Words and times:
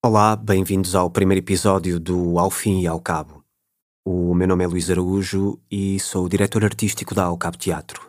Olá, 0.00 0.36
bem-vindos 0.36 0.94
ao 0.94 1.10
primeiro 1.10 1.44
episódio 1.44 1.98
do 1.98 2.38
Ao 2.38 2.52
Fim 2.52 2.82
e 2.82 2.86
ao 2.86 3.00
Cabo. 3.00 3.42
O 4.06 4.32
meu 4.32 4.46
nome 4.46 4.62
é 4.62 4.66
Luís 4.68 4.88
Araújo 4.88 5.58
e 5.68 5.98
sou 5.98 6.24
o 6.24 6.28
diretor 6.28 6.64
artístico 6.64 7.16
da 7.16 7.24
Ao 7.24 7.36
Cabo 7.36 7.56
Teatro. 7.56 8.08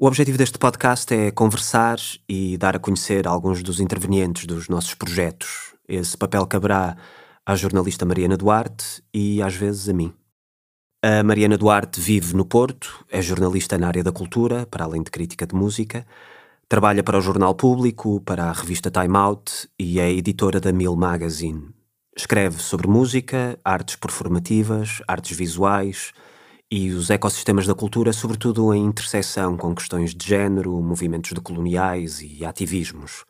O 0.00 0.06
objetivo 0.06 0.38
deste 0.38 0.58
podcast 0.58 1.12
é 1.12 1.30
conversar 1.30 1.98
e 2.26 2.56
dar 2.56 2.74
a 2.74 2.78
conhecer 2.78 3.28
alguns 3.28 3.62
dos 3.62 3.80
intervenientes 3.80 4.46
dos 4.46 4.70
nossos 4.70 4.94
projetos. 4.94 5.74
Esse 5.86 6.16
papel 6.16 6.46
caberá 6.46 6.96
à 7.44 7.54
jornalista 7.54 8.06
Mariana 8.06 8.38
Duarte 8.38 9.02
e 9.12 9.42
às 9.42 9.54
vezes 9.54 9.90
a 9.90 9.92
mim. 9.92 10.14
A 11.04 11.22
Mariana 11.22 11.58
Duarte 11.58 12.00
vive 12.00 12.34
no 12.34 12.46
Porto, 12.46 13.04
é 13.10 13.20
jornalista 13.20 13.76
na 13.76 13.88
área 13.88 14.02
da 14.02 14.10
cultura, 14.10 14.64
para 14.64 14.84
além 14.84 15.02
de 15.02 15.10
crítica 15.10 15.46
de 15.46 15.54
música, 15.54 16.06
Trabalha 16.70 17.02
para 17.02 17.18
o 17.18 17.20
Jornal 17.20 17.52
Público, 17.52 18.20
para 18.20 18.44
a 18.44 18.52
revista 18.52 18.92
Time 18.92 19.16
Out 19.16 19.68
e 19.76 19.98
é 19.98 20.08
editora 20.08 20.60
da 20.60 20.72
Mill 20.72 20.94
Magazine. 20.94 21.70
Escreve 22.16 22.62
sobre 22.62 22.86
música, 22.86 23.58
artes 23.64 23.96
performativas, 23.96 25.02
artes 25.08 25.36
visuais 25.36 26.12
e 26.70 26.90
os 26.90 27.10
ecossistemas 27.10 27.66
da 27.66 27.74
cultura, 27.74 28.12
sobretudo 28.12 28.72
em 28.72 28.84
interseção 28.84 29.56
com 29.56 29.74
questões 29.74 30.14
de 30.14 30.24
género, 30.24 30.80
movimentos 30.80 31.32
decoloniais 31.32 32.22
e 32.22 32.44
ativismos. 32.44 33.24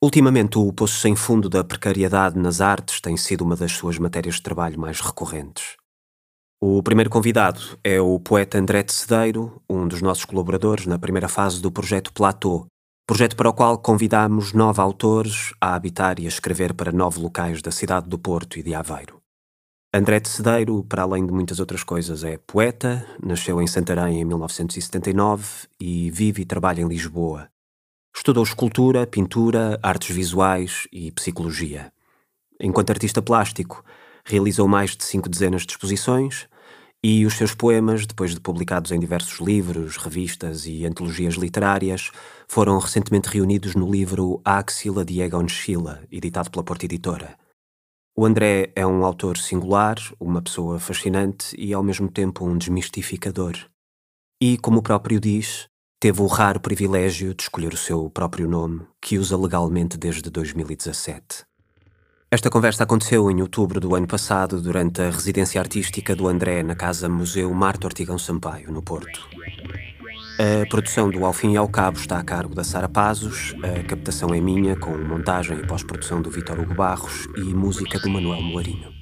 Ultimamente, 0.00 0.56
o 0.56 0.72
poço 0.72 0.98
sem 0.98 1.14
fundo 1.14 1.50
da 1.50 1.62
precariedade 1.62 2.38
nas 2.38 2.62
artes 2.62 2.98
tem 2.98 3.14
sido 3.18 3.44
uma 3.44 3.56
das 3.56 3.72
suas 3.72 3.98
matérias 3.98 4.36
de 4.36 4.42
trabalho 4.42 4.80
mais 4.80 5.02
recorrentes. 5.02 5.76
O 6.60 6.82
primeiro 6.82 7.10
convidado 7.10 7.60
é 7.82 8.00
o 8.00 8.18
poeta 8.18 8.58
André 8.58 8.82
de 8.82 8.92
Cedeiro, 8.92 9.60
um 9.68 9.86
dos 9.86 10.00
nossos 10.00 10.24
colaboradores 10.24 10.86
na 10.86 10.98
primeira 10.98 11.28
fase 11.28 11.60
do 11.60 11.70
projeto 11.70 12.12
Platô, 12.12 12.66
projeto 13.06 13.36
para 13.36 13.50
o 13.50 13.52
qual 13.52 13.76
convidamos 13.76 14.52
nove 14.52 14.80
autores 14.80 15.52
a 15.60 15.74
habitar 15.74 16.18
e 16.18 16.24
a 16.24 16.28
escrever 16.28 16.72
para 16.72 16.92
nove 16.92 17.20
locais 17.20 17.60
da 17.60 17.70
cidade 17.70 18.08
do 18.08 18.18
Porto 18.18 18.58
e 18.58 18.62
de 18.62 18.74
Aveiro. 18.74 19.20
André 19.92 20.18
de 20.18 20.28
Cedeiro, 20.28 20.82
para 20.84 21.02
além 21.02 21.26
de 21.26 21.32
muitas 21.32 21.60
outras 21.60 21.84
coisas, 21.84 22.24
é 22.24 22.36
poeta, 22.36 23.06
nasceu 23.22 23.60
em 23.60 23.66
Santarém 23.66 24.20
em 24.20 24.24
1979 24.24 25.68
e 25.78 26.10
vive 26.10 26.42
e 26.42 26.46
trabalha 26.46 26.80
em 26.80 26.88
Lisboa. 26.88 27.48
Estudou 28.16 28.42
escultura, 28.42 29.06
pintura, 29.06 29.78
artes 29.82 30.14
visuais 30.14 30.88
e 30.92 31.12
psicologia. 31.12 31.92
Enquanto 32.60 32.90
artista 32.90 33.20
plástico, 33.20 33.84
realizou 34.26 34.66
mais 34.66 34.96
de 34.96 35.04
cinco 35.04 35.28
dezenas 35.28 35.62
de 35.62 35.72
exposições, 35.72 36.48
e 37.06 37.26
os 37.26 37.34
seus 37.34 37.54
poemas, 37.54 38.06
depois 38.06 38.34
de 38.34 38.40
publicados 38.40 38.90
em 38.90 38.98
diversos 38.98 39.38
livros, 39.38 39.98
revistas 39.98 40.64
e 40.64 40.86
antologias 40.86 41.34
literárias, 41.34 42.10
foram 42.48 42.78
recentemente 42.78 43.28
reunidos 43.28 43.74
no 43.74 43.90
livro 43.90 44.40
Axila 44.42 45.04
de 45.04 45.20
Egon 45.20 45.46
Schiele, 45.46 45.98
editado 46.10 46.50
pela 46.50 46.64
Porta 46.64 46.86
Editora. 46.86 47.36
O 48.16 48.24
André 48.24 48.72
é 48.74 48.86
um 48.86 49.04
autor 49.04 49.36
singular, 49.36 49.96
uma 50.18 50.40
pessoa 50.40 50.78
fascinante 50.78 51.54
e 51.58 51.74
ao 51.74 51.82
mesmo 51.82 52.08
tempo 52.08 52.46
um 52.46 52.56
desmistificador. 52.56 53.54
E, 54.40 54.56
como 54.56 54.78
o 54.78 54.82
próprio 54.82 55.20
diz, 55.20 55.66
teve 56.00 56.22
o 56.22 56.26
raro 56.26 56.58
privilégio 56.58 57.34
de 57.34 57.42
escolher 57.42 57.74
o 57.74 57.76
seu 57.76 58.08
próprio 58.08 58.48
nome, 58.48 58.86
que 59.02 59.18
usa 59.18 59.36
legalmente 59.36 59.98
desde 59.98 60.30
2017. 60.30 61.44
Esta 62.34 62.50
conversa 62.50 62.82
aconteceu 62.82 63.30
em 63.30 63.40
outubro 63.40 63.78
do 63.78 63.94
ano 63.94 64.08
passado, 64.08 64.60
durante 64.60 65.00
a 65.00 65.08
residência 65.08 65.60
artística 65.60 66.16
do 66.16 66.26
André 66.26 66.64
na 66.64 66.74
Casa 66.74 67.08
Museu 67.08 67.54
Marta 67.54 67.86
Ortigão 67.86 68.18
Sampaio, 68.18 68.72
no 68.72 68.82
Porto. 68.82 69.28
A 70.36 70.68
produção 70.68 71.08
do 71.08 71.24
Ao 71.24 71.32
Fim 71.32 71.52
e 71.52 71.56
ao 71.56 71.68
Cabo 71.68 71.96
está 71.96 72.18
a 72.18 72.24
cargo 72.24 72.52
da 72.52 72.64
Sara 72.64 72.88
Pazos, 72.88 73.54
a 73.62 73.84
captação 73.84 74.34
é 74.34 74.40
minha, 74.40 74.74
com 74.74 74.98
montagem 74.98 75.60
e 75.60 75.64
pós-produção 75.64 76.20
do 76.20 76.28
Vitor 76.28 76.58
Hugo 76.58 76.74
Barros 76.74 77.28
e 77.36 77.54
música 77.54 78.00
do 78.00 78.10
Manuel 78.10 78.42
Moarinho. 78.42 78.92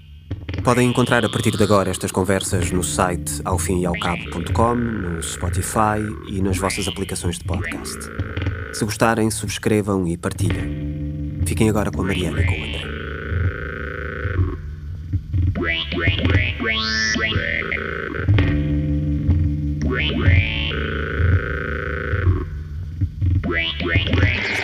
Podem 0.63 0.91
encontrar 0.91 1.25
a 1.25 1.31
partir 1.31 1.57
de 1.57 1.63
agora 1.63 1.91
estas 1.91 2.13
conversas 2.13 2.71
no 2.71 2.85
site 2.85 3.41
aofimiaocabo.com, 3.47 4.75
no 4.75 5.23
Spotify 5.23 6.05
e 6.29 6.43
nas 6.43 6.59
vossas 6.59 6.87
aplicações 6.87 7.39
de 7.39 7.45
podcast. 7.45 7.99
Se 8.75 8.85
gostarem, 8.85 9.31
subscrevam 9.31 10.07
e 10.07 10.19
partilhem. 10.19 11.41
Fiquem 11.47 11.71
agora 11.71 11.91
com 11.91 12.03
a 12.03 12.05
Mariana 12.05 12.43
e 12.43 12.45
com 12.45 12.53
o 12.53 12.65
André. 12.67 12.92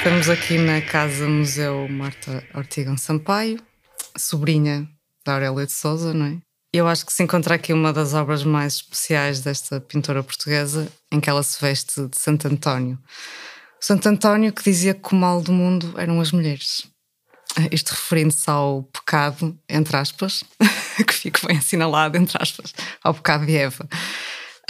Estamos 0.08 0.30
aqui 0.30 0.56
na 0.56 0.80
Casa 0.80 1.28
Museu 1.28 1.86
Marta 1.86 2.42
Ortigão 2.54 2.96
Sampaio, 2.96 3.60
sobrinha 4.16 4.88
da 5.22 5.34
Aurélia 5.34 5.66
de 5.66 5.72
Souza, 5.72 6.14
não 6.14 6.24
é? 6.24 6.38
Eu 6.72 6.88
acho 6.88 7.04
que 7.04 7.12
se 7.12 7.22
encontra 7.22 7.56
aqui 7.56 7.74
uma 7.74 7.92
das 7.92 8.14
obras 8.14 8.42
mais 8.42 8.76
especiais 8.76 9.40
desta 9.40 9.78
pintora 9.82 10.22
portuguesa, 10.22 10.90
em 11.12 11.20
que 11.20 11.28
ela 11.28 11.42
se 11.42 11.60
veste 11.60 12.08
de 12.08 12.16
Santo 12.16 12.48
António. 12.48 12.98
Santo 13.78 14.08
António 14.08 14.50
que 14.50 14.64
dizia 14.64 14.94
que 14.94 15.12
o 15.12 15.14
mal 15.14 15.42
do 15.42 15.52
mundo 15.52 15.92
eram 15.98 16.22
as 16.22 16.32
mulheres. 16.32 16.86
Isto 17.70 17.90
referindo-se 17.90 18.48
ao 18.48 18.84
pecado, 18.84 19.58
entre 19.68 19.94
aspas, 19.94 20.42
que 21.06 21.12
fica 21.12 21.46
bem 21.46 21.58
assinalado, 21.58 22.16
entre 22.16 22.42
aspas, 22.42 22.72
ao 23.04 23.12
pecado 23.12 23.44
de 23.44 23.58
Eva. 23.58 23.86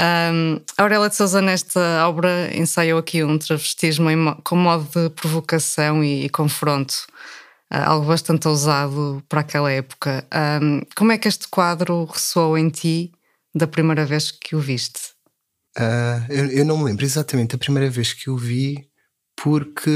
Um, 0.00 0.60
Aurélia 0.76 1.09
de 1.09 1.16
Souza, 1.16 1.42
nesta 1.42 2.06
obra, 2.06 2.56
ensaiou 2.56 3.00
aqui 3.00 3.25
um 3.25 3.36
travestismo 3.36 4.09
com 4.44 4.54
modo 4.54 4.88
de 4.94 5.10
provocação 5.10 6.04
e, 6.04 6.26
e 6.26 6.28
confronto, 6.28 6.94
uh, 7.72 7.82
algo 7.84 8.06
bastante 8.06 8.47
ousado 8.47 9.22
para 9.28 9.41
aquela 9.41 9.72
época. 9.72 10.25
Um, 10.62 10.82
como 10.97 11.10
é 11.10 11.19
que 11.19 11.26
este 11.26 11.48
quadro 11.48 12.04
ressoou 12.04 12.56
em 12.56 12.69
ti 12.69 13.12
da 13.53 13.66
primeira 13.66 14.06
vez 14.06 14.31
que 14.31 14.54
o 14.54 14.60
viste? 14.60 15.00
Uh, 15.76 16.25
eu, 16.28 16.47
eu, 16.47 16.65
não 16.65 16.78
me 16.78 16.84
lembro 16.84 17.04
exatamente 17.04 17.53
da 17.53 17.59
primeira 17.59 17.91
vez 17.91 18.12
que 18.12 18.30
o 18.30 18.36
vi, 18.36 18.88
porque 19.36 19.91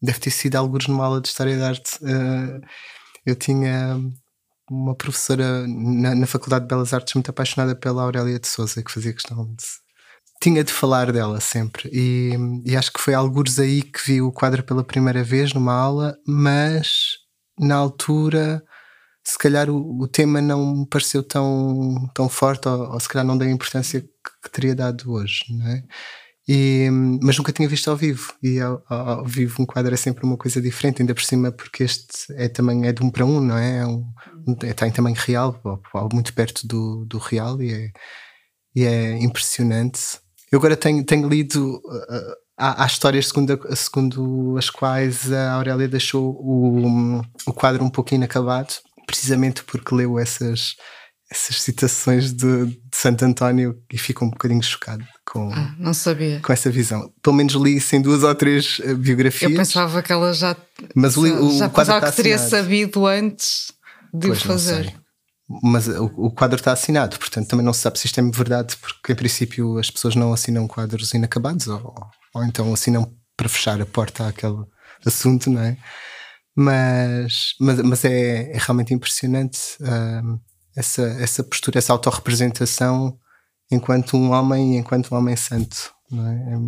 deve 0.00 0.20
ter 0.20 0.30
sido 0.30 0.56
alguns 0.56 0.86
numa 0.86 1.04
aula 1.04 1.20
de 1.20 1.28
História 1.28 1.58
da 1.58 1.68
Arte. 1.68 1.96
Uh, 1.96 2.60
eu 3.24 3.34
tinha 3.34 4.00
uma 4.70 4.94
professora 4.94 5.66
na, 5.66 6.14
na, 6.14 6.26
Faculdade 6.26 6.64
de 6.64 6.68
Belas 6.68 6.92
Artes 6.92 7.14
muito 7.14 7.30
apaixonada 7.30 7.74
pela 7.74 8.02
Aurélia 8.02 8.38
de 8.38 8.48
Souza, 8.48 8.82
que 8.82 8.92
fazia 8.92 9.12
questão 9.12 9.44
de. 9.54 9.64
Tinha 10.42 10.62
de 10.62 10.72
falar 10.72 11.12
dela 11.12 11.40
sempre. 11.40 11.88
E, 11.92 12.32
e 12.64 12.76
acho 12.76 12.92
que 12.92 13.00
foi 13.00 13.14
alguns 13.14 13.58
aí 13.58 13.82
que 13.82 14.04
vi 14.04 14.20
o 14.20 14.30
quadro 14.32 14.62
pela 14.62 14.84
primeira 14.84 15.24
vez 15.24 15.54
numa 15.54 15.72
aula, 15.72 16.16
mas 16.26 17.18
na 17.58 17.74
altura, 17.76 18.62
se 19.24 19.38
calhar 19.38 19.70
o, 19.70 20.02
o 20.02 20.06
tema 20.06 20.42
não 20.42 20.76
me 20.76 20.86
pareceu 20.86 21.22
tão, 21.22 22.08
tão 22.14 22.28
forte, 22.28 22.68
ou, 22.68 22.92
ou 22.92 23.00
se 23.00 23.08
calhar 23.08 23.26
não 23.26 23.38
dei 23.38 23.48
a 23.48 23.52
importância 23.52 24.02
que, 24.02 24.08
que 24.42 24.50
teria 24.50 24.74
dado 24.74 25.10
hoje, 25.10 25.44
não 25.48 25.66
é? 25.68 25.82
E, 26.48 26.88
mas 27.20 27.36
nunca 27.36 27.52
tinha 27.52 27.68
visto 27.68 27.90
ao 27.90 27.96
vivo 27.96 28.32
e 28.40 28.60
ao, 28.60 28.80
ao, 28.88 29.24
vivo 29.24 29.60
um 29.60 29.66
quadro 29.66 29.92
é 29.92 29.96
sempre 29.96 30.24
uma 30.24 30.36
coisa 30.36 30.62
diferente 30.62 31.02
ainda 31.02 31.12
por 31.12 31.24
cima 31.24 31.50
porque 31.50 31.82
este 31.82 32.32
é 32.34 32.48
também 32.48 32.86
é 32.86 32.92
de 32.92 33.02
um 33.02 33.10
para 33.10 33.26
um 33.26 33.40
não 33.40 33.58
é, 33.58 33.78
é 33.78 33.86
um, 33.86 34.06
está 34.62 34.86
em 34.86 34.92
tamanho 34.92 35.16
real 35.18 35.60
muito 36.12 36.32
perto 36.32 36.66
do, 36.66 37.04
do 37.04 37.18
real 37.18 37.60
e 37.62 37.72
é, 37.72 37.90
e 38.74 38.84
é 38.84 39.18
impressionante 39.18 40.18
eu 40.50 40.58
agora 40.58 40.76
tenho, 40.76 41.04
tenho 41.04 41.28
lido 41.28 41.76
uh, 41.84 42.36
há, 42.56 42.84
há, 42.84 42.86
histórias 42.86 43.28
segundo, 43.28 43.58
segundo 43.74 44.56
as 44.58 44.70
quais 44.70 45.32
a 45.32 45.52
Aurélia 45.52 45.88
deixou 45.88 46.30
o, 46.40 47.22
o 47.46 47.52
quadro 47.52 47.84
um 47.84 47.90
pouco 47.90 48.14
inacabado 48.14 48.74
precisamente 49.06 49.62
porque 49.64 49.94
leu 49.94 50.18
essas 50.18 50.76
essas 51.30 51.60
citações 51.60 52.32
de, 52.32 52.66
de 52.66 52.78
Santo 52.92 53.24
António 53.24 53.76
e 53.92 53.98
fico 53.98 54.24
um 54.24 54.30
bocadinho 54.30 54.62
chocado 54.62 55.04
com, 55.24 55.52
ah, 55.52 55.74
não 55.76 55.92
sabia. 55.92 56.40
com 56.40 56.52
essa 56.52 56.70
visão. 56.70 57.12
Pelo 57.20 57.34
menos 57.34 57.54
li 57.54 57.76
isso 57.76 57.96
em 57.96 58.00
duas 58.00 58.22
ou 58.22 58.34
três 58.34 58.78
uh, 58.78 58.96
biografias. 58.96 59.50
Eu 59.50 59.56
pensava 59.56 60.02
que 60.02 60.12
ela 60.12 60.32
já, 60.32 60.56
mas 60.94 61.16
o, 61.16 61.22
o 61.22 61.58
já 61.58 61.68
quadro 61.68 61.94
pensava 61.94 62.10
que 62.10 62.16
teria 62.16 62.38
sabido 62.38 63.06
antes 63.06 63.72
de 64.18 64.28
pois 64.28 64.40
o 64.40 64.46
fazer. 64.46 64.94
Mas 65.62 65.86
o, 65.86 66.06
o, 66.16 66.30
quadro 66.30 66.56
está 66.56 66.72
assinado, 66.72 67.18
portanto 67.18 67.48
também 67.48 67.64
não 67.64 67.72
se 67.72 67.80
sabe 67.80 67.98
se 67.98 68.06
isto 68.06 68.18
é 68.18 68.22
verdade, 68.22 68.76
porque 68.78 69.12
em 69.12 69.16
princípio 69.16 69.78
as 69.78 69.90
pessoas 69.90 70.16
não 70.16 70.32
assinam 70.32 70.66
quadros 70.66 71.14
inacabados 71.14 71.68
ou, 71.68 71.94
ou 72.34 72.44
então 72.44 72.72
assinam 72.72 73.14
para 73.36 73.48
fechar 73.48 73.80
a 73.80 73.86
porta 73.86 74.26
àquele 74.26 74.64
assunto, 75.04 75.48
não 75.48 75.62
é? 75.62 75.76
Mas, 76.56 77.54
mas, 77.60 77.80
mas 77.82 78.04
é, 78.04 78.50
é 78.50 78.58
realmente 78.58 78.92
impressionante. 78.92 79.76
Uh, 79.80 80.40
essa, 80.76 81.02
essa 81.02 81.44
postura, 81.44 81.78
essa 81.78 81.92
autorrepresentação 81.92 83.18
enquanto 83.70 84.16
um 84.16 84.30
homem, 84.30 84.76
enquanto 84.76 85.12
um 85.12 85.18
homem 85.18 85.36
santo. 85.36 85.92
Não 86.10 86.26
é? 86.26 86.34
é 86.34 86.58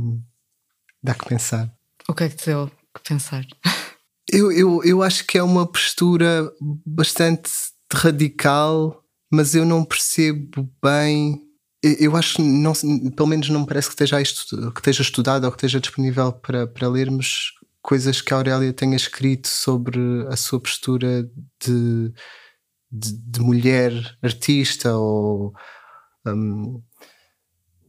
dá 1.02 1.14
que 1.14 1.26
pensar. 1.26 1.72
O 2.08 2.14
que 2.14 2.24
é 2.24 2.28
que 2.28 2.36
te 2.36 2.46
deu 2.46 2.70
que 2.94 3.02
pensar? 3.08 3.44
Eu, 4.30 4.52
eu, 4.52 4.84
eu 4.84 5.02
acho 5.02 5.26
que 5.26 5.38
é 5.38 5.42
uma 5.42 5.66
postura 5.66 6.50
bastante 6.84 7.50
radical, 7.92 9.02
mas 9.30 9.54
eu 9.54 9.64
não 9.64 9.84
percebo 9.84 10.70
bem. 10.82 11.42
Eu 11.82 12.16
acho, 12.16 12.42
não, 12.42 12.72
pelo 13.16 13.28
menos 13.28 13.48
não 13.48 13.60
me 13.60 13.66
parece 13.66 13.88
que 13.88 13.94
esteja, 13.94 14.20
isto, 14.20 14.72
que 14.72 14.80
esteja 14.80 15.02
estudado 15.02 15.44
ou 15.44 15.50
que 15.50 15.56
esteja 15.56 15.80
disponível 15.80 16.32
para, 16.32 16.66
para 16.66 16.88
lermos 16.88 17.52
coisas 17.80 18.20
que 18.20 18.34
a 18.34 18.36
Aurélia 18.36 18.72
tenha 18.72 18.96
escrito 18.96 19.48
sobre 19.48 20.00
a 20.28 20.36
sua 20.36 20.60
postura 20.60 21.22
de, 21.64 22.12
de, 22.90 23.12
de 23.12 23.40
mulher 23.40 23.92
artista 24.22 24.94
ou 24.94 25.54
um, 26.26 26.82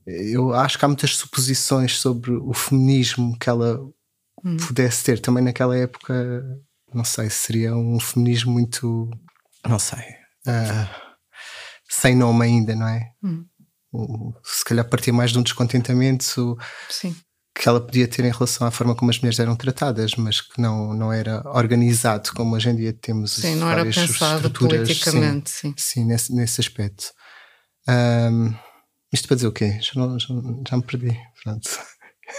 eu 0.05 0.53
acho 0.53 0.77
que 0.77 0.85
há 0.85 0.87
muitas 0.87 1.15
suposições 1.15 1.97
sobre 1.97 2.31
o 2.31 2.53
feminismo 2.53 3.37
que 3.37 3.49
ela 3.49 3.79
hum. 4.43 4.57
pudesse 4.57 5.03
ter 5.03 5.19
também 5.19 5.43
naquela 5.43 5.77
época 5.77 6.43
não 6.93 7.03
sei 7.03 7.29
seria 7.29 7.75
um 7.75 7.99
feminismo 7.99 8.51
muito 8.51 9.09
não 9.67 9.79
sei 9.79 10.03
uh, 10.47 10.89
sem 11.89 12.15
nome 12.15 12.45
ainda 12.45 12.75
não 12.75 12.87
é 12.87 13.11
hum. 13.23 14.33
se 14.43 14.63
calhar 14.63 14.87
partia 14.87 15.13
mais 15.13 15.31
de 15.31 15.39
um 15.39 15.43
descontentamento 15.43 16.57
Sim 16.89 17.15
que 17.59 17.67
ela 17.67 17.81
podia 17.81 18.07
ter 18.07 18.23
em 18.23 18.31
relação 18.31 18.65
à 18.65 18.71
forma 18.71 18.95
como 18.95 19.11
as 19.11 19.19
mulheres 19.19 19.37
eram 19.37 19.53
tratadas, 19.53 20.15
mas 20.15 20.39
que 20.39 20.61
não, 20.61 20.93
não 20.93 21.11
era 21.11 21.43
organizado 21.45 22.31
como 22.33 22.55
hoje 22.55 22.69
em 22.69 22.75
dia 22.75 22.93
temos. 22.93 23.33
Sim, 23.33 23.55
não 23.55 23.69
era 23.69 23.83
pensado 23.83 24.49
politicamente. 24.49 25.49
Sim, 25.49 25.69
sim. 25.69 25.73
sim 25.77 26.05
nesse, 26.05 26.33
nesse 26.33 26.61
aspecto. 26.61 27.11
Um, 27.87 28.53
isto 29.11 29.27
para 29.27 29.35
dizer 29.35 29.47
o 29.47 29.51
quê? 29.51 29.77
Já, 29.81 29.91
não, 29.95 30.17
já, 30.17 30.27
já 30.69 30.77
me 30.77 30.83
perdi. 30.83 31.19
Pronto. 31.43 31.69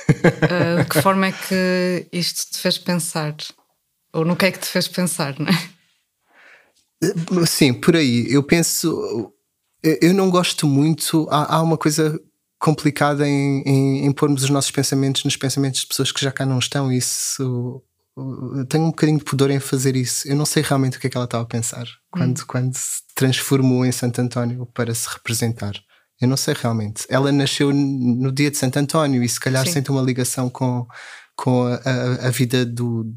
Uh, 0.09 0.83
de 0.83 0.89
que 0.89 1.03
forma 1.03 1.27
é 1.27 1.33
que 1.33 2.07
isto 2.13 2.53
te 2.53 2.59
fez 2.59 2.79
pensar? 2.79 3.35
Ou 4.13 4.25
no 4.25 4.37
que 4.37 4.47
é 4.47 4.53
que 4.53 4.59
te 4.59 4.67
fez 4.67 4.89
pensar, 4.89 5.39
não 5.39 5.47
é? 5.47 7.47
Sim, 7.47 7.73
por 7.73 7.97
aí. 7.97 8.27
Eu 8.31 8.43
penso. 8.43 9.33
Eu 9.83 10.13
não 10.13 10.31
gosto 10.31 10.67
muito. 10.67 11.27
Há, 11.31 11.57
há 11.57 11.63
uma 11.63 11.79
coisa 11.79 12.21
complicada 12.59 13.27
em, 13.27 13.63
em, 13.63 14.05
em, 14.05 14.13
pormos 14.13 14.43
os 14.43 14.51
nossos 14.51 14.71
pensamentos 14.71 15.25
nos 15.25 15.37
pensamentos 15.37 15.81
de 15.81 15.87
pessoas 15.87 16.13
que 16.13 16.21
já 16.21 16.31
cá 16.31 16.45
não 16.45 16.59
estão. 16.59 16.93
Isso 16.93 17.83
tenho 18.69 18.85
um 18.85 18.91
bocadinho 18.91 19.19
de 19.19 19.25
pudor 19.25 19.51
em 19.51 19.61
fazer 19.61 19.97
isso. 19.97 20.29
Eu 20.29 20.37
não 20.37 20.45
sei 20.45 20.63
realmente 20.63 20.99
o 20.99 21.01
que 21.01 21.07
é 21.07 21.11
que 21.11 21.17
ela 21.17 21.25
estava 21.25 21.45
a 21.45 21.47
pensar 21.47 21.87
quando, 22.11 22.39
hum. 22.39 22.45
quando 22.47 22.75
se 22.75 23.03
transformou 23.15 23.85
em 23.85 23.93
Santo 23.93 24.21
António 24.21 24.67
para 24.67 24.95
se 24.95 25.09
representar. 25.09 25.75
Eu 26.21 26.29
não 26.29 26.37
sei 26.37 26.55
realmente. 26.55 27.07
Ela 27.09 27.33
nasceu 27.33 27.73
no 27.73 28.31
dia 28.31 28.51
de 28.51 28.59
Santo 28.59 28.79
António 28.79 29.23
e 29.23 29.29
se 29.29 29.41
calhar 29.41 29.65
Sim. 29.67 29.73
sente 29.73 29.91
uma 29.91 30.03
ligação 30.03 30.51
com, 30.51 30.87
com 31.35 31.65
a, 31.65 31.77
a, 31.77 32.27
a, 32.27 32.31
vida 32.31 32.67
do, 32.67 33.11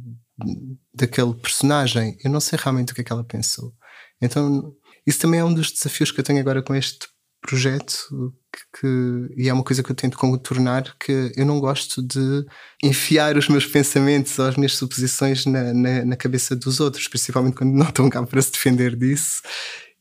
daquele 0.94 1.34
personagem. 1.34 2.18
Eu 2.24 2.32
não 2.32 2.40
sei 2.40 2.58
realmente 2.62 2.94
o 2.94 2.96
que 2.96 3.02
é 3.02 3.04
que 3.04 3.12
ela 3.12 3.24
pensou. 3.24 3.74
Então, 4.22 4.74
isso 5.06 5.20
também 5.20 5.42
é 5.42 5.44
um 5.44 5.54
dos 5.54 5.72
desafios 5.72 6.12
que 6.12 6.20
eu 6.22 6.24
tenho 6.24 6.40
agora 6.40 6.64
com 6.64 6.74
este 6.74 7.08
projeto 7.42 8.34
que, 8.54 8.80
que, 8.80 9.34
e 9.36 9.50
é 9.50 9.54
uma 9.54 9.66
coisa 9.66 9.84
que 9.84 9.92
eu 9.92 9.96
tento 9.96 10.18
contornar 10.18 10.96
que 10.98 11.34
eu 11.36 11.46
não 11.46 11.60
gosto 11.60 12.02
de 12.02 12.46
enfiar 12.82 13.36
os 13.38 13.50
meus 13.50 13.66
pensamentos 13.66 14.40
ou 14.40 14.46
as 14.48 14.56
minhas 14.56 14.78
suposições 14.78 15.46
na, 15.46 15.74
na, 15.74 16.06
na 16.06 16.16
cabeça 16.16 16.56
dos 16.56 16.80
outros, 16.80 17.10
principalmente 17.10 17.58
quando 17.58 17.74
não 17.74 17.90
estão 17.90 18.10
cá 18.10 18.24
para 18.26 18.42
se 18.42 18.54
defender 18.54 18.96
disso 18.96 19.42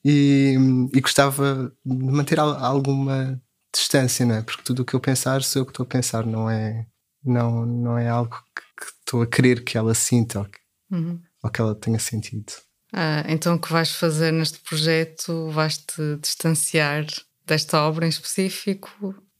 e, 0.05 0.57
e 0.93 1.01
gostava 1.01 1.73
de 1.85 2.05
manter 2.05 2.39
alguma 2.41 3.41
distância, 3.75 4.27
não 4.27 4.35
é? 4.37 4.43
Porque 4.43 4.63
tudo 4.63 4.83
o 4.83 4.85
que 4.85 4.95
eu 4.95 5.01
pensar 5.01 5.43
sou 5.43 5.63
eu 5.63 5.67
que 5.67 5.73
estou 5.73 5.85
a 5.85 5.89
pensar, 5.89 6.27
não 6.27 6.51
é, 6.51 6.87
não, 7.25 7.65
não 7.65 7.99
é 7.99 8.09
algo 8.09 8.37
que, 8.55 8.87
estou 9.01 9.23
a 9.23 9.27
querer 9.27 9.65
que 9.65 9.77
ela 9.79 9.95
sinta 9.95 10.41
ou 10.41 10.45
que, 10.45 10.59
uhum. 10.91 11.21
ou 11.43 11.51
que 11.51 11.61
ela 11.61 11.75
tenha 11.75 11.99
sentido. 11.99 12.53
Ah, 12.93 13.25
então 13.27 13.55
o 13.55 13.61
que 13.61 13.73
vais 13.73 13.93
fazer 13.93 14.33
neste 14.33 14.59
projeto? 14.59 15.49
Vais-te 15.51 16.17
distanciar 16.21 17.07
desta 17.47 17.81
obra 17.81 18.07
em 18.07 18.11
específico? 18.11 18.91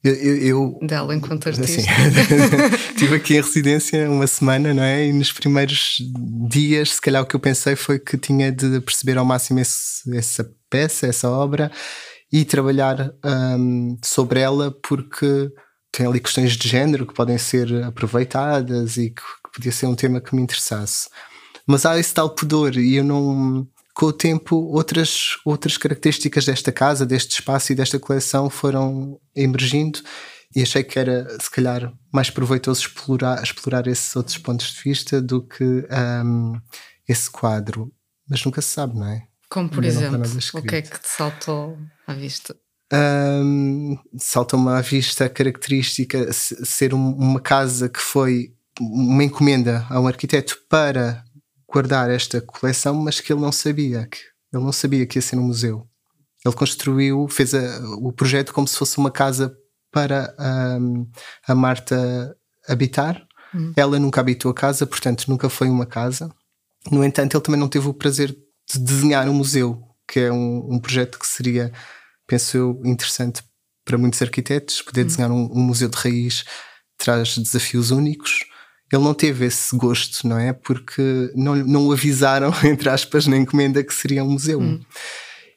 Eu, 0.05 0.15
eu, 0.15 0.37
eu, 0.37 0.79
dela 0.83 1.15
enquanto 1.15 1.49
assim, 1.49 1.61
artista. 1.61 1.93
Assim, 1.95 2.75
estive 2.91 3.15
aqui 3.15 3.35
em 3.35 3.41
residência 3.41 4.11
uma 4.11 4.27
semana, 4.27 4.75
não 4.75 4.83
é? 4.83 5.07
E 5.07 5.13
nos 5.13 5.31
primeiros 5.31 5.99
dias, 6.49 6.95
se 6.95 7.01
calhar 7.01 7.23
o 7.23 7.27
que 7.27 7.37
eu 7.37 7.41
pensei 7.41 7.77
foi 7.77 8.01
que 8.01 8.19
tinha 8.19 8.51
de 8.51 8.81
perceber 8.81 9.17
ao 9.17 9.25
máximo 9.25 9.61
esse, 9.61 10.17
essa 10.17 10.51
peça, 10.69 11.07
essa 11.07 11.31
obra 11.31 11.71
e 12.33 12.45
trabalhar 12.45 13.13
um, 13.25 13.97
sobre 14.03 14.41
ela, 14.41 14.73
porque 14.83 15.53
tem 15.93 16.07
ali 16.07 16.19
questões 16.19 16.57
de 16.57 16.69
género 16.69 17.07
que 17.07 17.15
podem 17.15 17.39
ser 17.39 17.85
aproveitadas 17.85 18.97
e 18.97 19.11
que, 19.11 19.23
que 19.23 19.53
podia 19.55 19.71
ser 19.71 19.87
um 19.87 19.95
tema 19.95 20.21
que 20.21 20.35
me 20.35 20.43
interessasse. 20.43 21.09
Mas 21.65 21.87
há 21.87 21.97
esse 21.97 22.13
tal 22.13 22.31
pudor 22.31 22.77
e 22.77 22.97
eu 22.97 23.05
não 23.05 23.69
com 23.95 24.07
o 24.07 24.13
tempo, 24.13 24.57
outras, 24.57 25.37
outras 25.45 25.77
características 25.77 26.47
desta 26.47 26.73
casa, 26.73 27.05
deste 27.05 27.33
espaço 27.33 27.73
e 27.73 27.75
desta 27.75 27.99
coleção 27.99 28.49
foram 28.49 29.21
emergindo 29.35 30.01
e 30.55 30.63
achei 30.63 30.83
que 30.83 30.99
era, 30.99 31.27
se 31.41 31.51
calhar, 31.51 31.93
mais 32.13 32.31
proveitoso 32.31 32.83
explorar, 32.83 33.43
explorar 33.43 33.87
esses 33.87 34.15
outros 34.15 34.37
pontos 34.39 34.73
de 34.73 34.83
vista 34.83 35.21
do 35.21 35.43
que 35.43 35.65
um, 36.25 36.61
esse 37.09 37.31
quadro. 37.31 37.93
Mas 38.29 38.45
nunca 38.45 38.61
se 38.61 38.69
sabe, 38.69 38.99
não 38.99 39.07
é? 39.07 39.23
Como, 39.49 39.69
por 39.69 39.85
exemplo, 39.85 40.23
o 40.55 40.63
que 40.63 40.77
é 40.77 40.83
que 40.83 41.01
te 41.01 41.09
saltou 41.09 41.79
à 42.07 42.15
vista? 42.15 42.57
Um, 42.93 43.97
Saltou-me 44.19 44.71
à 44.71 44.81
vista 44.83 45.25
a 45.25 45.29
característica 45.29 46.31
ser 46.33 46.93
uma 46.93 47.41
casa 47.41 47.89
que 47.89 48.01
foi 48.01 48.55
uma 48.79 49.25
encomenda 49.25 49.87
a 49.89 50.01
um 50.01 50.07
arquiteto 50.07 50.59
para 50.69 51.25
guardar 51.73 52.11
esta 52.11 52.41
coleção, 52.41 52.95
mas 52.95 53.19
que 53.21 53.33
ele 53.33 53.41
não 53.41 53.51
sabia 53.51 54.07
que 54.07 54.19
ele 54.53 54.63
não 54.63 54.73
sabia 54.73 55.07
que 55.07 55.19
ia 55.19 55.23
ser 55.23 55.37
um 55.37 55.47
museu. 55.47 55.89
Ele 56.45 56.55
construiu, 56.55 57.27
fez 57.29 57.55
a, 57.55 57.81
o 58.01 58.13
projeto 58.13 58.53
como 58.53 58.69
se 58.69 58.77
fosse 58.77 58.99
uma 58.99 59.11
casa 59.11 59.57
para 59.91 60.35
um, 60.79 61.09
a 61.47 61.55
Marta 61.55 62.37
habitar. 62.69 63.27
Hum. 63.55 63.73
Ela 63.77 63.99
nunca 63.99 64.21
habitou 64.21 64.51
a 64.51 64.55
casa, 64.55 64.87
portanto 64.87 65.27
nunca 65.29 65.49
foi 65.49 65.69
uma 65.69 65.87
casa. 65.87 66.31
No 66.91 67.05
entanto, 67.05 67.37
ele 67.37 67.45
também 67.45 67.61
não 67.61 67.69
teve 67.69 67.89
o 67.89 67.95
prazer 67.95 68.37
de 68.71 68.79
desenhar 68.79 69.29
um 69.29 69.35
museu, 69.35 69.83
que 70.07 70.21
é 70.21 70.33
um, 70.33 70.75
um 70.75 70.79
projeto 70.79 71.19
que 71.19 71.27
seria, 71.27 71.73
penso 72.27 72.57
eu, 72.57 72.83
interessante 72.85 73.43
para 73.85 73.97
muitos 73.97 74.21
arquitetos. 74.21 74.83
Poder 74.83 75.03
hum. 75.03 75.07
desenhar 75.07 75.31
um, 75.31 75.51
um 75.53 75.61
museu 75.61 75.89
de 75.89 75.97
raiz 75.97 76.45
traz 76.99 77.39
desafios 77.39 77.91
únicos 77.91 78.45
ele 78.93 79.03
não 79.03 79.15
teve 79.15 79.47
esse 79.47 79.75
gosto, 79.77 80.29
não 80.29 80.39
é? 80.39 80.53
Porque 80.53 81.33
não, 81.35 81.57
não 81.57 81.87
o 81.87 81.93
avisaram, 81.93 82.53
entre 82.65 82.91
aspas, 82.91 83.27
na 83.27 83.37
encomenda 83.37 83.83
que 83.83 83.95
seria 83.95 84.23
um 84.23 84.33
museu. 84.33 84.61
Hum. 84.61 84.81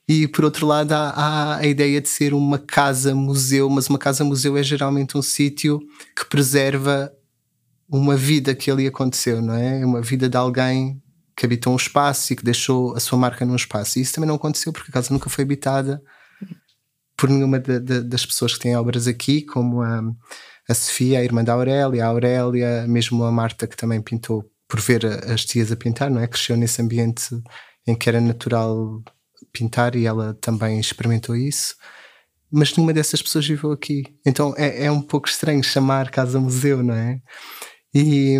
E 0.07 0.27
por 0.27 0.45
outro 0.45 0.65
lado, 0.67 0.91
há, 0.93 1.09
há, 1.09 1.57
a 1.57 1.65
ideia 1.65 1.99
de 1.99 2.07
ser 2.07 2.33
uma 2.33 2.59
casa-museu, 2.59 3.69
mas 3.69 3.87
uma 3.89 3.97
casa-museu 3.97 4.55
é 4.55 4.63
geralmente 4.63 5.17
um 5.17 5.21
sítio 5.21 5.81
que 6.15 6.25
preserva 6.25 7.11
uma 7.89 8.15
vida 8.15 8.55
que 8.55 8.69
ali 8.69 8.87
aconteceu, 8.87 9.41
não 9.41 9.55
é? 9.55 9.83
Uma 9.85 10.01
vida 10.01 10.29
de 10.29 10.37
alguém 10.37 11.01
que 11.35 11.45
habitou 11.45 11.73
um 11.73 11.75
espaço 11.75 12.31
e 12.31 12.35
que 12.35 12.43
deixou 12.43 12.95
a 12.95 12.99
sua 12.99 13.17
marca 13.17 13.45
num 13.45 13.55
espaço. 13.55 13.99
E 13.99 14.01
isso 14.01 14.13
também 14.13 14.27
não 14.27 14.35
aconteceu 14.35 14.71
porque 14.71 14.89
a 14.89 14.93
casa 14.93 15.13
nunca 15.13 15.29
foi 15.29 15.43
habitada 15.43 16.01
por 17.17 17.29
nenhuma 17.29 17.59
de, 17.59 17.79
de, 17.79 18.01
das 18.01 18.25
pessoas 18.25 18.53
que 18.53 18.59
têm 18.59 18.75
obras 18.75 19.07
aqui, 19.07 19.41
como 19.41 19.81
a 19.81 20.03
a 20.67 20.73
Sofia, 20.73 21.19
a 21.19 21.23
irmã 21.23 21.43
da 21.43 21.53
Aurélia, 21.53 22.05
a 22.05 22.07
Aurélia, 22.07 22.85
mesmo 22.87 23.23
a 23.23 23.31
Marta, 23.31 23.67
que 23.67 23.77
também 23.77 24.01
pintou 24.01 24.49
por 24.67 24.79
ver 24.79 25.05
as 25.05 25.45
tias 25.45 25.71
a 25.71 25.75
pintar, 25.75 26.09
não 26.09 26.21
é? 26.21 26.27
Cresceu 26.27 26.57
nesse 26.57 26.81
ambiente 26.81 27.29
em 27.87 27.95
que 27.95 28.09
era 28.09 28.19
natural 28.19 29.03
pintar 29.51 29.95
e 29.95 30.05
ela 30.05 30.33
também 30.41 30.79
experimentou 30.79 31.35
isso. 31.35 31.75
Mas 32.51 32.75
nenhuma 32.75 32.93
dessas 32.93 33.21
pessoas 33.21 33.47
viveu 33.47 33.71
aqui. 33.71 34.03
Então 34.25 34.53
é, 34.57 34.85
é 34.85 34.91
um 34.91 35.01
pouco 35.01 35.27
estranho 35.27 35.63
chamar 35.63 36.09
casa-museu, 36.09 36.81
não 36.83 36.95
é? 36.95 37.19
E, 37.93 38.37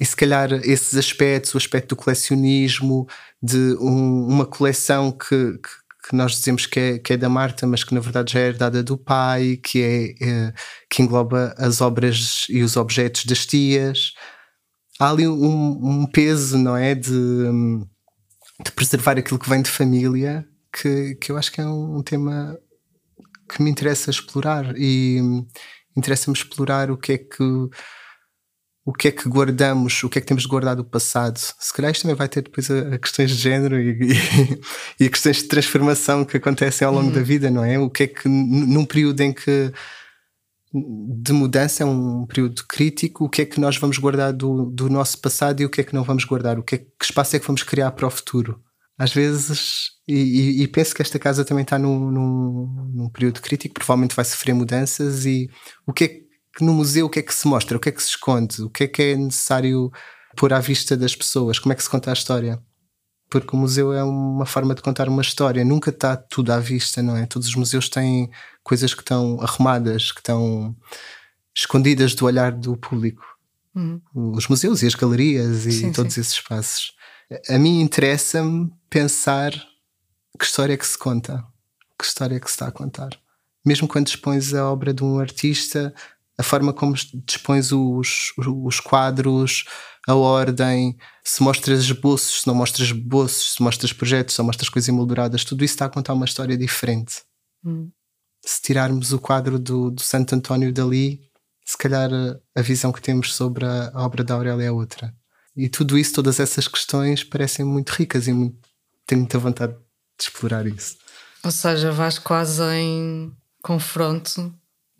e 0.00 0.04
se 0.04 0.14
calhar 0.14 0.52
esses 0.64 0.94
aspectos, 0.94 1.54
o 1.54 1.58
aspecto 1.58 1.90
do 1.90 1.96
colecionismo, 1.96 3.06
de 3.42 3.76
um, 3.80 4.26
uma 4.26 4.46
coleção 4.46 5.10
que, 5.10 5.58
que 6.08 6.16
nós 6.16 6.32
dizemos 6.32 6.64
que 6.64 6.80
é, 6.80 6.98
que 6.98 7.12
é 7.12 7.16
da 7.18 7.28
Marta, 7.28 7.66
mas 7.66 7.84
que 7.84 7.94
na 7.94 8.00
verdade 8.00 8.32
já 8.32 8.40
é 8.40 8.46
herdada 8.46 8.82
do 8.82 8.96
pai, 8.96 9.58
que, 9.62 9.82
é, 9.82 10.24
é 10.26 10.54
que 10.88 11.02
engloba 11.02 11.54
as 11.58 11.82
obras 11.82 12.46
e 12.48 12.62
os 12.62 12.78
objetos 12.78 13.26
das 13.26 13.44
tias. 13.44 14.14
Há 14.98 15.10
ali 15.10 15.28
um, 15.28 16.00
um 16.00 16.06
peso, 16.06 16.56
não 16.56 16.74
é? 16.74 16.94
De, 16.94 17.10
de, 18.64 18.72
preservar 18.72 19.18
aquilo 19.18 19.38
que 19.38 19.48
vem 19.50 19.60
de 19.60 19.70
família, 19.70 20.48
que, 20.72 21.14
que 21.16 21.30
eu 21.30 21.36
acho 21.36 21.52
que 21.52 21.60
é 21.60 21.66
um, 21.66 21.98
um 21.98 22.02
tema 22.02 22.58
que 23.50 23.62
me 23.62 23.70
interessa 23.70 24.10
explorar 24.10 24.74
e 24.76 25.20
interessa-me 25.94 26.36
explorar 26.36 26.90
o 26.90 26.96
que 26.96 27.12
é 27.12 27.18
que 27.18 27.68
o 28.88 28.92
que 28.92 29.08
é 29.08 29.10
que 29.10 29.28
guardamos, 29.28 30.02
o 30.02 30.08
que 30.08 30.16
é 30.16 30.20
que 30.22 30.26
temos 30.26 30.44
de 30.44 30.48
guardar 30.48 30.74
do 30.74 30.82
passado. 30.82 31.36
Se 31.36 31.74
calhar 31.74 31.92
isto 31.92 32.00
também 32.00 32.16
vai 32.16 32.26
ter 32.26 32.40
depois 32.40 32.70
a, 32.70 32.94
a 32.94 32.98
questões 32.98 33.32
de 33.32 33.36
género 33.36 33.78
e, 33.78 33.90
e, 34.00 34.60
e, 35.04 35.04
a 35.04 35.10
questões 35.10 35.42
de 35.42 35.44
transformação 35.44 36.24
que 36.24 36.38
acontecem 36.38 36.86
ao 36.86 36.94
longo 36.94 37.08
uhum. 37.08 37.12
da 37.12 37.20
vida, 37.20 37.50
não 37.50 37.62
é? 37.62 37.78
O 37.78 37.90
que 37.90 38.04
é 38.04 38.06
que 38.06 38.26
num 38.26 38.86
período 38.86 39.20
em 39.20 39.30
que 39.30 39.70
de 40.72 41.32
mudança, 41.34 41.82
é 41.82 41.86
um 41.86 42.24
período 42.24 42.64
crítico, 42.66 43.26
o 43.26 43.28
que 43.28 43.42
é 43.42 43.44
que 43.44 43.60
nós 43.60 43.76
vamos 43.76 43.98
guardar 43.98 44.32
do, 44.32 44.70
do 44.70 44.88
nosso 44.88 45.20
passado 45.20 45.60
e 45.60 45.66
o 45.66 45.70
que 45.70 45.82
é 45.82 45.84
que 45.84 45.94
não 45.94 46.02
vamos 46.02 46.24
guardar, 46.24 46.58
o 46.58 46.62
que, 46.62 46.76
é, 46.76 46.78
que 46.78 47.04
espaço 47.04 47.36
é 47.36 47.38
que 47.38 47.46
vamos 47.46 47.62
criar 47.62 47.90
para 47.90 48.06
o 48.06 48.10
futuro. 48.10 48.58
Às 48.96 49.12
vezes, 49.12 49.90
e, 50.08 50.62
e 50.62 50.68
penso 50.68 50.94
que 50.94 51.02
esta 51.02 51.18
casa 51.18 51.44
também 51.44 51.62
está 51.62 51.78
num, 51.78 52.10
num, 52.10 52.90
num 52.94 53.10
período 53.10 53.42
crítico, 53.42 53.74
provavelmente 53.74 54.16
vai 54.16 54.24
sofrer 54.24 54.54
mudanças 54.54 55.26
e 55.26 55.50
o 55.86 55.92
que 55.92 56.04
é 56.04 56.08
que 56.08 56.27
que 56.58 56.64
no 56.64 56.74
museu 56.74 57.06
o 57.06 57.08
que 57.08 57.20
é 57.20 57.22
que 57.22 57.32
se 57.32 57.46
mostra, 57.46 57.76
o 57.76 57.80
que 57.80 57.88
é 57.88 57.92
que 57.92 58.02
se 58.02 58.08
esconde, 58.08 58.62
o 58.62 58.68
que 58.68 58.82
é 58.82 58.88
que 58.88 59.00
é 59.00 59.16
necessário 59.16 59.92
pôr 60.36 60.52
à 60.52 60.58
vista 60.58 60.96
das 60.96 61.14
pessoas, 61.14 61.56
como 61.60 61.72
é 61.72 61.76
que 61.76 61.82
se 61.84 61.88
conta 61.88 62.10
a 62.10 62.12
história. 62.12 62.60
Porque 63.30 63.54
o 63.54 63.56
museu 63.56 63.92
é 63.92 64.02
uma 64.02 64.44
forma 64.44 64.74
de 64.74 64.82
contar 64.82 65.08
uma 65.08 65.22
história, 65.22 65.64
nunca 65.64 65.90
está 65.90 66.16
tudo 66.16 66.50
à 66.50 66.58
vista, 66.58 67.00
não 67.00 67.16
é? 67.16 67.26
Todos 67.26 67.46
os 67.46 67.54
museus 67.54 67.88
têm 67.88 68.28
coisas 68.64 68.92
que 68.92 69.02
estão 69.02 69.40
arrumadas, 69.40 70.10
que 70.10 70.18
estão 70.18 70.74
escondidas 71.56 72.16
do 72.16 72.26
olhar 72.26 72.50
do 72.50 72.76
público. 72.76 73.24
Uhum. 73.72 74.00
Os 74.12 74.48
museus 74.48 74.82
e 74.82 74.88
as 74.88 74.96
galerias 74.96 75.64
e 75.64 75.70
sim, 75.70 75.92
todos 75.92 76.14
sim. 76.14 76.22
esses 76.22 76.32
espaços. 76.32 76.92
A 77.48 77.56
mim 77.56 77.82
interessa-me 77.82 78.68
pensar 78.90 79.52
que 80.36 80.44
história 80.44 80.74
é 80.74 80.76
que 80.76 80.86
se 80.86 80.98
conta, 80.98 81.44
que 81.96 82.04
história 82.04 82.34
é 82.34 82.40
que 82.40 82.48
se 82.48 82.54
está 82.54 82.66
a 82.66 82.72
contar. 82.72 83.10
Mesmo 83.64 83.86
quando 83.86 84.08
expões 84.08 84.52
a 84.54 84.68
obra 84.68 84.92
de 84.92 85.04
um 85.04 85.20
artista, 85.20 85.94
a 86.38 86.42
forma 86.42 86.72
como 86.72 86.94
dispões 87.26 87.72
os, 87.72 88.32
os 88.36 88.78
quadros, 88.78 89.64
a 90.06 90.14
ordem, 90.14 90.96
se 91.24 91.42
mostras 91.42 91.80
esboços, 91.80 92.42
se 92.42 92.46
não 92.46 92.54
mostras 92.54 92.88
esboços, 92.88 93.54
se 93.54 93.62
mostras 93.62 93.92
projetos, 93.92 94.36
se 94.36 94.42
mostras 94.42 94.68
coisas 94.68 94.88
emolduradas, 94.88 95.44
tudo 95.44 95.64
isso 95.64 95.74
está 95.74 95.86
a 95.86 95.90
contar 95.90 96.14
uma 96.14 96.24
história 96.24 96.56
diferente. 96.56 97.22
Hum. 97.64 97.90
Se 98.44 98.62
tirarmos 98.62 99.12
o 99.12 99.18
quadro 99.18 99.58
do, 99.58 99.90
do 99.90 100.00
Santo 100.00 100.34
António 100.34 100.72
dali, 100.72 101.20
se 101.66 101.76
calhar 101.76 102.08
a, 102.56 102.62
visão 102.62 102.92
que 102.92 103.02
temos 103.02 103.34
sobre 103.34 103.66
a, 103.66 103.90
a, 103.92 104.02
obra 104.04 104.22
da 104.22 104.34
Aurélia 104.34 104.64
é 104.66 104.70
outra. 104.70 105.12
E 105.56 105.68
tudo 105.68 105.98
isso, 105.98 106.14
todas 106.14 106.38
essas 106.38 106.68
questões, 106.68 107.24
parecem 107.24 107.64
muito 107.64 107.90
ricas 107.90 108.28
e 108.28 108.32
muito, 108.32 108.56
tenho 109.04 109.22
muita 109.22 109.38
vontade 109.38 109.74
de 109.74 110.24
explorar 110.24 110.66
isso. 110.66 110.96
Ou 111.44 111.50
seja, 111.50 111.90
vais 111.90 112.18
quase 112.18 112.62
em 112.74 113.36
confronto 113.62 114.54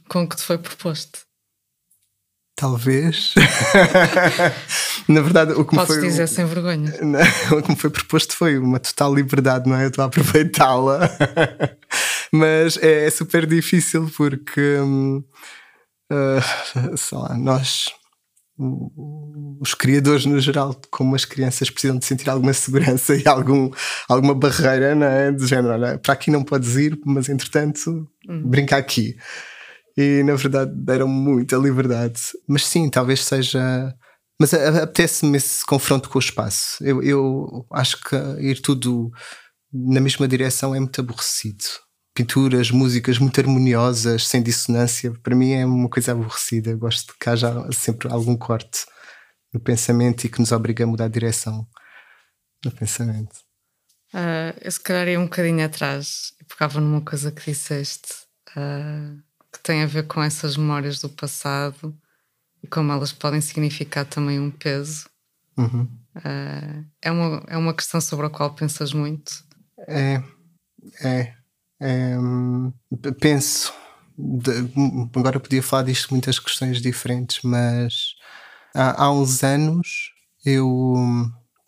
com 0.09 0.25
o 0.25 0.29
que 0.29 0.37
te 0.37 0.43
foi 0.43 0.59
proposto. 0.59 1.28
Talvez. 2.59 3.35
Na 5.07 5.21
verdade, 5.21 5.53
o 5.53 5.65
que 5.65 5.77
Podes 5.77 5.95
me 5.95 6.01
foi. 6.01 6.09
dizer 6.09 6.27
sem 6.27 6.45
vergonha. 6.45 6.93
o 7.57 7.63
que 7.63 7.71
me 7.71 7.77
foi 7.77 7.89
proposto 7.89 8.35
foi 8.35 8.59
uma 8.59 8.81
total 8.81 9.15
liberdade, 9.15 9.71
não 9.71 9.77
é? 9.77 9.85
Eu 9.85 9.89
estou 9.91 10.03
a 10.03 10.09
aproveitá-la. 10.09 11.09
Mas 12.33 12.77
é, 12.79 13.07
é, 13.07 13.11
super 13.11 13.47
difícil 13.47 14.11
porque. 14.17 14.77
Uh, 16.11 16.97
sei 16.97 17.17
lá, 17.17 17.39
nós. 17.39 17.91
Os 19.61 19.73
criadores, 19.75 20.27
no 20.27 20.41
geral, 20.41 20.75
como 20.91 21.15
as 21.15 21.25
crianças 21.25 21.71
precisam 21.71 21.97
de 21.97 22.05
sentir 22.05 22.29
alguma 22.29 22.53
segurança 22.53 23.15
e 23.15 23.23
algum, 23.25 23.71
alguma 24.09 24.35
barreira, 24.35 24.97
não 24.97 25.07
é? 25.07 25.31
De 25.31 25.47
género, 25.47 25.75
olha, 25.75 25.97
para 25.97 26.13
aqui 26.13 26.29
não 26.29 26.43
podes 26.43 26.75
ir, 26.75 26.99
mas 27.07 27.29
entretanto, 27.29 28.11
uhum. 28.29 28.43
brinca 28.51 28.77
aqui 28.77 29.17
e 29.99 30.23
na 30.23 30.37
verdade 30.37 30.71
deram 30.77 31.09
muita 31.09 31.57
liberdade. 31.57 32.21
Mas 32.47 32.65
sim, 32.65 32.89
talvez 32.89 33.25
seja. 33.25 33.93
Mas 34.41 34.55
apetece-me 34.55 35.37
esse 35.37 35.67
confronto 35.67 36.09
com 36.09 36.19
o 36.19 36.21
espaço. 36.21 36.77
Eu, 36.81 37.03
eu 37.03 37.67
acho 37.73 38.01
que 38.05 38.15
ir 38.39 38.63
tudo 38.63 39.11
na 39.73 40.01
mesma 40.01 40.29
direção 40.29 40.73
é 40.73 40.79
muito 40.79 41.01
aborrecido. 41.01 41.65
Pinturas, 42.15 42.71
músicas 42.71 43.19
muito 43.19 43.41
harmoniosas, 43.41 44.29
sem 44.29 44.41
dissonância, 44.41 45.13
para 45.21 45.35
mim 45.35 45.55
é 45.55 45.67
uma 45.67 45.89
coisa 45.89 46.13
aborrecida. 46.13 46.71
Eu 46.71 46.79
gosto 46.79 47.13
de 47.13 47.19
que 47.19 47.29
haja 47.29 47.53
sempre 47.73 48.09
algum 48.13 48.37
corte 48.37 48.87
no 49.53 49.59
pensamento 49.59 50.25
e 50.25 50.29
que 50.29 50.39
nos 50.39 50.53
obriga 50.53 50.85
a 50.85 50.87
mudar 50.87 51.07
a 51.07 51.09
direção 51.09 51.67
no 52.65 52.71
pensamento. 52.71 53.35
Uh, 54.15 54.55
eu 54.63 54.71
se 54.71 54.81
calhar 54.81 55.09
ia 55.09 55.19
um 55.19 55.25
bocadinho 55.25 55.65
atrás 55.65 56.33
e 56.41 56.45
pegava 56.45 56.81
numa 56.81 57.01
coisa 57.01 57.33
que 57.33 57.51
disseste. 57.51 58.15
Uh, 58.57 59.28
que 59.59 59.65
tem 59.65 59.83
a 59.83 59.87
ver 59.87 60.07
com 60.07 60.23
essas 60.23 60.57
memórias 60.57 61.01
do 61.01 61.09
passado 61.09 61.95
e 62.63 62.67
como 62.67 62.93
elas 62.93 63.13
podem 63.13 63.41
significar 63.41 64.05
também 64.05 64.39
um 64.39 64.51
peso. 64.51 65.09
Uhum. 65.57 65.89
Uh, 66.17 66.85
é, 67.03 67.11
uma, 67.11 67.45
é 67.49 67.57
uma 67.57 67.75
questão 67.75 68.01
sobre 68.01 68.27
a 68.27 68.31
qual 68.31 68.55
pensas 68.55 68.93
muito? 68.93 69.45
É, 69.87 70.23
é, 71.03 71.35
é 71.81 72.17
penso. 73.21 73.73
De, 74.17 74.51
agora 75.15 75.39
podia 75.39 75.63
falar 75.63 75.85
disto 75.85 76.11
muitas 76.11 76.39
questões 76.41 76.81
diferentes, 76.81 77.41
mas 77.43 78.15
há, 78.75 79.05
há 79.05 79.13
uns 79.13 79.45
anos 79.45 80.13
eu 80.45 80.95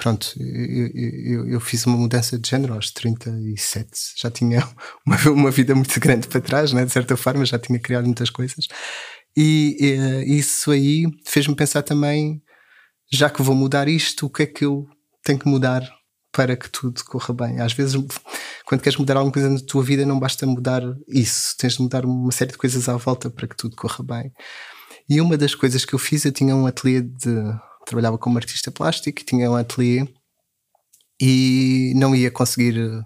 pronto, 0.01 0.35
eu, 0.39 0.87
eu, 0.95 1.49
eu, 1.51 1.61
fiz 1.61 1.85
uma 1.85 1.97
mudança 1.97 2.39
de 2.39 2.49
género 2.49 2.73
aos 2.73 2.91
37. 2.91 3.91
Já 4.17 4.31
tinha 4.31 4.67
uma, 5.05 5.17
uma 5.31 5.51
vida 5.51 5.75
muito 5.75 6.01
grande 6.01 6.27
para 6.27 6.41
trás, 6.41 6.73
né? 6.73 6.87
de 6.87 6.91
certa 6.91 7.19
forma, 7.19 7.45
já 7.45 7.59
tinha 7.59 7.79
criado 7.79 8.07
muitas 8.07 8.31
coisas. 8.31 8.67
E, 9.37 9.77
e 10.27 10.39
isso 10.39 10.71
aí 10.71 11.05
fez-me 11.27 11.55
pensar 11.55 11.83
também, 11.83 12.43
já 13.13 13.29
que 13.29 13.43
vou 13.43 13.55
mudar 13.55 13.89
isto, 13.89 14.25
o 14.25 14.31
que 14.31 14.45
é 14.45 14.47
que 14.47 14.65
eu 14.65 14.87
tenho 15.23 15.39
que 15.39 15.49
mudar 15.49 15.87
para 16.33 16.57
que 16.57 16.71
tudo 16.71 17.05
corra 17.05 17.35
bem? 17.35 17.61
Às 17.61 17.75
vezes, 17.75 17.95
quando 18.65 18.81
queres 18.81 18.99
mudar 18.99 19.19
alguma 19.19 19.33
coisa 19.33 19.51
na 19.51 19.61
tua 19.61 19.83
vida, 19.83 20.07
não 20.07 20.19
basta 20.19 20.47
mudar 20.47 20.83
isso, 21.09 21.55
tens 21.59 21.75
de 21.75 21.83
mudar 21.83 22.07
uma 22.07 22.33
série 22.33 22.53
de 22.53 22.59
coisas 22.59 22.89
à 22.89 22.97
volta 22.97 23.29
para 23.29 23.47
que 23.47 23.57
tudo 23.57 23.77
corra 23.77 24.03
bem. 24.03 24.33
E 25.11 25.21
uma 25.21 25.37
das 25.37 25.55
coisas 25.55 25.85
que 25.85 25.95
eu 25.95 25.99
fiz, 25.99 26.25
eu 26.25 26.33
tinha 26.33 26.57
um 26.57 26.67
ateliê 26.67 27.03
de 27.03 27.53
trabalhava 27.91 28.17
como 28.17 28.39
artista 28.39 28.71
plástico, 28.71 29.25
tinha 29.25 29.51
um 29.51 29.57
ateliê 29.57 30.07
e 31.21 31.93
não 31.97 32.15
ia 32.15 32.31
conseguir 32.31 32.79
eh, 32.79 33.03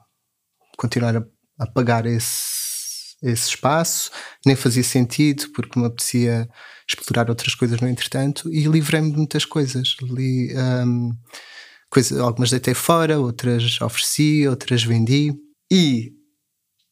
continuar 0.77 1.17
a, 1.17 1.25
a 1.59 1.67
pagar 1.67 2.07
esse, 2.07 3.17
esse 3.23 3.49
espaço, 3.49 4.11
nem 4.47 4.55
fazia 4.55 4.85
sentido, 4.85 5.51
porque 5.55 5.79
me 5.79 5.87
apetecia 5.87 6.49
explorar 6.87 7.31
outras 7.31 7.55
coisas 7.55 7.81
no 7.81 7.89
entretanto, 7.89 8.53
e 8.53 8.65
livrei-me 8.65 9.11
de 9.11 9.17
muitas 9.17 9.45
coisas. 9.45 9.97
Li, 10.03 10.55
um, 10.55 11.11
coisa, 11.91 12.23
algumas 12.23 12.51
deitei 12.51 12.75
fora, 12.75 13.19
outras 13.19 13.81
ofereci, 13.81 14.47
outras 14.47 14.85
vendi. 14.85 15.35
E 15.73 16.13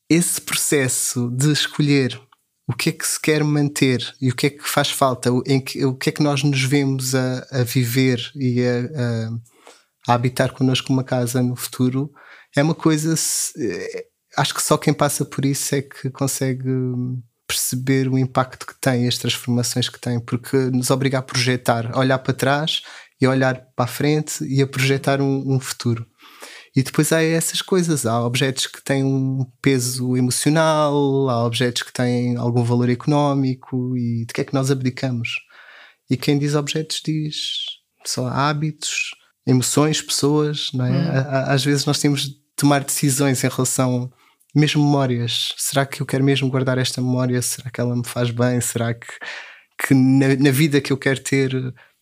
esse 0.08 0.40
processo 0.40 1.30
de 1.30 1.52
escolher 1.52 2.18
o 2.66 2.74
que 2.74 2.90
é 2.90 2.92
que 2.92 3.06
se 3.06 3.20
quer 3.20 3.42
manter 3.42 4.14
e 4.20 4.30
o 4.30 4.34
que 4.34 4.46
é 4.46 4.50
que 4.50 4.68
faz 4.68 4.90
falta, 4.90 5.30
em 5.46 5.60
que, 5.60 5.84
o 5.84 5.94
que 5.94 6.10
é 6.10 6.12
que 6.12 6.22
nós 6.22 6.42
nos 6.42 6.62
vemos 6.62 7.14
a, 7.14 7.46
a 7.50 7.64
viver 7.64 8.30
e 8.36 8.62
a, 8.62 8.78
a, 8.78 10.12
a, 10.12 10.14
habitar 10.14 10.52
connosco 10.52 10.92
uma 10.92 11.04
casa 11.04 11.42
no 11.42 11.56
futuro, 11.56 12.12
é 12.56 12.62
uma 12.62 12.74
coisa. 12.74 13.14
É, 13.58 14.06
acho 14.36 14.54
que 14.54 14.62
só 14.62 14.78
quem 14.78 14.94
passa 14.94 15.24
por 15.24 15.44
isso 15.44 15.74
é 15.74 15.82
que 15.82 16.10
consegue 16.10 16.70
perceber 17.46 18.08
o 18.08 18.16
impacto 18.16 18.66
que 18.66 18.80
tem, 18.80 19.06
as 19.06 19.18
transformações 19.18 19.88
que 19.88 20.00
tem, 20.00 20.18
porque 20.20 20.56
nos 20.56 20.90
obriga 20.90 21.18
a 21.18 21.22
projetar, 21.22 21.90
a 21.92 21.98
olhar 21.98 22.18
para 22.18 22.32
trás 22.32 22.82
e 23.20 23.26
a 23.26 23.30
olhar 23.30 23.66
para 23.76 23.84
a 23.84 23.88
frente 23.88 24.44
e 24.44 24.62
a 24.62 24.66
projetar 24.66 25.20
um, 25.20 25.54
um 25.54 25.60
futuro. 25.60 26.06
E 26.74 26.82
depois 26.82 27.12
há 27.12 27.22
essas 27.22 27.60
coisas, 27.60 28.06
há 28.06 28.24
objetos 28.24 28.66
que 28.66 28.82
têm 28.82 29.04
um 29.04 29.46
peso 29.60 30.16
emocional, 30.16 31.28
há 31.28 31.44
objetos 31.44 31.82
que 31.82 31.92
têm 31.92 32.36
algum 32.36 32.64
valor 32.64 32.88
económico 32.88 33.96
e 33.96 34.24
de 34.24 34.32
que 34.32 34.40
é 34.40 34.44
que 34.44 34.54
nós 34.54 34.70
abdicamos? 34.70 35.28
E 36.08 36.16
quem 36.16 36.38
diz 36.38 36.54
objetos 36.54 37.02
diz 37.04 37.36
só 38.06 38.26
hábitos, 38.26 39.10
emoções, 39.46 40.00
pessoas, 40.00 40.70
não 40.72 40.86
é? 40.86 40.90
Hum. 40.90 41.24
Às 41.46 41.62
vezes 41.64 41.84
nós 41.84 41.98
temos 41.98 42.22
de 42.22 42.36
tomar 42.56 42.82
decisões 42.82 43.44
em 43.44 43.48
relação 43.48 44.10
mesmo 44.54 44.82
memórias. 44.82 45.54
Será 45.58 45.84
que 45.84 46.00
eu 46.00 46.06
quero 46.06 46.24
mesmo 46.24 46.50
guardar 46.50 46.78
esta 46.78 47.00
memória? 47.00 47.40
Será 47.42 47.70
que 47.70 47.80
ela 47.80 47.96
me 47.96 48.06
faz 48.06 48.30
bem? 48.30 48.60
Será 48.60 48.94
que, 48.94 49.06
que 49.86 49.94
na, 49.94 50.36
na 50.36 50.50
vida 50.50 50.80
que 50.80 50.92
eu 50.92 50.96
quero 50.96 51.20
ter 51.20 51.52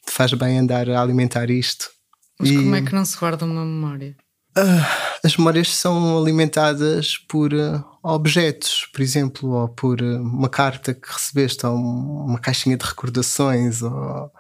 faz 0.07 0.33
bem 0.33 0.59
andar 0.59 0.89
a 0.89 1.01
alimentar 1.01 1.51
isto? 1.51 1.91
Mas 2.39 2.51
e... 2.51 2.57
como 2.57 2.75
é 2.75 2.83
que 2.83 2.95
não 2.95 3.05
se 3.05 3.17
guarda 3.17 3.45
uma 3.45 3.65
memória? 3.65 4.17
Uh, 4.57 5.21
as 5.25 5.37
memórias 5.37 5.75
são 5.75 6.19
alimentadas 6.19 7.17
por 7.17 7.53
uh, 7.55 7.85
objetos, 8.03 8.89
por 8.93 9.01
exemplo, 9.01 9.51
ou 9.51 9.69
por 9.69 10.03
uh, 10.03 10.21
uma 10.21 10.49
carta 10.49 10.93
que 10.93 11.13
recebeste, 11.13 11.65
ou 11.67 11.77
uma 11.77 12.39
caixinha 12.39 12.77
de 12.77 12.85
recordações, 12.85 13.83
ou 13.83 14.31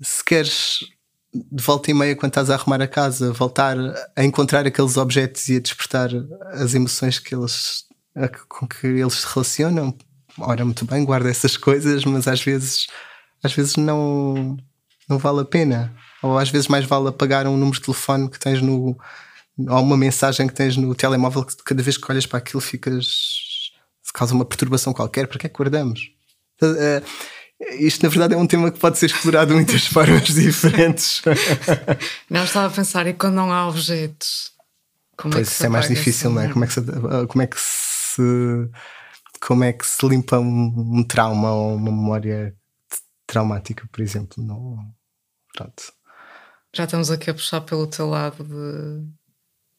se 0.00 0.24
queres 0.24 0.80
de 1.34 1.62
volta 1.62 1.90
e 1.90 1.94
meia, 1.94 2.14
quando 2.14 2.30
estás 2.30 2.48
a 2.48 2.54
arrumar 2.54 2.80
a 2.80 2.86
casa, 2.86 3.32
voltar 3.32 3.76
a 4.14 4.24
encontrar 4.24 4.66
aqueles 4.66 4.96
objetos 4.96 5.48
e 5.48 5.56
a 5.56 5.60
despertar 5.60 6.10
as 6.52 6.74
emoções 6.74 7.18
que 7.18 7.34
eles, 7.34 7.84
com 8.48 8.68
que 8.68 8.86
eles 8.86 9.14
se 9.14 9.26
relacionam. 9.26 9.96
Ora, 10.38 10.64
muito 10.64 10.84
bem, 10.84 11.04
guarda 11.04 11.28
essas 11.28 11.56
coisas, 11.56 12.04
mas 12.04 12.28
às 12.28 12.40
vezes, 12.40 12.86
às 13.42 13.52
vezes 13.52 13.76
não, 13.76 14.56
não 15.08 15.18
vale 15.18 15.40
a 15.40 15.44
pena. 15.44 15.92
Ou 16.22 16.38
às 16.38 16.50
vezes 16.50 16.68
mais 16.68 16.84
vale 16.84 17.08
apagar 17.08 17.46
um 17.46 17.56
número 17.56 17.76
de 17.78 17.84
telefone 17.84 18.30
que 18.30 18.38
tens 18.38 18.62
no. 18.62 18.96
Ou 19.58 19.80
uma 19.80 19.96
mensagem 19.96 20.46
que 20.46 20.54
tens 20.54 20.76
no 20.76 20.94
telemóvel 20.94 21.44
que 21.44 21.56
cada 21.62 21.82
vez 21.82 21.96
que 21.96 22.10
olhas 22.10 22.26
para 22.26 22.38
aquilo 22.38 22.60
ficas. 22.60 23.06
se 24.02 24.12
causa 24.12 24.34
uma 24.34 24.44
perturbação 24.44 24.92
qualquer. 24.92 25.26
Para 25.26 25.38
que 25.38 25.46
é 25.46 25.48
que 25.48 25.56
guardamos? 25.56 26.10
Uh, 26.62 27.04
isto 27.78 28.02
na 28.02 28.08
verdade 28.08 28.34
é 28.34 28.36
um 28.36 28.46
tema 28.46 28.70
que 28.70 28.78
pode 28.78 28.98
ser 28.98 29.06
explorado 29.06 29.48
de 29.48 29.54
muitas 29.54 29.86
formas 29.86 30.26
diferentes. 30.26 31.22
Não 32.28 32.44
estava 32.44 32.66
a 32.66 32.70
pensar, 32.70 33.06
e 33.06 33.14
quando 33.14 33.34
não 33.34 33.52
há 33.52 33.68
objetos? 33.68 34.52
Como 35.16 35.34
é 35.34 35.36
pois 35.36 35.48
é 35.48 35.50
isso 35.52 35.66
é 35.66 35.68
mais 35.68 35.88
difícil, 35.88 36.30
não 36.30 36.42
é? 36.42 36.48
Como 36.48 36.64
é 36.64 36.66
que 36.66 36.74
se, 36.74 36.82
como 37.28 37.42
é 37.42 37.46
que 37.46 37.60
se, 37.60 38.70
como 39.40 39.64
é 39.64 39.72
que 39.72 39.86
se 39.86 40.08
limpa 40.08 40.40
um, 40.40 40.98
um 40.98 41.04
trauma 41.04 41.52
ou 41.52 41.76
uma 41.76 41.92
memória 41.92 42.52
traumática, 43.24 43.88
por 43.92 44.00
exemplo. 44.00 44.42
Não, 44.42 44.76
pronto. 45.54 45.92
Já 46.74 46.84
estamos 46.84 47.10
aqui 47.10 47.30
a 47.30 47.34
puxar 47.34 47.60
pelo 47.60 47.86
teu 47.86 48.08
lado 48.08 48.42
de 48.42 49.06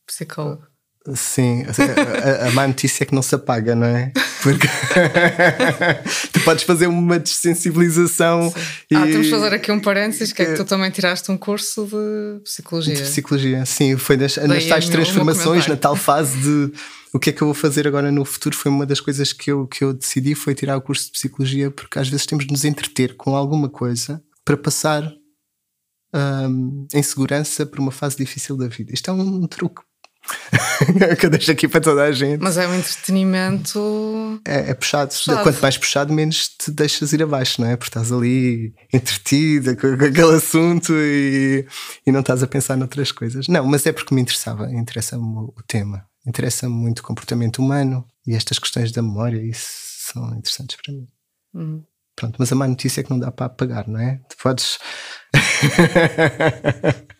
psicólogo. 0.06 0.68
Sim, 1.14 1.64
a, 1.64 2.46
a, 2.46 2.48
a 2.48 2.52
má 2.52 2.68
notícia 2.68 3.04
é 3.04 3.06
que 3.06 3.14
não 3.14 3.22
se 3.22 3.36
apaga, 3.36 3.76
não 3.76 3.86
é? 3.86 4.12
Porque 4.42 4.68
tu 6.34 6.40
podes 6.42 6.64
fazer 6.64 6.88
uma 6.88 7.20
desensibilização. 7.20 8.52
E... 8.90 8.96
Ah, 8.96 9.04
temos 9.04 9.28
de 9.28 9.32
fazer 9.32 9.54
aqui 9.54 9.72
um 9.72 9.80
parênteses, 9.80 10.34
que 10.34 10.42
é 10.42 10.46
que 10.46 10.54
tu 10.56 10.66
também 10.66 10.90
tiraste 10.90 11.32
um 11.32 11.38
curso 11.38 11.86
de 11.86 12.44
psicologia. 12.44 12.96
De 12.96 13.04
psicologia, 13.04 13.66
sim, 13.68 13.96
foi 13.98 14.18
nas, 14.18 14.36
nas 14.38 14.66
tais 14.66 14.90
transformações, 14.90 15.68
na 15.68 15.76
tal 15.76 15.96
fase 15.96 16.40
de 16.40 16.74
o 17.14 17.20
que 17.20 17.30
é 17.30 17.34
que 17.34 17.42
eu 17.44 17.48
vou 17.48 17.56
fazer 17.56 17.88
agora 17.88 18.12
no 18.12 18.26
futuro. 18.26 18.56
Foi 18.56 18.72
uma 18.72 18.86
das 18.86 19.00
coisas 19.00 19.32
que 19.32 19.52
eu, 19.52 19.68
que 19.68 19.84
eu 19.84 19.94
decidi, 19.94 20.34
foi 20.34 20.56
tirar 20.56 20.76
o 20.76 20.82
curso 20.82 21.06
de 21.06 21.12
psicologia, 21.12 21.70
porque 21.70 22.00
às 22.00 22.10
vezes 22.10 22.26
temos 22.26 22.48
de 22.48 22.52
nos 22.52 22.66
entreter 22.66 23.16
com 23.16 23.36
alguma 23.36 23.70
coisa 23.70 24.24
para 24.44 24.58
passar 24.58 25.08
um, 26.16 26.88
em 26.94 27.04
segurança 27.04 27.64
por 27.64 27.80
uma 27.80 27.92
fase 27.92 28.18
difícil 28.18 28.58
da 28.58 28.68
vida. 28.68 28.92
Isto 28.92 29.12
é 29.12 29.14
um 29.14 29.46
truque 29.46 29.84
que 31.20 31.25
eu 31.25 31.29
deixo 31.29 31.51
aqui 31.51 31.67
para 31.67 31.82
toda 31.82 32.03
a 32.03 32.12
gente. 32.12 32.41
Mas 32.41 32.58
é 32.58 32.67
um 32.67 32.74
entretenimento. 32.74 34.41
É, 34.46 34.72
é 34.72 34.74
puxado. 34.74 35.12
puxado. 35.12 35.44
Quanto 35.44 35.62
mais 35.62 35.77
puxado, 35.77 36.13
menos 36.13 36.50
te 36.50 36.72
deixas 36.72 37.13
ir 37.13 37.24
abaixo, 37.24 37.62
não 37.62 37.70
é? 37.70 37.75
Porque 37.75 37.89
estás 37.89 38.12
ali 38.12 38.74
entretida 38.91 39.75
com, 39.75 39.98
com 39.98 40.05
aquele 40.05 40.36
assunto 40.36 40.94
e, 40.94 41.65
e 42.05 42.12
não 42.12 42.22
estás 42.22 42.44
a 42.44 42.48
pensar 42.48 42.75
noutras 42.77 43.12
coisas. 43.12 43.48
Não, 43.48 43.65
mas 43.65 43.86
é 43.86 43.91
porque 43.91 44.13
me 44.13 44.22
interessava, 44.22 44.72
interessa-me 44.72 45.24
o 45.24 45.63
tema. 45.67 46.05
Interessa-me 46.25 46.74
muito 46.74 47.00
o 47.00 47.03
comportamento 47.03 47.60
humano 47.60 48.05
e 48.25 48.36
estas 48.36 48.58
questões 48.58 48.91
da 48.91 49.01
memória, 49.01 49.41
isso 49.41 50.12
são 50.12 50.36
interessantes 50.36 50.77
para 50.84 50.94
mim. 50.94 51.08
Uhum. 51.53 51.84
Pronto, 52.15 52.36
mas 52.39 52.51
a 52.51 52.55
má 52.55 52.67
notícia 52.67 53.01
é 53.01 53.03
que 53.03 53.10
não 53.10 53.20
dá 53.20 53.29
para 53.29 53.48
apagar, 53.48 53.88
não 53.88 54.00
é? 54.00 54.22
Tu 54.29 54.38
podes. 54.41 54.79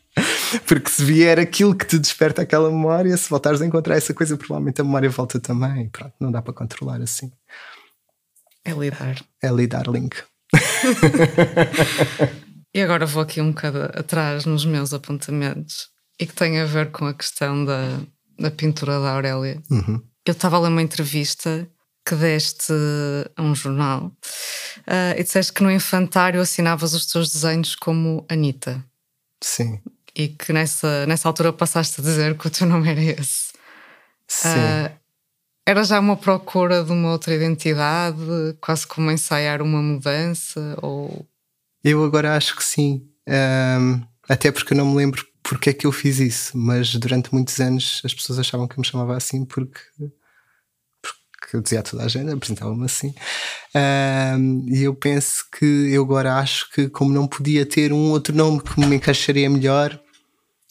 Porque 0.68 0.90
se 0.90 1.04
vier 1.04 1.40
aquilo 1.40 1.76
que 1.76 1.86
te 1.86 2.00
desperta 2.00 2.42
aquela 2.42 2.70
memória, 2.70 3.16
se 3.18 3.30
voltares 3.30 3.62
a 3.62 3.66
encontrar 3.66 3.96
essa 3.96 4.14
coisa, 4.14 4.38
provavelmente 4.38 4.82
a 4.82 4.84
memória 4.84 5.10
volta 5.10 5.40
também. 5.40 5.90
Pronto, 5.90 6.14
não 6.20 6.32
dá 6.32 6.42
para 6.42 6.54
controlar 6.54 7.02
assim. 7.02 7.32
É 8.64 8.72
lidar. 8.72 9.16
É 9.42 9.50
lidar, 9.50 9.88
Link. 9.88 10.16
e 12.74 12.82
agora 12.82 13.06
vou 13.06 13.22
aqui 13.22 13.42
um 13.42 13.52
bocado 13.52 13.84
atrás 13.94 14.46
nos 14.46 14.66
meus 14.66 14.94
apontamentos 14.94 15.90
e 16.20 16.26
que 16.26 16.34
tem 16.34 16.60
a 16.60 16.66
ver 16.66 16.92
com 16.92 17.06
a 17.06 17.14
questão 17.14 17.66
da, 17.66 18.00
da 18.40 18.52
pintura 18.52 19.00
da 19.00 19.14
Aurélia. 19.14 19.62
Uhum. 19.70 20.02
Eu 20.26 20.32
estava 20.32 20.58
a 20.58 20.60
ler 20.60 20.70
uma 20.70 20.82
entrevista 20.82 21.68
que 22.08 22.16
deste 22.16 22.74
a 23.36 23.42
um 23.42 23.56
jornal 23.56 24.12
uh, 24.88 25.18
e 25.18 25.24
disseste 25.24 25.52
que 25.52 25.64
no 25.64 25.72
infantário 25.72 26.40
assinavas 26.40 26.94
os 26.94 27.06
teus 27.06 27.32
desenhos 27.32 27.76
como 27.76 28.26
Anitta. 28.30 28.84
Sim 29.44 29.82
e 30.16 30.30
que 30.30 30.54
nessa, 30.54 31.06
nessa 31.06 31.28
altura 31.28 31.52
passaste 31.52 32.00
a 32.00 32.04
dizer 32.04 32.38
que 32.38 32.48
o 32.48 32.50
teu 32.50 32.66
nome 32.66 32.90
era 32.90 33.02
esse. 33.02 33.54
Sim. 34.28 34.50
Uh, 34.50 35.06
era 35.68 35.84
já 35.84 36.00
uma 36.00 36.16
procura 36.16 36.84
de 36.84 36.92
uma 36.92 37.12
outra 37.12 37.34
identidade, 37.34 38.18
quase 38.62 38.86
como 38.86 39.12
ensaiar 39.12 39.62
uma 39.62 39.82
mudança? 39.82 40.78
Ou... 40.82 41.28
Eu 41.84 42.04
agora 42.04 42.36
acho 42.36 42.56
que 42.56 42.64
sim. 42.64 43.10
Um, 43.28 44.02
até 44.30 44.52
porque 44.52 44.74
eu 44.74 44.78
não 44.78 44.86
me 44.86 44.96
lembro 44.96 45.26
porque 45.42 45.72
é 45.72 45.74
que 45.74 45.86
eu 45.86 45.92
fiz 45.92 46.20
isso, 46.20 46.58
mas 46.58 46.94
durante 46.96 47.34
muitos 47.34 47.60
anos 47.60 48.02
as 48.04 48.14
pessoas 48.14 48.40
achavam 48.40 48.68
que 48.68 48.76
eu 48.76 48.82
me 48.82 48.88
chamava 48.88 49.16
assim 49.16 49.44
porque, 49.46 49.80
porque 51.02 51.56
eu 51.56 51.62
dizia 51.62 51.80
a 51.80 51.84
toda 51.84 52.04
a 52.04 52.08
gente, 52.08 52.32
apresentava-me 52.32 52.86
assim. 52.86 53.14
Um, 53.76 54.66
e 54.70 54.84
eu 54.84 54.96
penso 54.96 55.46
que 55.52 55.66
eu 55.66 56.04
agora 56.04 56.36
acho 56.36 56.72
que, 56.72 56.90
como 56.90 57.12
não 57.12 57.28
podia 57.28 57.66
ter 57.66 57.92
um 57.92 58.12
outro 58.12 58.36
nome 58.36 58.62
que 58.62 58.80
me 58.80 58.96
encaixaria 58.96 59.50
melhor, 59.50 60.00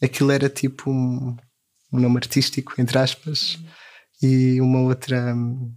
aquilo 0.04 0.30
era 0.30 0.48
tipo 0.48 0.90
um, 0.90 1.36
um 1.92 2.00
nome 2.00 2.16
artístico, 2.16 2.74
entre 2.78 2.98
aspas, 2.98 3.58
e 4.22 4.60
uma 4.60 4.80
outra 4.80 5.34
hum, 5.34 5.74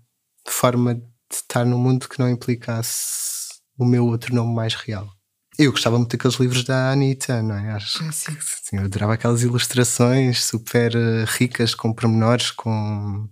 forma 0.48 0.96
de 0.96 1.04
estar 1.32 1.66
no 1.66 1.78
mundo 1.78 2.08
que 2.08 2.20
não 2.20 2.30
implicasse 2.30 3.48
o 3.78 3.86
meu 3.86 4.06
outro 4.06 4.34
nome 4.34 4.54
mais 4.54 4.74
real. 4.74 5.08
Eu 5.58 5.72
gostava 5.72 5.98
muito 5.98 6.16
daqueles 6.16 6.38
livros 6.38 6.64
da 6.64 6.92
Anitta, 6.92 7.42
não 7.42 7.56
é? 7.56 7.72
Acho 7.72 8.04
ah, 8.04 8.12
sim. 8.12 8.36
que 8.36 8.44
sim, 8.44 8.78
eu 8.78 8.84
adorava 8.84 9.14
aquelas 9.14 9.42
ilustrações 9.42 10.44
super 10.44 10.96
eh, 10.96 11.26
ricas, 11.28 11.74
com 11.74 11.92
pormenores, 11.92 12.52
com. 12.52 13.28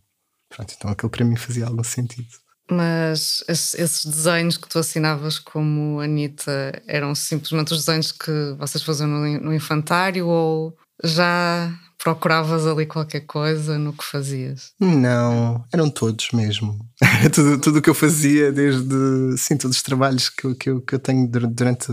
Pronto, 0.50 0.74
então 0.76 0.90
aquilo 0.90 1.10
para 1.10 1.24
mim 1.24 1.36
fazia 1.36 1.68
algum 1.68 1.84
sentido. 1.84 2.28
Mas 2.70 3.44
esses 3.48 4.04
desenhos 4.06 4.58
que 4.58 4.68
tu 4.68 4.80
assinavas 4.80 5.38
como 5.38 6.00
Anitta 6.00 6.82
eram 6.88 7.14
simplesmente 7.14 7.74
os 7.74 7.86
desenhos 7.86 8.12
que 8.12 8.32
vocês 8.58 8.84
faziam 8.84 9.08
no 9.08 9.54
infantário 9.54 10.28
ou 10.28 10.76
já 11.04 11.74
procuravas 12.04 12.68
ali 12.68 12.86
qualquer 12.86 13.22
coisa 13.22 13.78
no 13.78 13.94
que 13.94 14.04
fazias? 14.04 14.74
Não, 14.80 15.64
eram 15.74 15.90
todos 15.90 16.30
mesmo. 16.32 16.78
tudo, 17.34 17.60
tudo 17.60 17.80
o 17.80 17.82
que 17.82 17.90
eu 17.90 17.96
fazia, 17.96 18.52
desde 18.52 19.38
sim, 19.38 19.58
todos 19.58 19.78
os 19.78 19.84
trabalhos 19.84 20.30
que 20.30 20.46
eu, 20.46 20.56
que 20.56 20.70
eu, 20.70 20.82
que 20.82 20.96
eu 20.96 21.00
tenho 21.00 21.28
durante 21.28 21.88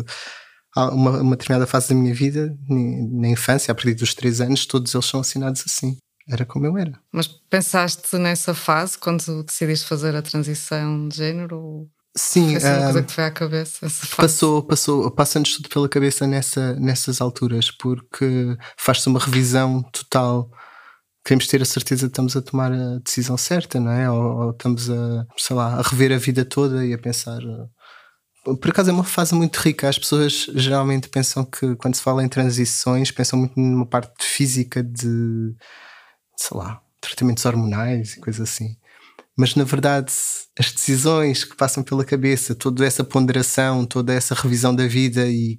uma, 0.76 1.20
uma 1.20 1.36
determinada 1.36 1.66
fase 1.66 1.90
da 1.90 1.94
minha 1.94 2.14
vida, 2.14 2.54
na 2.68 3.28
infância, 3.28 3.72
a 3.72 3.74
partir 3.74 3.94
dos 3.94 4.14
três 4.14 4.40
anos, 4.40 4.66
todos 4.66 4.94
eles 4.94 5.06
são 5.06 5.20
assinados 5.20 5.62
assim. 5.66 5.96
Era 6.28 6.46
como 6.46 6.66
eu 6.66 6.78
era. 6.78 6.92
Mas 7.12 7.26
pensaste 7.26 8.16
nessa 8.16 8.54
fase 8.54 8.96
quando 8.96 9.42
decidiste 9.42 9.88
fazer 9.88 10.14
a 10.14 10.22
transição 10.22 11.08
de 11.08 11.16
género? 11.16 11.88
Sim, 12.14 12.60
Foi 12.60 12.68
uma 12.68 12.82
coisa 12.82 12.98
ah, 12.98 13.02
que 13.02 13.12
foi 13.12 13.24
à 13.24 13.30
cabeça. 13.30 13.86
Passou, 14.16 14.62
passou, 14.62 15.10
passa-nos 15.10 15.56
tudo 15.56 15.68
pela 15.70 15.88
cabeça 15.88 16.26
nessa, 16.26 16.74
nessas 16.74 17.22
alturas, 17.22 17.70
porque 17.70 18.54
faz-se 18.76 19.08
uma 19.08 19.18
revisão 19.18 19.82
total. 19.84 20.50
Queremos 21.24 21.46
ter 21.46 21.62
a 21.62 21.64
certeza 21.64 22.02
que 22.06 22.10
estamos 22.10 22.36
a 22.36 22.42
tomar 22.42 22.70
a 22.70 22.98
decisão 22.98 23.38
certa, 23.38 23.80
não 23.80 23.90
é? 23.90 24.10
Ou, 24.10 24.44
ou 24.44 24.50
estamos 24.50 24.90
a, 24.90 25.26
sei 25.38 25.56
lá, 25.56 25.76
a 25.76 25.82
rever 25.82 26.12
a 26.12 26.18
vida 26.18 26.44
toda 26.44 26.84
e 26.84 26.92
a 26.92 26.98
pensar. 26.98 27.40
Por 28.44 28.70
acaso 28.70 28.90
é 28.90 28.92
uma 28.92 29.04
fase 29.04 29.34
muito 29.34 29.56
rica. 29.56 29.88
As 29.88 29.98
pessoas 29.98 30.50
geralmente 30.54 31.08
pensam 31.08 31.46
que, 31.46 31.76
quando 31.76 31.94
se 31.94 32.02
fala 32.02 32.22
em 32.22 32.28
transições, 32.28 33.10
pensam 33.10 33.38
muito 33.38 33.58
numa 33.58 33.86
parte 33.86 34.26
física 34.26 34.82
de, 34.82 35.54
sei 36.36 36.58
lá, 36.58 36.82
tratamentos 37.00 37.46
hormonais 37.46 38.16
e 38.16 38.20
coisas 38.20 38.50
assim 38.50 38.76
mas 39.36 39.54
na 39.54 39.64
verdade 39.64 40.12
as 40.58 40.72
decisões 40.72 41.44
que 41.44 41.56
passam 41.56 41.82
pela 41.82 42.04
cabeça, 42.04 42.54
toda 42.54 42.84
essa 42.84 43.02
ponderação, 43.02 43.86
toda 43.86 44.12
essa 44.12 44.34
revisão 44.34 44.74
da 44.74 44.86
vida 44.86 45.26
e 45.26 45.58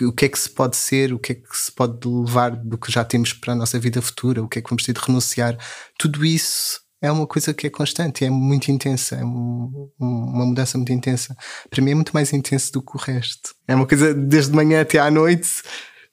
o 0.00 0.12
que 0.12 0.24
é 0.24 0.28
que 0.28 0.38
se 0.38 0.48
pode 0.48 0.76
ser, 0.76 1.12
o 1.12 1.18
que 1.18 1.32
é 1.32 1.34
que 1.34 1.56
se 1.56 1.70
pode 1.70 1.98
levar 2.08 2.56
do 2.56 2.78
que 2.78 2.90
já 2.90 3.04
temos 3.04 3.32
para 3.32 3.52
a 3.52 3.56
nossa 3.56 3.78
vida 3.78 4.00
futura, 4.00 4.42
o 4.42 4.48
que 4.48 4.58
é 4.58 4.62
que 4.62 4.70
vamos 4.70 4.84
ter 4.84 4.94
de 4.94 5.00
renunciar, 5.00 5.58
tudo 5.98 6.24
isso 6.24 6.80
é 7.02 7.10
uma 7.10 7.26
coisa 7.26 7.52
que 7.52 7.66
é 7.66 7.70
constante, 7.70 8.24
é 8.24 8.30
muito 8.30 8.70
intensa, 8.70 9.16
é 9.16 9.24
um, 9.24 9.90
uma 9.98 10.46
mudança 10.46 10.78
muito 10.78 10.92
intensa. 10.92 11.36
Para 11.68 11.82
mim 11.82 11.90
é 11.90 11.94
muito 11.96 12.12
mais 12.12 12.32
intenso 12.32 12.72
do 12.72 12.80
que 12.80 12.96
o 12.96 12.98
resto. 12.98 13.52
É 13.66 13.74
uma 13.74 13.86
coisa 13.86 14.14
desde 14.14 14.54
manhã 14.54 14.80
até 14.80 15.00
à 15.00 15.10
noite. 15.10 15.62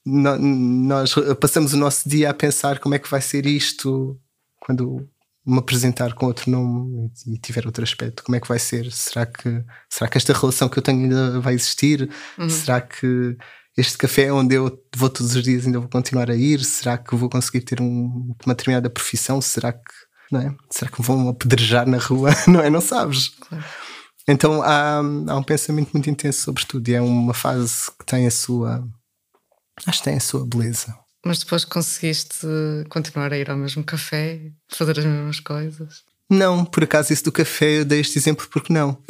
Nós 0.04 1.14
passamos 1.40 1.74
o 1.74 1.78
nosso 1.78 2.10
dia 2.10 2.32
a 2.32 2.34
pensar 2.34 2.80
como 2.80 2.96
é 2.96 3.00
que 3.00 3.10
vai 3.10 3.22
ser 3.22 3.46
isto 3.46 4.20
quando 4.60 5.08
me 5.50 5.60
apresentar 5.60 6.14
com 6.14 6.28
outro 6.28 6.52
nome 6.52 7.12
e 7.28 7.38
tiver 7.38 7.66
outro 7.66 7.84
aspecto, 7.84 8.24
como 8.24 8.36
é 8.36 8.40
que 8.40 8.48
vai 8.48 8.60
ser? 8.60 8.92
Será 8.92 9.26
que, 9.26 9.64
será 9.90 10.10
que 10.10 10.18
esta 10.18 10.34
relação 10.34 10.70
que 10.70 10.78
eu 10.78 10.84
tenho 10.84 11.04
ainda 11.04 11.40
vai 11.40 11.56
existir? 11.56 12.10
Uhum. 12.38 12.50
Será 12.50 12.80
que 12.80 13.36
este 13.76 13.98
café 13.98 14.32
onde 14.32 14.56
eu 14.56 14.80
vou 14.96 15.10
todos 15.10 15.36
os 15.36 15.44
dias 15.44 15.66
ainda 15.66 15.80
vou 15.80 15.90
continuar 15.90 16.30
a 16.30 16.36
ir? 16.36 16.64
Será 16.64 16.98
que 16.98 17.16
vou 17.16 17.30
conseguir 17.30 17.62
ter 17.62 17.82
um, 17.82 18.36
uma 18.46 18.54
determinada 18.54 18.90
profissão? 18.90 19.42
Será 19.42 19.74
que, 19.74 19.94
não 20.32 20.40
é? 20.40 20.56
Será 20.70 20.92
que 20.92 21.02
vão 21.02 21.30
apedrejar 21.30 21.88
na 21.88 21.98
rua? 21.98 22.30
Não 22.48 22.62
é? 22.62 22.70
Não 22.70 22.82
sabes. 22.82 23.30
Claro. 23.30 23.66
Então 24.28 24.62
há, 24.62 24.98
há 24.98 25.36
um 25.36 25.44
pensamento 25.44 25.90
muito 25.92 26.08
intenso 26.08 26.44
sobre 26.44 26.64
tudo 26.66 26.88
e 26.88 26.94
é 26.94 27.02
uma 27.02 27.34
fase 27.34 27.90
que 27.98 28.06
tem 28.06 28.28
a 28.28 28.32
sua. 28.32 28.88
Acho 29.88 30.00
que 30.00 30.04
tem 30.04 30.18
a 30.18 30.20
sua 30.20 30.46
beleza. 30.46 30.94
Mas 31.26 31.40
depois 31.40 31.66
conseguiste 31.66 32.48
continuar 32.90 33.34
a 33.34 33.38
ir 33.38 33.50
ao 33.50 33.58
mesmo 33.58 33.84
café, 33.84 34.40
fazer 34.70 35.00
as 35.00 35.06
mesmas 35.06 35.40
coisas? 35.40 36.04
Não, 36.30 36.64
por 36.64 36.84
acaso 36.84 37.12
isso 37.12 37.24
do 37.24 37.32
café 37.32 37.80
eu 37.80 37.86
dei 37.86 38.00
este 38.02 38.20
exemplo 38.20 38.48
porque 38.52 38.72
não. 38.72 38.98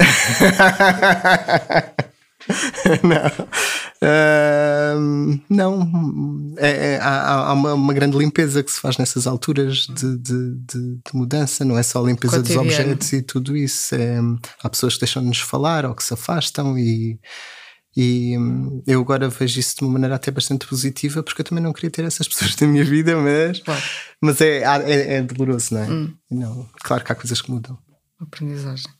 não. 3.04 3.26
Uh, 4.02 5.40
não. 5.48 6.54
É, 6.56 6.94
é, 6.94 6.98
há, 7.00 7.48
há 7.48 7.52
uma, 7.52 7.74
uma, 7.74 7.92
grande 7.92 8.16
limpeza 8.16 8.62
que 8.62 8.72
se 8.72 8.80
faz 8.80 8.96
nessas 8.96 9.26
alturas 9.26 9.86
de, 9.86 10.16
de, 10.16 10.54
de, 10.56 10.96
de 10.96 11.12
mudança, 11.12 11.64
não 11.64 11.78
é 11.78 11.82
só 11.82 12.02
a 12.02 12.06
limpeza 12.06 12.38
Cotidiano. 12.38 12.64
dos 12.64 12.78
objetos 12.78 13.12
e 13.12 13.22
tudo 13.22 13.54
isso. 13.56 13.94
É, 13.94 14.18
há 14.62 14.70
pessoas 14.70 14.94
que 14.94 15.00
deixam 15.00 15.22
de 15.22 15.28
nos 15.28 15.40
falar 15.40 15.84
ou 15.84 15.94
que 15.94 16.02
se 16.02 16.14
afastam 16.14 16.78
e 16.78 17.20
e 17.96 18.38
hum, 18.38 18.82
eu 18.86 19.00
agora 19.00 19.28
vejo 19.28 19.58
isso 19.58 19.76
de 19.76 19.82
uma 19.82 19.92
maneira 19.92 20.14
até 20.14 20.30
bastante 20.30 20.66
positiva, 20.66 21.22
porque 21.22 21.40
eu 21.40 21.44
também 21.44 21.62
não 21.62 21.72
queria 21.72 21.90
ter 21.90 22.04
essas 22.04 22.26
pessoas 22.28 22.56
na 22.56 22.66
minha 22.66 22.84
vida, 22.84 23.16
mas, 23.16 23.60
claro. 23.60 23.82
mas 24.20 24.40
é, 24.40 24.58
é, 24.58 25.14
é, 25.14 25.22
doloroso, 25.22 25.74
não 25.74 25.82
é? 25.82 25.90
Hum. 25.90 26.14
Não, 26.30 26.70
claro 26.82 27.04
que 27.04 27.12
há 27.12 27.14
coisas 27.14 27.40
que 27.40 27.50
mudam. 27.50 27.76
Aprendizagem. 28.20 28.90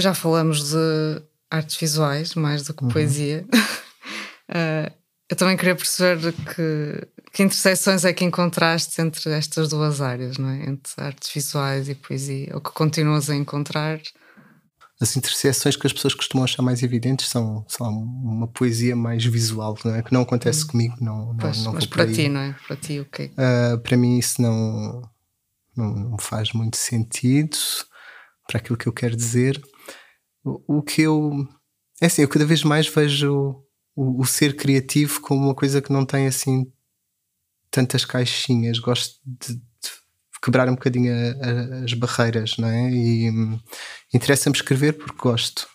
Já 0.00 0.14
falamos 0.14 0.70
de 0.70 1.22
artes 1.50 1.76
visuais 1.76 2.34
mais 2.34 2.62
do 2.62 2.72
que 2.72 2.84
uhum. 2.84 2.90
poesia. 2.90 3.44
uh, 3.52 4.92
eu 5.28 5.36
também 5.36 5.56
queria 5.56 5.74
perceber 5.74 6.32
que, 6.32 7.08
que 7.32 7.42
interseções 7.42 8.04
é 8.04 8.12
que 8.14 8.24
encontraste 8.24 9.00
entre 9.02 9.30
estas 9.30 9.68
duas 9.68 10.00
áreas, 10.00 10.38
não 10.38 10.48
é? 10.48 10.70
entre 10.70 10.92
artes 10.96 11.30
visuais 11.32 11.88
e 11.88 11.94
poesia, 11.94 12.50
ou 12.54 12.60
que 12.60 12.70
continuas 12.70 13.28
a 13.28 13.34
encontrar 13.34 14.00
as 15.02 15.16
interseções 15.16 15.74
que 15.74 15.86
as 15.86 15.92
pessoas 15.92 16.14
costumam 16.14 16.44
achar 16.44 16.62
mais 16.62 16.82
evidentes 16.82 17.28
são, 17.28 17.64
são 17.68 17.88
uma 17.88 18.46
poesia 18.46 18.94
mais 18.94 19.24
visual, 19.24 19.76
não 19.84 19.96
é? 19.96 20.02
que 20.02 20.12
não 20.12 20.22
acontece 20.22 20.64
hum. 20.64 20.68
comigo. 20.68 20.96
Não, 21.00 21.36
pois, 21.36 21.58
não, 21.58 21.64
não 21.64 21.72
mas 21.72 21.86
para 21.86 22.10
ti, 22.10 22.28
não 22.28 22.40
é? 22.40 22.56
Para 22.66 22.76
ti, 22.76 23.00
o 23.00 23.02
okay. 23.02 23.32
Uh, 23.32 23.78
para 23.80 23.96
mim, 23.96 24.18
isso 24.18 24.40
não, 24.40 25.02
não, 25.76 25.94
não, 26.10 26.18
faz 26.18 26.52
muito 26.52 26.76
sentido 26.76 27.56
para 28.46 28.58
aquilo 28.58 28.78
que 28.78 28.86
eu 28.86 28.92
quero 28.92 29.16
dizer. 29.16 29.60
O, 30.44 30.78
o 30.78 30.82
que 30.82 31.02
eu. 31.02 31.32
É 32.00 32.06
assim, 32.06 32.22
eu 32.22 32.28
cada 32.28 32.44
vez 32.44 32.62
mais 32.62 32.86
vejo 32.86 33.56
o, 33.96 34.20
o 34.20 34.24
ser 34.24 34.54
criativo 34.54 35.20
como 35.20 35.46
uma 35.46 35.54
coisa 35.54 35.82
que 35.82 35.92
não 35.92 36.06
tem 36.06 36.28
assim 36.28 36.64
tantas 37.72 38.04
caixinhas. 38.04 38.78
Gosto 38.78 39.18
de, 39.24 39.60
quebrar 40.42 40.68
um 40.68 40.74
bocadinho 40.74 41.12
a, 41.12 41.80
a, 41.80 41.84
as 41.84 41.94
barreiras, 41.94 42.56
não 42.58 42.68
é? 42.68 42.90
E 42.90 43.30
hum, 43.30 43.58
interessa-me 44.12 44.56
escrever 44.56 44.94
porque 44.94 45.18
gosto, 45.18 45.68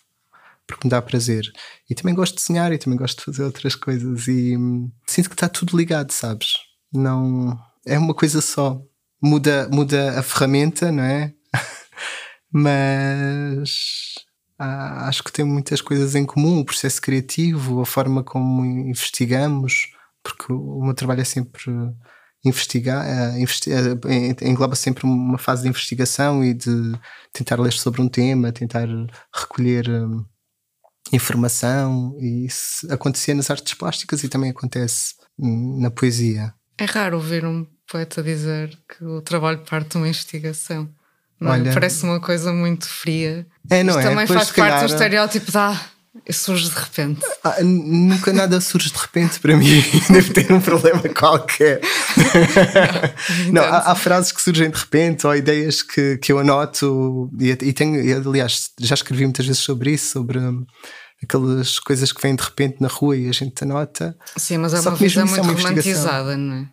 porque 0.66 0.86
me 0.86 0.90
dá 0.90 1.00
prazer. 1.00 1.50
E 1.88 1.94
também 1.94 2.14
gosto 2.14 2.34
de 2.36 2.42
desenhar 2.42 2.72
e 2.72 2.78
também 2.78 2.98
gosto 2.98 3.18
de 3.18 3.24
fazer 3.24 3.44
outras 3.44 3.74
coisas. 3.74 4.28
E 4.28 4.56
hum, 4.56 4.90
sinto 5.06 5.28
que 5.28 5.34
está 5.34 5.48
tudo 5.48 5.76
ligado, 5.76 6.12
sabes? 6.12 6.54
Não. 6.92 7.58
É 7.86 7.98
uma 7.98 8.14
coisa 8.14 8.40
só. 8.40 8.80
Muda, 9.20 9.68
muda 9.72 10.20
a 10.20 10.22
ferramenta, 10.22 10.92
não 10.92 11.02
é? 11.02 11.32
Mas 12.52 14.14
ah, 14.58 15.08
acho 15.08 15.22
que 15.24 15.32
tem 15.32 15.44
muitas 15.44 15.80
coisas 15.80 16.14
em 16.14 16.24
comum, 16.26 16.60
o 16.60 16.64
processo 16.64 17.00
criativo, 17.00 17.80
a 17.80 17.86
forma 17.86 18.24
como 18.24 18.64
investigamos, 18.64 19.92
porque 20.22 20.52
o 20.52 20.82
meu 20.84 20.94
trabalho 20.94 21.20
é 21.20 21.24
sempre 21.24 21.64
investigar, 22.48 23.04
uh, 23.06 23.38
investi 23.38 23.70
uh, 23.70 24.44
engloba 24.44 24.74
sempre 24.74 25.04
uma 25.04 25.38
fase 25.38 25.62
de 25.62 25.68
investigação 25.68 26.44
e 26.44 26.54
de 26.54 26.92
tentar 27.32 27.60
ler 27.60 27.72
sobre 27.72 28.00
um 28.00 28.08
tema, 28.08 28.52
tentar 28.52 28.88
recolher 29.32 29.88
um, 29.88 30.24
informação, 31.12 32.16
e 32.20 32.46
isso 32.46 32.92
acontecia 32.92 33.34
nas 33.34 33.50
artes 33.50 33.74
plásticas 33.74 34.22
e 34.22 34.28
também 34.28 34.50
acontece 34.50 35.14
um, 35.38 35.80
na 35.80 35.90
poesia. 35.90 36.52
É 36.76 36.84
raro 36.84 37.16
ouvir 37.16 37.44
um 37.44 37.66
poeta 37.90 38.22
dizer 38.22 38.78
que 38.88 39.04
o 39.04 39.20
trabalho 39.20 39.58
parte 39.58 39.90
de 39.90 39.96
uma 39.96 40.08
investigação. 40.08 40.88
Não? 41.40 41.52
Olha, 41.52 41.72
parece 41.72 42.04
uma 42.04 42.20
coisa 42.20 42.52
muito 42.52 42.86
fria. 42.88 43.46
É, 43.70 43.82
não 43.82 43.94
Isto 43.94 44.00
é? 44.00 44.10
também 44.10 44.26
faz 44.26 44.50
parte 44.50 44.54
calhar... 44.54 44.80
do 44.80 44.92
estereótipo 44.92 45.52
da 45.52 45.80
surge 46.30 46.68
de 46.68 46.74
repente. 46.74 47.20
Ah, 47.42 47.62
nunca 47.62 48.32
nada 48.32 48.60
surge 48.60 48.90
de 48.90 48.98
repente 48.98 49.40
para 49.40 49.56
mim. 49.56 49.82
Deve 50.10 50.32
ter 50.32 50.52
um 50.52 50.60
problema 50.60 51.02
qualquer. 51.08 51.80
Não, 53.52 53.62
há, 53.62 53.92
há, 53.92 53.94
frases 53.94 54.32
que 54.32 54.40
surgem 54.40 54.70
de 54.70 54.78
repente 54.78 55.26
ou 55.26 55.34
ideias 55.34 55.82
que, 55.82 56.18
que 56.18 56.32
eu 56.32 56.38
anoto 56.38 57.30
e, 57.38 57.50
e 57.50 57.72
tenho, 57.72 58.28
aliás, 58.28 58.70
já 58.78 58.94
escrevi 58.94 59.24
muitas 59.24 59.46
vezes 59.46 59.62
sobre 59.62 59.92
isso, 59.92 60.12
sobre 60.12 60.38
hum, 60.38 60.64
aquelas 61.22 61.78
coisas 61.78 62.12
que 62.12 62.22
vêm 62.22 62.36
de 62.36 62.42
repente 62.42 62.76
na 62.80 62.88
rua 62.88 63.16
e 63.16 63.28
a 63.28 63.32
gente 63.32 63.62
anota. 63.64 64.16
Sim, 64.36 64.58
mas 64.58 64.74
é 64.74 64.80
uma 64.80 64.96
visão 64.96 65.24
é 65.24 65.26
muito 65.26 65.44
é 65.44 65.52
romantizada, 65.52 66.36
não 66.36 66.54
é? 66.54 66.68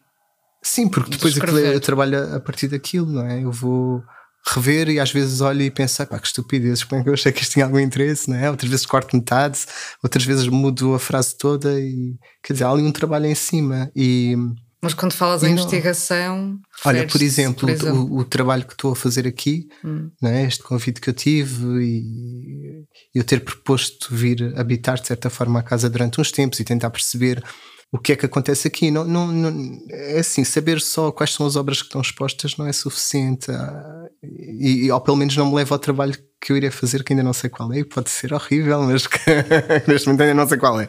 Sim, 0.62 0.88
porque 0.88 1.12
depois 1.12 1.38
eu 1.38 1.80
trabalho 1.80 2.36
a 2.36 2.40
partir 2.40 2.68
daquilo, 2.68 3.12
não 3.12 3.26
é? 3.26 3.44
Eu 3.44 3.52
vou 3.52 4.04
rever 4.48 4.90
e 4.90 5.00
às 5.00 5.12
vezes 5.12 5.42
olho 5.42 5.62
e 5.62 5.72
penso, 5.72 6.06
pá, 6.06 6.20
que 6.20 6.28
estupidez, 6.28 6.84
como 6.84 7.02
é 7.02 7.04
que 7.04 7.10
eu 7.10 7.14
achei 7.14 7.32
que 7.32 7.42
isto 7.42 7.54
tinha 7.54 7.66
algum 7.66 7.80
interesse, 7.80 8.30
não 8.30 8.38
é? 8.38 8.50
Outras 8.50 8.70
vezes 8.70 8.86
corto 8.86 9.16
metade, 9.16 9.60
outras 10.04 10.24
vezes 10.24 10.48
mudo 10.48 10.94
a 10.94 11.00
frase 11.00 11.36
toda 11.38 11.80
e 11.80 12.16
quer 12.44 12.54
dizer, 12.54 12.66
há 12.66 12.70
ali 12.70 12.84
um 12.84 12.92
trabalho 12.92 13.26
em 13.26 13.36
cima 13.36 13.92
e. 13.96 14.36
Mas 14.82 14.94
quando 14.94 15.14
falas 15.14 15.42
em 15.42 15.54
investigação. 15.54 16.60
Olha, 16.84 17.08
por 17.08 17.20
exemplo, 17.20 17.62
por 17.62 17.70
exemplo. 17.70 18.14
O, 18.14 18.20
o, 18.20 18.24
trabalho 18.24 18.66
que 18.66 18.74
estou 18.74 18.92
a 18.92 18.96
fazer 18.96 19.26
aqui, 19.26 19.68
hum. 19.84 20.12
é? 20.24 20.44
este 20.44 20.62
convite 20.62 21.02
que 21.02 21.10
eu 21.10 21.14
tive 21.14 21.82
e 21.82 22.86
eu 23.16 23.24
ter 23.24 23.44
proposto 23.44 24.14
vir 24.14 24.54
habitar 24.56 25.00
de 25.00 25.08
certa 25.08 25.28
forma 25.28 25.60
a 25.60 25.64
casa 25.64 25.90
durante 25.90 26.22
uns 26.22 26.32
tempos 26.32 26.60
e 26.60 26.64
tentar 26.64 26.92
perceber 26.92 27.44
o 27.92 28.00
que 28.00 28.12
é 28.12 28.16
que 28.16 28.26
acontece 28.26 28.68
aqui. 28.68 28.92
Não, 28.92 29.06
não, 29.06 29.28
não, 29.28 29.80
é 29.90 30.20
assim, 30.20 30.44
saber 30.44 30.82
só 30.82 31.12
quais 31.12 31.34
são 31.34 31.46
as 31.46 31.56
obras 31.56 31.82
que 31.82 31.88
estão 31.88 32.02
expostas 32.02 32.58
não 32.58 32.68
é 32.68 32.74
suficiente. 32.74 33.52
Ah, 33.52 34.10
e, 34.24 34.92
ou 34.92 35.00
pelo 35.02 35.18
menos 35.18 35.36
não 35.38 35.50
me 35.50 35.56
leva 35.56 35.76
ao 35.76 35.80
trabalho 35.80 36.16
que 36.42 36.52
eu 36.52 36.58
iria 36.58 36.72
fazer, 36.72 37.04
que 37.04 37.14
ainda 37.14 37.24
não 37.24 37.34
sei 37.34 37.50
qual 37.50 37.72
é, 37.74 37.80
e 37.80 37.86
pode 37.86 38.10
ser 38.10 38.34
horrível, 38.34 38.84
mas 38.84 39.08
que 39.08 39.18
neste 39.88 40.08
momento 40.08 40.22
ainda 40.22 40.34
não 40.34 40.48
sei 40.48 40.58
qual 40.58 40.80
é. 40.80 40.88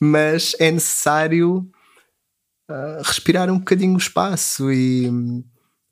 Mas 0.00 0.54
é 0.58 0.70
necessário 0.70 1.58
uh, 2.70 3.02
respirar 3.04 3.50
um 3.50 3.58
bocadinho 3.58 3.94
o 3.94 3.98
espaço 3.98 4.72
e 4.72 5.08
um, 5.08 5.44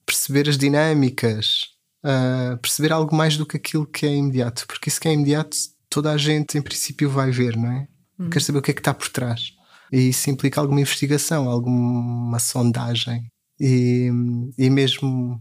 perceber 0.05 0.49
as 0.49 0.59
dinâmicas, 0.59 1.69
uh, 2.05 2.59
perceber 2.59 2.93
algo 2.93 3.15
mais 3.15 3.37
do 3.37 3.47
que 3.47 3.57
aquilo 3.57 3.87
que 3.87 4.05
é 4.07 4.15
imediato, 4.15 4.67
porque 4.67 4.89
isso 4.89 5.01
que 5.01 5.09
é 5.09 5.13
imediato 5.13 5.57
toda 5.89 6.11
a 6.13 6.17
gente 6.17 6.59
em 6.59 6.63
princípio 6.63 7.09
vai 7.09 7.31
ver, 7.31 7.57
não 7.57 7.71
é? 7.71 7.89
Hum. 8.19 8.31
Quer 8.31 8.43
saber 8.43 8.59
o 8.59 8.63
que 8.63 8.71
é 8.71 8.75
que 8.75 8.81
está 8.81 8.93
por 8.93 9.09
trás. 9.09 9.53
E 9.93 10.09
isso 10.11 10.31
implica 10.31 10.61
alguma 10.61 10.81
investigação, 10.81 11.49
alguma 11.49 12.39
sondagem. 12.39 13.31
E, 13.59 14.11
e 14.57 14.71
mesmo 14.71 15.41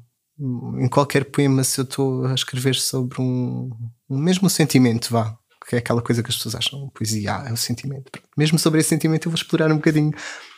em 0.78 0.88
qualquer 0.88 1.26
poema, 1.26 1.64
se 1.64 1.80
eu 1.80 1.84
estou 1.84 2.26
a 2.26 2.34
escrever 2.34 2.76
sobre 2.76 3.22
um, 3.22 3.70
um 4.10 4.18
mesmo 4.18 4.50
sentimento, 4.50 5.12
vá, 5.12 5.38
que 5.68 5.76
é 5.76 5.80
aquela 5.80 6.02
coisa 6.02 6.24
que 6.24 6.30
as 6.30 6.36
pessoas 6.36 6.56
acham, 6.56 6.90
poesia, 6.90 7.32
é 7.46 7.52
o 7.52 7.58
sentimento. 7.58 8.10
Pronto. 8.12 8.28
Mesmo 8.38 8.58
sobre 8.58 8.80
esse 8.80 8.90
sentimento, 8.90 9.28
eu 9.28 9.32
vou 9.32 9.38
explorar 9.38 9.72
um 9.72 9.76
bocadinho 9.76 10.12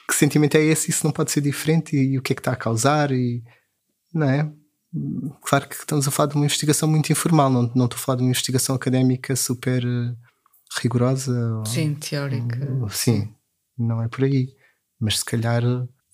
que 0.07 0.15
sentimento 0.15 0.55
é 0.55 0.61
esse, 0.61 0.91
isso 0.91 1.05
não 1.05 1.11
pode 1.11 1.31
ser 1.31 1.41
diferente 1.41 1.95
e, 1.95 2.13
e 2.13 2.17
o 2.17 2.21
que 2.21 2.33
é 2.33 2.35
que 2.35 2.41
está 2.41 2.51
a 2.51 2.55
causar, 2.55 3.11
e 3.11 3.43
não 4.13 4.29
é? 4.29 4.51
Claro 5.43 5.67
que 5.69 5.75
estamos 5.75 6.07
a 6.07 6.11
falar 6.11 6.29
de 6.29 6.35
uma 6.35 6.45
investigação 6.45 6.87
muito 6.87 7.11
informal, 7.11 7.49
não, 7.49 7.71
não 7.73 7.85
estou 7.85 7.97
a 7.97 8.01
falar 8.01 8.17
de 8.17 8.23
uma 8.23 8.29
investigação 8.29 8.75
académica 8.75 9.35
super 9.35 9.85
uh, 9.85 10.17
rigorosa. 10.81 11.63
Sim, 11.65 11.91
ou, 11.91 11.95
teórica. 11.95 12.71
Ou, 12.81 12.89
sim, 12.89 13.33
não 13.77 14.01
é 14.01 14.07
por 14.07 14.23
aí. 14.23 14.49
Mas 14.99 15.19
se 15.19 15.25
calhar 15.25 15.63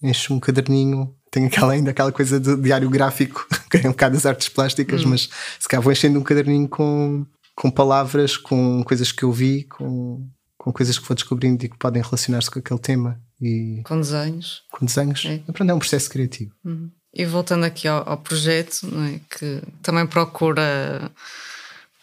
enche 0.02 0.32
um 0.32 0.40
caderninho, 0.40 1.14
tem 1.32 1.46
aquela, 1.46 1.74
ainda 1.74 1.92
aquela 1.92 2.12
coisa 2.12 2.40
do 2.40 2.62
diário 2.62 2.90
gráfico, 2.90 3.46
que 3.70 3.78
é 3.78 3.82
um 3.82 3.92
bocado 3.92 4.16
das 4.16 4.26
artes 4.26 4.50
plásticas, 4.50 5.04
hum. 5.04 5.10
mas 5.10 5.30
se 5.60 5.68
calhar 5.68 5.84
vou 5.84 5.92
enchendo 5.92 6.20
um 6.20 6.24
caderninho 6.24 6.68
com, 6.68 7.26
com 7.56 7.70
palavras, 7.70 8.38
com 8.38 8.84
coisas 8.84 9.12
que 9.12 9.24
eu 9.24 9.32
vi, 9.32 9.64
com, 9.64 10.28
com 10.58 10.72
coisas 10.72 10.98
que 10.98 11.08
vou 11.08 11.16
descobrindo 11.16 11.66
e 11.66 11.70
que 11.70 11.78
podem 11.78 12.02
relacionar-se 12.02 12.50
com 12.50 12.60
aquele 12.60 12.80
tema. 12.80 13.22
E, 13.42 13.82
com 13.86 14.00
desenhos. 14.00 14.64
Com 14.72 14.86
desenhos. 14.86 15.26
É, 15.26 15.44
é 15.46 15.74
um 15.74 15.80
processo 15.80 16.10
criativo. 16.10 16.52
Uhum. 16.64 16.90
E 17.14 17.26
voltando 17.26 17.66
aqui 17.66 17.88
ao, 17.88 18.08
ao 18.08 18.18
projeto, 18.18 18.86
é? 18.86 19.20
que 19.30 19.62
também 19.82 20.06
procura 20.06 21.12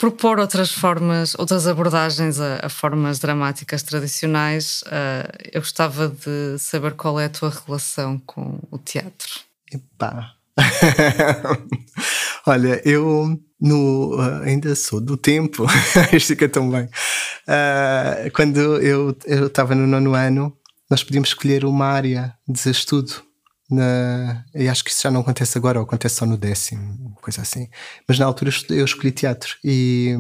propor 0.05 0.39
outras 0.39 0.71
formas, 0.71 1.35
outras 1.39 1.67
abordagens 1.67 2.39
a, 2.39 2.67
a 2.67 2.69
formas 2.69 3.19
dramáticas 3.19 3.83
tradicionais, 3.83 4.83
uh, 4.83 5.33
eu 5.51 5.63
gostava 5.63 6.09
de 6.09 6.59
saber 6.59 6.93
qual 6.93 7.19
é 7.19 7.25
a 7.25 7.31
tua 7.31 7.51
relação 7.51 8.19
com 8.27 8.59
o 8.71 8.77
teatro. 8.77 9.33
Epá. 9.73 10.33
Olha, 12.47 12.83
eu 12.85 13.41
no, 13.59 14.17
uh, 14.17 14.43
ainda 14.43 14.75
sou 14.75 15.01
do 15.01 15.17
tempo, 15.17 15.65
isto 16.13 16.29
fica 16.29 16.51
tão 16.51 16.71
bem. 16.71 16.85
Uh, 16.85 18.31
quando 18.35 18.61
eu 18.83 19.17
estava 19.47 19.75
no 19.75 19.87
nono 19.87 20.15
ano, 20.15 20.55
nós 20.91 21.03
podíamos 21.03 21.31
escolher 21.31 21.65
uma 21.65 21.87
área 21.87 22.35
de 22.47 22.71
estudo 22.71 23.23
na, 23.71 24.45
e 24.55 24.69
acho 24.69 24.85
que 24.85 24.91
isso 24.91 25.03
já 25.03 25.11
não 25.11 25.21
acontece 25.21 25.57
agora, 25.57 25.79
ou 25.79 25.85
acontece 25.85 26.17
só 26.17 26.27
no 26.27 26.37
décimo, 26.37 27.15
coisa 27.21 27.43
assim. 27.43 27.69
Mas 28.07 28.19
na 28.19 28.27
altura 28.27 28.51
eu 28.71 28.85
escolhi 28.85 29.11
teatro 29.11 29.57
e 29.65 30.15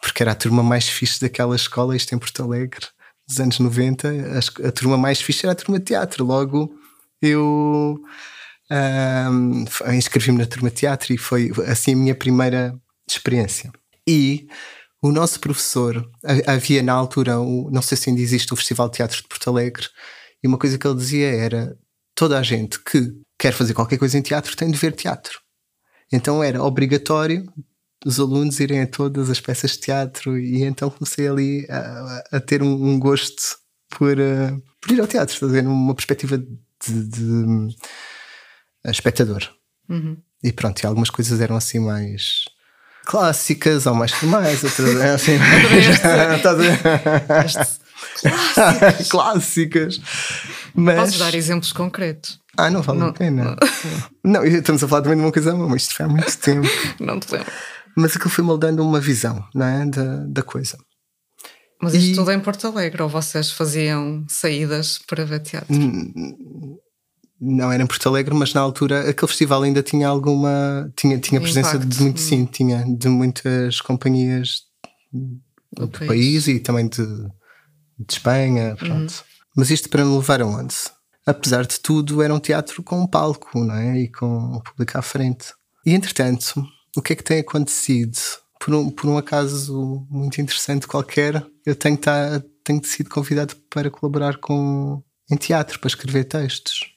porque 0.00 0.22
era 0.22 0.32
a 0.32 0.34
turma 0.34 0.62
mais 0.62 0.88
fixe 0.88 1.20
daquela 1.20 1.56
escola, 1.56 1.96
isto 1.96 2.14
em 2.14 2.18
Porto 2.18 2.42
Alegre, 2.42 2.86
dos 3.26 3.40
anos 3.40 3.58
90, 3.58 4.08
a, 4.08 4.68
a 4.68 4.72
turma 4.72 4.98
mais 4.98 5.20
fixe 5.20 5.46
era 5.46 5.52
a 5.52 5.56
turma 5.56 5.78
de 5.78 5.86
teatro. 5.86 6.24
Logo 6.24 6.74
eu 7.22 7.98
um, 8.70 9.64
inscrevi-me 9.94 10.38
na 10.38 10.46
turma 10.46 10.68
de 10.68 10.76
teatro 10.76 11.12
e 11.12 11.18
foi 11.18 11.50
assim 11.66 11.94
a 11.94 11.96
minha 11.96 12.14
primeira 12.14 12.78
experiência. 13.08 13.72
E 14.06 14.46
o 15.02 15.12
nosso 15.12 15.40
professor, 15.40 16.10
havia 16.46 16.82
na 16.82 16.92
altura, 16.92 17.34
não 17.36 17.82
sei 17.82 17.96
se 17.96 18.08
ainda 18.08 18.22
existe 18.22 18.52
o 18.52 18.56
Festival 18.56 18.88
de 18.88 18.96
Teatro 18.96 19.22
de 19.22 19.28
Porto 19.28 19.48
Alegre, 19.48 19.86
e 20.42 20.48
uma 20.48 20.58
coisa 20.58 20.78
que 20.78 20.86
ele 20.86 20.96
dizia 20.96 21.28
era: 21.28 21.76
toda 22.14 22.38
a 22.38 22.42
gente 22.42 22.82
que 22.82 23.12
quer 23.38 23.52
fazer 23.52 23.74
qualquer 23.74 23.98
coisa 23.98 24.16
em 24.16 24.22
teatro 24.22 24.56
tem 24.56 24.70
de 24.70 24.78
ver 24.78 24.92
teatro. 24.92 25.40
Então 26.12 26.42
era 26.42 26.62
obrigatório 26.62 27.46
os 28.04 28.20
alunos 28.20 28.60
irem 28.60 28.82
a 28.82 28.86
todas 28.86 29.30
as 29.30 29.40
peças 29.40 29.72
de 29.72 29.80
teatro 29.80 30.38
e 30.38 30.62
então 30.62 30.90
comecei 30.90 31.26
ali 31.26 31.66
a, 31.70 32.22
a 32.32 32.40
ter 32.40 32.62
um, 32.62 32.98
gosto 32.98 33.56
por, 33.88 34.18
uh, 34.18 34.62
por, 34.80 34.92
ir 34.92 35.00
ao 35.00 35.06
teatro, 35.06 35.36
fazer 35.36 35.66
uma 35.66 35.94
perspectiva 35.94 36.36
de, 36.36 36.46
de, 36.86 37.08
de 37.08 37.76
espectador. 38.86 39.48
Uhum. 39.88 40.18
E 40.42 40.52
pronto, 40.52 40.82
e 40.82 40.86
algumas 40.86 41.08
coisas 41.08 41.40
eram 41.40 41.56
assim 41.56 41.78
mais 41.78 42.44
clássicas 43.06 43.86
ou 43.86 43.94
mais 43.94 44.12
formais, 44.12 44.62
outras 44.62 44.96
assim. 44.96 45.38
Clássicas. 48.20 49.08
clássicas. 49.10 50.00
Mas... 50.74 50.96
Posso 51.00 51.18
dar 51.18 51.34
exemplos 51.34 51.72
concretos? 51.72 52.40
Ah, 52.56 52.70
não 52.70 52.82
vale 52.82 53.00
Não. 53.00 53.08
a 53.08 53.12
pena. 53.12 53.56
Não, 54.22 54.44
estamos 54.46 54.82
a 54.84 54.88
falar 54.88 55.02
também 55.02 55.18
de 55.18 55.24
uma 55.24 55.32
coisa, 55.32 55.54
mas 55.54 55.82
isto 55.82 55.94
foi 55.96 56.06
há 56.06 56.08
muito 56.08 56.38
tempo. 56.38 56.68
Não 57.00 57.18
te 57.18 57.32
lembro. 57.32 57.50
Mas 57.96 58.14
aquilo 58.16 58.30
foi 58.30 58.44
moldando 58.44 58.82
uma 58.86 59.00
visão, 59.00 59.44
não 59.54 59.66
é? 59.66 59.86
Da, 59.86 60.16
da 60.26 60.42
coisa. 60.42 60.76
Mas 61.82 61.94
isto 61.94 62.12
E- 62.12 62.14
tudo 62.14 62.30
é 62.30 62.34
em 62.34 62.40
Porto 62.40 62.66
Alegre, 62.66 63.02
ou 63.02 63.08
vocês 63.08 63.50
faziam 63.50 64.24
saídas 64.28 64.98
para 65.06 65.24
ver 65.24 65.40
teatro? 65.40 65.74
Hum, 65.74 66.76
Não 67.40 67.70
era 67.72 67.82
em 67.82 67.86
Porto 67.86 68.08
Alegre, 68.08 68.34
mas 68.34 68.54
na 68.54 68.60
altura 68.60 69.08
aquele 69.10 69.28
festival 69.28 69.62
ainda 69.62 69.82
tinha 69.82 70.08
alguma. 70.08 70.92
Tinha, 70.96 71.18
tinha 71.18 71.40
presença 71.40 71.76
impacto. 71.76 71.88
de 71.88 72.02
muito, 72.02 72.18
Hum. 72.20 72.24
sim, 72.24 72.44
tinha 72.46 72.84
de 72.84 73.08
muitas 73.08 73.80
companhias 73.80 74.62
Do 75.12 75.86
do 75.86 75.88
país. 75.98 76.08
país, 76.08 76.48
e 76.48 76.58
também 76.60 76.88
de, 76.88 77.02
de 78.06 78.14
Espanha, 78.14 78.76
pronto. 78.76 79.24
Mas 79.56 79.70
isto 79.70 79.88
para 79.88 80.04
me 80.04 80.16
levar 80.16 80.42
aonde? 80.42 80.74
Apesar 81.26 81.66
de 81.66 81.80
tudo, 81.80 82.22
era 82.22 82.34
um 82.34 82.40
teatro 82.40 82.82
com 82.82 83.00
um 83.00 83.06
palco, 83.06 83.58
não 83.58 83.74
é? 83.74 84.00
E 84.00 84.08
com 84.08 84.26
um 84.26 84.60
público 84.60 84.98
à 84.98 85.02
frente. 85.02 85.52
E 85.86 85.92
entretanto, 85.92 86.66
o 86.96 87.02
que 87.02 87.12
é 87.12 87.16
que 87.16 87.24
tem 87.24 87.40
acontecido? 87.40 88.18
Por 88.60 88.74
um, 88.74 88.90
por 88.90 89.08
um 89.08 89.18
acaso 89.18 90.06
muito 90.10 90.40
interessante 90.40 90.86
qualquer, 90.86 91.44
eu 91.66 91.74
tenho, 91.74 91.96
tá, 91.96 92.42
tenho 92.62 92.82
sido 92.84 93.10
convidado 93.10 93.54
para 93.68 93.90
colaborar 93.90 94.38
com, 94.38 95.02
em 95.30 95.36
teatro, 95.36 95.78
para 95.78 95.88
escrever 95.88 96.24
textos. 96.24 96.94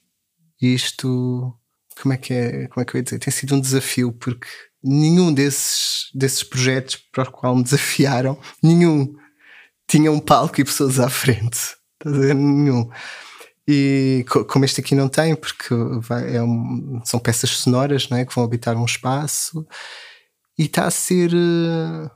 E 0.62 0.74
isto, 0.74 1.54
como 2.02 2.14
é 2.14 2.18
que 2.18 2.34
é, 2.34 2.68
como 2.68 2.82
é 2.82 2.86
que 2.86 2.96
eu 2.96 3.00
ia 3.00 3.04
dizer? 3.04 3.20
Tem 3.20 3.32
sido 3.32 3.56
um 3.56 3.60
desafio, 3.60 4.14
porque 4.14 4.48
nenhum 4.84 5.34
desses, 5.34 6.10
desses 6.14 6.44
projetos 6.44 6.96
para 7.12 7.24
os 7.24 7.30
quais 7.30 7.58
me 7.58 7.64
desafiaram, 7.64 8.40
nenhum 8.64 9.14
tinha 9.88 10.12
um 10.12 10.20
palco 10.20 10.60
e 10.60 10.66
pessoas 10.66 11.00
à 11.00 11.10
frente. 11.10 11.76
Estás 12.00 12.16
a 12.16 12.20
ver? 12.20 12.36
Nenhum. 12.36 12.90
E 13.68 14.26
co- 14.30 14.46
como 14.46 14.64
este 14.66 14.80
aqui 14.82 14.96
não 14.96 15.10
tem, 15.10 15.36
porque 15.36 15.74
vai- 16.02 16.36
é 16.36 16.42
um- 16.44 17.02
são 17.06 17.20
peças 17.20 17.50
sonoras 17.52 18.08
não 18.10 18.18
é? 18.18 18.26
que 18.26 18.34
vão 18.34 18.44
habitar 18.44 18.76
um 18.78 18.86
espaço 18.86 19.66
e 20.58 20.64
está 20.66 20.86
a 20.86 20.92
ser. 20.92 21.32
eh, 21.34 22.10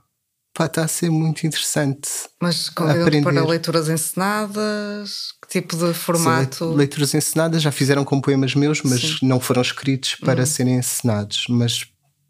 pá, 0.54 0.66
está 0.66 0.84
a 0.84 0.88
ser 0.88 1.10
muito 1.10 1.46
interessante. 1.46 2.10
Mas 2.42 2.70
Aprender. 2.76 3.24
para 3.24 3.46
leituras 3.46 3.90
encenadas? 3.90 5.34
Que 5.42 5.48
tipo 5.60 5.76
de 5.76 5.88
Sim, 5.88 5.94
formato? 5.94 6.70
le- 6.72 6.76
leituras 6.78 7.14
encenadas 7.14 7.62
já 7.62 7.72
fizeram 7.72 8.04
com 8.06 8.20
poemas 8.22 8.54
meus, 8.56 8.82
mas 8.84 9.02
Sim. 9.02 9.26
não 9.28 9.40
foram 9.40 9.62
escritos 9.62 10.16
para 10.16 10.42
Uhum. 10.42 10.46
serem 10.46 10.76
encenados. 10.76 11.46
Mas, 11.50 11.86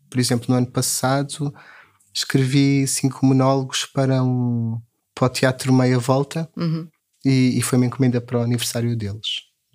por 0.09 0.19
exemplo, 0.19 0.45
no 0.49 0.55
ano 0.55 0.67
passado 0.67 1.53
escrevi 2.13 2.85
cinco 2.87 3.25
monólogos 3.25 3.85
para 3.85 4.23
um 4.23 4.79
para 5.15 5.25
o 5.25 5.29
Teatro 5.29 5.73
Meia 5.73 5.97
Volta 5.99 6.49
Uhum. 6.57 6.87
e, 7.25 7.57
e 7.57 7.61
foi 7.61 7.77
uma 7.77 7.85
encomenda 7.85 8.19
para 8.21 8.39
o 8.39 8.43
aniversário 8.43 8.95
deles. 8.95 9.27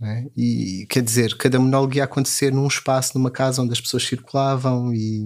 é? 0.02 0.24
E 0.36 0.86
quer 0.90 1.02
dizer, 1.02 1.36
cada 1.36 1.58
monólogo 1.58 1.94
ia 1.96 2.04
acontecer 2.04 2.52
num 2.52 2.66
espaço, 2.66 3.16
numa 3.16 3.30
casa 3.30 3.62
onde 3.62 3.72
as 3.72 3.80
pessoas 3.80 4.04
circulavam 4.04 4.92
e. 4.94 5.24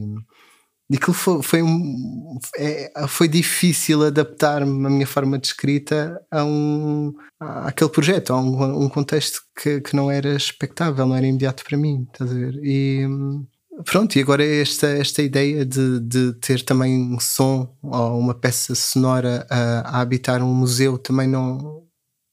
E 0.92 0.96
aquilo 0.96 1.12
foi, 1.14 1.40
foi, 1.40 1.62
um, 1.62 2.36
é- 2.56 2.92
foi 3.06 3.28
difícil 3.28 4.04
adaptar-me 4.04 4.86
a 4.86 4.90
minha 4.90 5.06
forma 5.06 5.38
de 5.38 5.46
escrita 5.46 6.20
a 6.28 6.44
um, 6.44 7.12
àquele 7.38 7.90
projeto, 7.90 8.32
a 8.32 8.40
um, 8.40 8.84
um 8.86 8.88
contexto 8.88 9.40
que, 9.62 9.80
que 9.80 9.94
não 9.94 10.10
era 10.10 10.34
expectável, 10.34 11.06
não 11.06 11.14
era 11.14 11.24
imediato 11.28 11.62
para 11.62 11.78
mim. 11.78 12.08
Estás 12.12 12.32
a 12.32 12.34
ver? 12.34 12.54
E 12.64 13.06
hum, 13.06 13.46
pronto, 13.84 14.16
e 14.16 14.22
agora 14.22 14.44
esta, 14.44 14.86
esta 14.88 15.22
ideia 15.22 15.64
de, 15.64 16.00
de 16.00 16.32
ter 16.34 16.62
também 16.62 16.96
um 17.14 17.20
som 17.20 17.76
ou 17.82 18.18
uma 18.18 18.34
peça 18.34 18.74
sonora 18.74 19.46
a, 19.50 19.98
a 19.98 20.00
habitar 20.00 20.42
um 20.42 20.54
museu 20.54 20.98
também 20.98 21.28
não. 21.28 21.84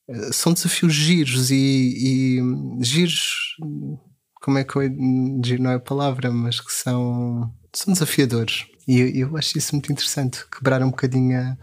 eh, 0.10 0.32
São 0.34 0.54
desafios 0.54 0.94
giros 0.94 1.52
e, 1.52 2.38
e 2.40 2.84
giros. 2.84 3.56
Como 4.42 4.58
é 4.58 4.64
que 4.64 4.76
eu. 4.78 4.82
Giro 5.44 5.64
não 5.64 5.72
é 5.72 5.76
a 5.76 5.80
palavra, 5.80 6.32
mas 6.32 6.60
que 6.62 6.72
são 6.72 7.52
são 7.74 7.94
desafiadores. 7.94 8.66
E 8.88 9.00
eu, 9.00 9.30
eu 9.30 9.38
acho 9.38 9.58
isso 9.58 9.76
muito 9.76 9.92
interessante, 9.92 10.46
quebrar 10.50 10.82
um 10.82 10.90
bocadinho 10.90 11.38
a, 11.40 11.58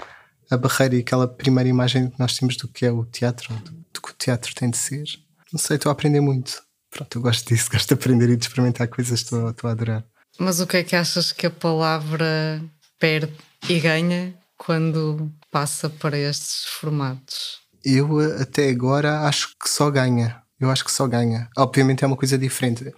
a 0.55 0.57
barreira 0.59 0.97
e 0.97 1.01
aquela 1.01 1.27
primeira 1.27 1.69
imagem 1.69 2.11
que 2.11 2.21
nós 2.21 2.37
temos 2.37 2.57
do 2.57 2.69
que 2.69 2.85
é 2.87 2.93
o 2.93 3.05
teatro, 3.07 3.55
do, 3.61 3.73
do 3.95 4.03
que 4.03 4.11
o 4.11 4.15
teatro 4.15 4.55
tem 4.55 4.71
de 4.71 4.77
ser. 4.77 5.05
Não 5.53 5.59
sei, 5.59 5.77
estou 5.77 5.91
a 5.91 5.93
aprender 5.93 6.21
muito. 6.21 6.63
Pronto, 6.95 7.19
eu 7.19 7.23
gosto 7.23 7.49
disso, 7.49 7.69
gosto 7.71 7.89
de 7.89 7.95
aprender 7.95 8.31
e 8.31 8.37
de 8.37 8.45
experimentar 8.45 8.87
coisas, 8.87 9.21
estou, 9.21 9.51
estou 9.51 9.69
a 9.69 9.73
adorar. 9.73 10.05
Mas 10.39 10.61
o 10.61 10.67
que 10.67 10.77
é 10.77 10.85
que 10.85 10.95
achas 10.95 11.33
que 11.33 11.47
a 11.47 11.51
palavra 11.51 12.63
perde 13.01 13.33
e 13.69 13.81
ganha 13.81 14.33
quando 14.57 15.29
passa 15.51 15.91
para 15.91 16.17
estes 16.17 16.65
formatos? 16.67 17.59
Eu 17.85 18.21
eh, 18.21 18.43
até 18.43 18.71
agora 18.71 19.23
acho 19.23 19.49
que 19.61 19.69
só 19.69 19.91
ganha. 19.91 20.41
Eu 20.61 20.71
acho 20.71 20.85
que 20.85 20.93
só 20.93 21.07
ganha. 21.09 21.49
Obviamente 21.57 22.05
é 22.05 22.07
uma 22.07 22.17
coisa 22.17 22.39
diferente. 22.39 22.93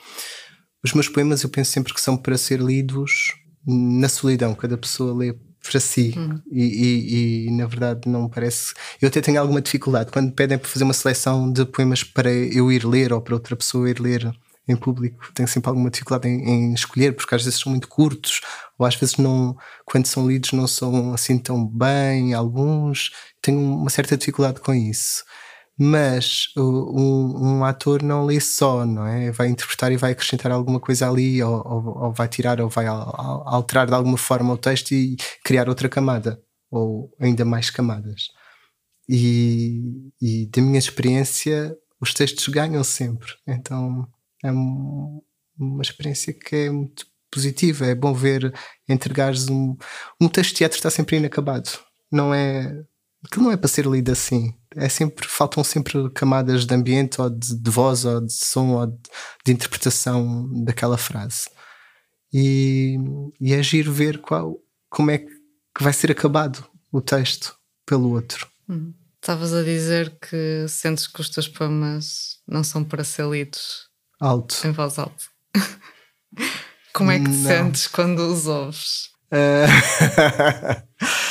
Os 0.84 0.92
meus 0.92 1.08
poemas 1.08 1.42
eu 1.42 1.48
penso 1.48 1.72
sempre 1.72 1.94
que 1.94 2.00
são 2.00 2.18
para 2.18 2.36
ser 2.36 2.60
lidos 2.60 3.34
na 3.66 4.08
solidão, 4.08 4.54
cada 4.54 4.76
pessoa 4.76 5.16
lê 5.16 5.34
para 5.70 5.80
si 5.80 6.14
e, 6.50 6.62
e- 6.64 7.46
e, 7.46 7.50
na 7.50 7.66
verdade 7.66 8.08
não 8.08 8.28
parece. 8.28 8.72
Eu 9.00 9.08
até 9.08 9.20
tenho 9.20 9.40
alguma 9.40 9.60
dificuldade 9.60 10.10
quando 10.12 10.32
pedem 10.32 10.58
para 10.58 10.68
fazer 10.68 10.84
uma 10.84 10.92
seleção 10.94 11.50
de 11.52 11.64
poemas 11.64 12.02
para 12.04 12.30
eu 12.32 12.70
ir 12.72 12.84
ler 12.86 13.12
ou 13.12 13.20
para 13.20 13.34
outra 13.34 13.56
pessoa 13.56 13.88
ir 13.90 14.00
ler 14.00 14.30
em 14.68 14.74
público. 14.76 15.32
Tenho 15.32 15.46
sempre 15.48 15.68
alguma 15.68 15.90
dificuldade 15.90 16.28
em, 16.28 16.42
em 16.70 16.74
escolher 16.74 17.14
porque 17.14 17.34
às 17.34 17.44
vezes 17.44 17.60
são 17.60 17.70
muito 17.70 17.86
curtos 17.88 18.40
ou 18.78 18.84
às 18.86 18.94
vezes 18.96 19.16
não, 19.16 19.56
quando 19.84 20.06
são 20.06 20.26
lidos 20.28 20.52
não 20.52 20.66
são 20.66 21.12
assim 21.14 21.38
tão 21.38 21.64
bem. 21.66 22.34
Alguns 22.34 23.10
tenho 23.40 23.58
uma 23.60 23.90
certa 23.90 24.16
dificuldade 24.16 24.60
com 24.60 24.74
isso. 24.74 25.22
Mas 25.78 26.46
um, 26.56 27.58
um 27.58 27.64
ator 27.64 28.02
não 28.02 28.24
lê 28.24 28.40
só, 28.40 28.86
não 28.86 29.06
é? 29.06 29.30
Vai 29.30 29.48
interpretar 29.48 29.92
e 29.92 29.96
vai 29.96 30.12
acrescentar 30.12 30.50
alguma 30.52 30.80
coisa 30.80 31.08
ali, 31.10 31.42
ou, 31.42 31.54
ou- 31.66 31.98
ou 32.06 32.12
vai 32.14 32.28
tirar, 32.28 32.60
ou 32.60 32.68
vai 32.70 32.86
al- 32.86 33.14
al- 33.14 33.48
alterar 33.48 33.86
de 33.86 33.92
alguma 33.94 34.16
forma 34.18 34.54
o 34.54 34.58
texto 34.58 34.92
e 34.92 35.16
criar 35.44 35.68
outra 35.68 35.88
camada, 35.88 36.40
ou 36.70 37.14
ainda 37.20 37.44
mais 37.44 37.68
camadas. 37.70 38.28
E, 39.08 40.10
e 40.20 40.46
da 40.48 40.60
minha 40.62 40.78
experiência, 40.78 41.76
os 42.00 42.12
textos 42.14 42.48
ganham 42.48 42.82
sempre. 42.84 43.28
Então 43.46 44.06
é 44.44 44.50
um- 44.52 45.22
uma 45.58 45.82
experiência 45.82 46.32
que 46.34 46.56
é 46.56 46.70
muito 46.70 47.06
positiva. 47.30 47.86
É 47.86 47.94
bom 47.94 48.12
ver 48.14 48.52
entregares 48.88 49.48
um, 49.48 49.76
um 50.20 50.28
texto 50.28 50.50
de 50.52 50.56
teatro 50.56 50.76
está 50.78 50.90
sempre 50.90 51.16
inacabado. 51.18 51.70
Não 52.10 52.34
é 52.34 52.84
aquilo 53.24 53.44
não 53.46 53.52
é 53.52 53.56
para 53.56 53.68
ser 53.68 53.86
lido 53.86 54.12
assim. 54.12 54.54
É 54.76 54.88
sempre, 54.88 55.26
faltam 55.26 55.64
sempre 55.64 56.10
camadas 56.10 56.66
de 56.66 56.74
ambiente, 56.74 57.20
ou 57.20 57.30
de, 57.30 57.56
de 57.56 57.70
voz, 57.70 58.04
ou 58.04 58.20
de 58.20 58.32
som, 58.32 58.68
ou 58.72 58.86
de, 58.86 58.98
de 59.44 59.52
interpretação 59.52 60.48
daquela 60.64 60.98
frase. 60.98 61.48
E, 62.32 62.96
e 63.40 63.54
é 63.54 63.62
giro 63.62 63.90
ver 63.92 64.20
qual, 64.20 64.56
como 64.90 65.10
é 65.10 65.18
que 65.18 65.82
vai 65.82 65.92
ser 65.92 66.10
acabado 66.10 66.64
o 66.92 67.00
texto 67.00 67.56
pelo 67.86 68.10
outro. 68.10 68.46
Hum. 68.68 68.92
Estavas 69.14 69.52
a 69.54 69.62
dizer 69.62 70.16
que 70.20 70.66
sentes 70.68 71.06
que 71.06 71.20
os 71.20 71.30
teus 71.30 71.48
poemas 71.48 72.38
não 72.46 72.62
são 72.62 72.84
para 72.84 73.02
ser 73.02 73.26
lidos 73.28 73.88
Alto. 74.20 74.54
em 74.64 74.70
voz 74.70 74.98
alta. 74.98 75.24
Como 76.92 77.10
é 77.10 77.18
que 77.18 77.24
te 77.24 77.30
Não. 77.30 77.44
sentes 77.50 77.86
quando 77.88 78.20
os 78.20 78.46
ouves? 78.46 79.10
Ah, 79.32 80.82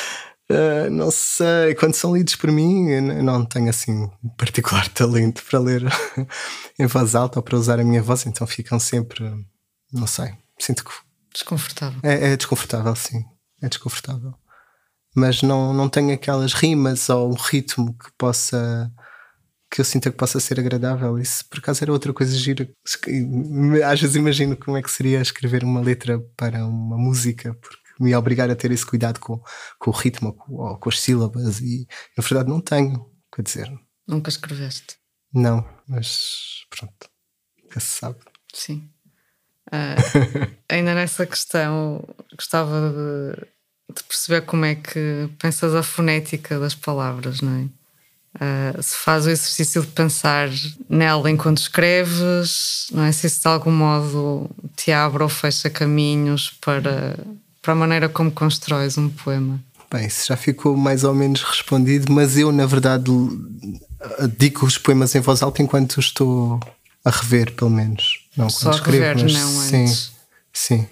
ah, 0.49 0.89
não 0.89 1.09
sei, 1.11 1.73
quando 1.75 1.95
são 1.95 2.15
lidos 2.15 2.35
por 2.35 2.51
mim, 2.51 3.01
não 3.01 3.45
tenho 3.45 3.69
assim 3.69 3.91
um 4.23 4.29
particular 4.37 4.87
talento 4.93 5.43
para 5.43 5.59
ler 5.59 5.83
em 6.79 6.85
voz 6.85 7.15
alta 7.15 7.39
ou 7.39 7.43
para 7.43 7.57
usar 7.57 7.79
a 7.79 7.83
minha 7.83 8.01
voz, 8.01 8.25
então 8.25 8.45
ficam 8.45 8.79
sempre, 8.79 9.23
não 9.91 10.07
sei, 10.07 10.33
sinto 10.59 10.83
que 10.83 10.91
Desconfortável. 11.33 11.99
é, 12.03 12.31
é 12.33 12.37
desconfortável, 12.37 12.95
sim, 12.95 13.23
é 13.61 13.67
desconfortável. 13.67 14.33
Mas 15.15 15.41
não, 15.41 15.73
não 15.73 15.87
tenho 15.87 16.13
aquelas 16.13 16.53
rimas 16.53 17.09
ou 17.09 17.31
um 17.31 17.35
ritmo 17.35 17.97
que 17.97 18.11
possa 18.17 18.91
que 19.71 19.81
eu 19.81 19.85
sinta 19.85 20.09
que 20.11 20.17
possa 20.17 20.39
ser 20.39 20.59
agradável. 20.59 21.17
Isso 21.19 21.43
por 21.49 21.59
acaso 21.59 21.83
era 21.83 21.91
outra 21.91 22.13
coisa 22.13 22.33
gira. 22.37 22.69
Às 23.85 23.99
vezes 23.99 24.15
imagino 24.15 24.55
como 24.55 24.77
é 24.77 24.81
que 24.81 24.91
seria 24.91 25.21
escrever 25.21 25.63
uma 25.63 25.81
letra 25.81 26.19
para 26.37 26.65
uma 26.65 26.97
música, 26.97 27.53
porque 27.61 27.84
me 27.99 28.15
obrigar 28.15 28.49
a 28.49 28.55
ter 28.55 28.71
esse 28.71 28.85
cuidado 28.85 29.19
com, 29.19 29.41
com 29.79 29.89
o 29.91 29.93
ritmo 29.93 30.33
com, 30.33 30.53
ou 30.53 30.77
com 30.77 30.89
as 30.89 30.99
sílabas 30.99 31.59
e 31.61 31.87
na 32.17 32.23
verdade 32.23 32.49
não 32.49 32.59
tenho. 32.61 33.09
Quer 33.33 33.41
dizer, 33.41 33.71
Nunca 34.07 34.29
escreveste? 34.29 34.97
não, 35.33 35.67
mas 35.87 36.65
pronto, 36.69 37.09
nunca 37.61 37.79
se 37.79 37.87
sabe. 37.87 38.19
Sim. 38.53 38.89
Ah, 39.71 39.95
ainda 40.69 40.93
nessa 40.95 41.25
questão, 41.25 42.01
gostava 42.37 42.91
de, 42.91 43.95
de 43.95 44.03
perceber 44.03 44.41
como 44.45 44.63
é 44.65 44.75
que 44.75 45.29
pensas 45.39 45.73
a 45.75 45.83
fonética 45.83 46.59
das 46.59 46.75
palavras, 46.75 47.41
não 47.41 47.63
é? 47.63 47.67
Ah, 48.39 48.81
se 48.81 48.95
faz 48.97 49.25
o 49.25 49.29
exercício 49.29 49.81
de 49.81 49.87
pensar 49.87 50.49
nela 50.89 51.29
enquanto 51.31 51.57
escreves, 51.57 52.87
não 52.91 53.03
é? 53.03 53.11
Se 53.11 53.27
isso 53.27 53.41
de 53.41 53.47
algum 53.47 53.71
modo 53.71 54.49
te 54.75 54.91
abre 54.91 55.23
ou 55.23 55.29
fecha 55.29 55.69
caminhos 55.69 56.51
para, 56.61 57.17
para 57.65 57.73
a 57.73 57.75
maneira 57.75 58.07
como 58.07 58.31
constróis 58.31 58.95
um 58.95 59.09
poema? 59.09 59.59
Bem, 59.91 60.05
isso 60.05 60.27
já 60.27 60.37
ficou 60.37 60.77
mais 60.77 61.03
ou 61.03 61.15
menos 61.15 61.41
respondido, 61.41 62.13
mas 62.13 62.37
eu, 62.37 62.51
na 62.51 62.67
verdade, 62.67 63.11
digo 64.37 64.67
os 64.67 64.77
poemas 64.77 65.15
em 65.15 65.19
voz 65.19 65.41
alta 65.41 65.63
enquanto 65.63 65.99
estou 65.99 66.59
a 67.03 67.09
rever, 67.09 67.53
pelo 67.53 67.71
menos. 67.71 68.19
Não 68.37 68.49
Só 68.51 68.69
quando 68.69 68.75
escrevo, 68.75 69.03
rever, 69.03 69.23
mas 69.23 69.33
não 69.33 69.61
sim, 69.61 69.83
antes. 69.83 70.11
sim. 70.53 70.87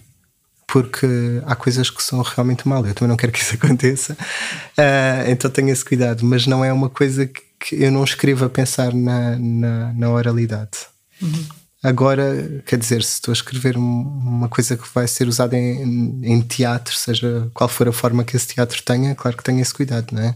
Porque 0.66 1.08
há 1.46 1.56
coisas 1.56 1.92
que 1.92 2.02
são 2.02 2.20
realmente 2.24 2.68
mal. 2.68 2.84
Eu 2.88 2.96
também 2.96 3.10
não 3.10 3.18
quero 3.18 3.32
que 3.32 3.40
isso 3.40 3.54
aconteça, 3.62 4.14
uh, 4.14 5.30
então 5.30 5.52
tenho 5.52 5.70
esse 5.70 5.86
cuidado. 5.86 6.26
Mas 6.26 6.48
não 6.48 6.66
é 6.66 6.74
uma 6.74 6.90
coisa 6.90 7.28
que, 7.28 7.42
que 7.60 7.84
eu 7.84 7.92
não 7.92 8.04
escrevo 8.04 8.46
a 8.46 8.50
pensar 8.50 8.96
na, 8.96 9.38
na, 9.38 9.94
na 9.94 10.10
oralidade. 10.10 10.88
Uhum. 11.22 11.46
Agora, 11.84 12.64
quer 12.66 12.80
dizer, 12.80 13.04
se 13.04 13.16
estou 13.16 13.34
a 13.34 13.36
escrever 13.36 13.76
uma 13.76 14.48
coisa 14.48 14.78
que 14.78 14.88
vai 14.96 15.06
ser 15.06 15.28
usada 15.28 15.58
em, 15.58 16.22
em, 16.24 16.42
teatro, 16.42 16.96
seja 16.96 17.52
qual 17.54 17.68
for 17.68 17.90
a 17.90 17.92
forma 17.92 18.24
que 18.24 18.38
esse 18.38 18.48
teatro 18.48 18.82
tenha, 18.84 19.14
claro 19.14 19.36
que 19.36 19.44
tenho 19.44 19.60
esse 19.60 19.74
cuidado, 19.74 20.14
não 20.14 20.22
é? 20.22 20.36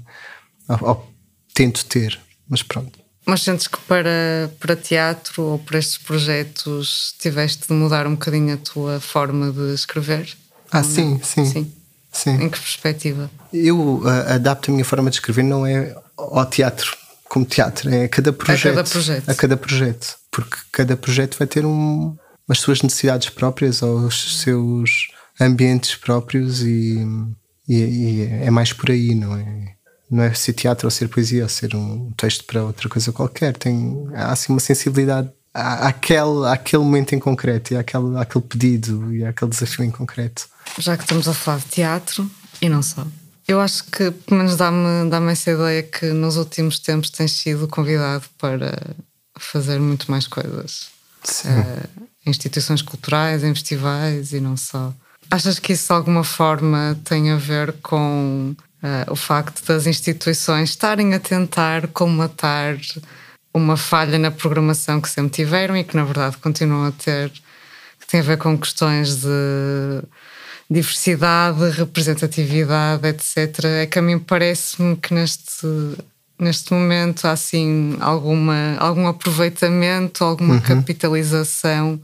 Ou, 0.68 0.90
ou 0.90 1.14
tento 1.54 1.86
ter, 1.86 2.20
mas 2.50 2.62
pronto. 2.62 3.00
Mas 3.26 3.44
sentes 3.44 3.68
que 3.68 3.78
para, 3.80 4.52
para 4.60 4.76
teatro 4.76 5.42
ou 5.42 5.60
para 5.60 5.80
estes 5.80 5.98
projetos 5.98 7.16
tiveste 7.18 7.68
de 7.68 7.74
mudar 7.74 8.06
um 8.08 8.12
bocadinho 8.12 8.54
a 8.54 8.58
tua 8.58 9.00
forma 9.00 9.50
de 9.50 9.74
escrever? 9.74 10.34
Ah, 10.70 10.84
sim, 10.84 11.20
sim, 11.24 11.46
sim, 11.46 11.74
sim. 12.12 12.32
Em 12.32 12.50
que 12.50 12.60
perspectiva? 12.60 13.32
Eu 13.54 14.02
uh, 14.02 14.34
adapto 14.34 14.70
a 14.70 14.74
minha 14.74 14.86
forma 14.86 15.10
de 15.10 15.16
escrever, 15.16 15.44
não 15.44 15.66
é 15.66 15.96
ao 16.18 16.46
teatro 16.46 16.96
como 17.30 17.46
teatro, 17.46 17.90
é 17.90 18.06
a 18.06 18.10
cada 18.10 18.34
projeto. 18.34 18.72
A 18.72 18.76
cada 18.76 18.90
projeto. 18.90 19.30
A 19.30 19.36
cada 19.36 19.58
projeto. 19.58 20.18
Porque 20.38 20.56
cada 20.72 20.96
projeto 20.96 21.36
vai 21.36 21.48
ter 21.48 21.66
um, 21.66 22.16
as 22.48 22.60
suas 22.60 22.84
necessidades 22.84 23.28
próprias 23.28 23.82
ou 23.82 24.02
os 24.02 24.44
seus 24.44 25.08
ambientes 25.42 25.96
próprios 25.96 26.62
e, 26.62 27.04
e, 27.68 27.76
e 27.76 28.22
é 28.44 28.52
mais 28.52 28.72
por 28.72 28.92
aí, 28.92 29.16
não 29.16 29.36
é? 29.36 29.74
não 30.12 30.24
é 30.24 30.32
ser 30.36 30.54
teatro 30.54 30.86
ou 30.86 30.92
ser 30.92 31.08
poesia 31.08 31.42
ou 31.42 31.50
ser 31.50 31.76
um 31.76 32.12
texto 32.16 32.46
para 32.46 32.64
outra 32.64 32.88
coisa 32.88 33.12
qualquer. 33.12 33.58
Tem, 33.58 34.08
há 34.14 34.32
assim 34.32 34.54
uma 34.54 34.60
sensibilidade 34.60 35.28
àquele, 35.52 36.46
àquele 36.48 36.84
momento 36.84 37.16
em 37.16 37.20
concreto 37.20 37.74
e 37.74 37.78
àquele, 37.78 38.16
àquele 38.16 38.44
pedido 38.44 39.12
e 39.12 39.26
àquele 39.26 39.50
desafio 39.50 39.86
em 39.86 39.90
concreto. 39.90 40.48
Já 40.78 40.96
que 40.96 41.02
estamos 41.02 41.28
a 41.28 41.34
falar 41.34 41.58
de 41.62 41.66
teatro 41.66 42.30
e 42.62 42.70
não 42.70 42.84
só. 42.84 43.08
Eu 43.48 43.60
acho 43.60 43.86
que, 43.86 44.12
pelo 44.12 44.38
menos, 44.38 44.56
dá-me 44.56 45.10
dá 45.10 45.20
essa 45.32 45.50
ideia 45.50 45.82
que 45.82 46.06
nos 46.14 46.38
últimos 46.38 46.78
tempos 46.78 47.10
tens 47.10 47.32
sido 47.32 47.68
convidado 47.68 48.26
para 48.38 48.96
fazer 49.44 49.80
muito 49.80 50.10
mais 50.10 50.28
coisas. 50.28 50.90
Sim. 51.24 51.50
Uh, 51.50 52.08
em 52.26 52.30
instituições 52.30 52.82
culturais, 52.82 53.44
em 53.44 53.54
festivais 53.54 54.34
e 54.34 54.40
não 54.40 54.56
só. 54.56 54.94
Achas 55.30 55.60
que 55.60 55.74
isso 55.74 55.88
de 55.88 55.94
alguma 55.94 56.24
forma 56.24 56.98
tem 57.04 57.32
a 57.32 57.38
ver 57.38 57.74
com 57.82 58.56
Uh, 58.78 59.12
o 59.12 59.16
facto 59.16 59.66
das 59.66 59.88
instituições 59.88 60.70
estarem 60.70 61.16
a 61.16 61.20
tentar 61.20 61.88
colmatar 61.88 62.78
uma 63.52 63.76
falha 63.76 64.20
na 64.20 64.30
programação 64.30 65.02
que 65.02 65.10
sempre 65.10 65.32
tiveram 65.32 65.76
e 65.76 65.84
que, 65.84 65.96
na 65.96 66.04
verdade, 66.04 66.38
continuam 66.38 66.86
a 66.86 66.92
ter, 66.92 67.32
que 68.00 68.06
tem 68.08 68.20
a 68.20 68.24
ver 68.24 68.38
com 68.38 68.56
questões 68.56 69.22
de 69.22 70.04
diversidade, 70.70 71.72
representatividade, 71.72 73.08
etc. 73.08 73.66
É 73.66 73.86
que 73.88 73.98
a 73.98 74.02
mim 74.02 74.20
parece-me 74.20 74.96
que 74.96 75.12
neste, 75.12 75.68
neste 76.40 76.74
momento 76.74 77.26
há 77.26 77.32
assim 77.32 77.98
alguma, 78.00 78.76
algum 78.80 79.08
aproveitamento, 79.08 80.24
alguma 80.24 80.56
uhum. 80.56 80.62
capitalização 80.62 82.00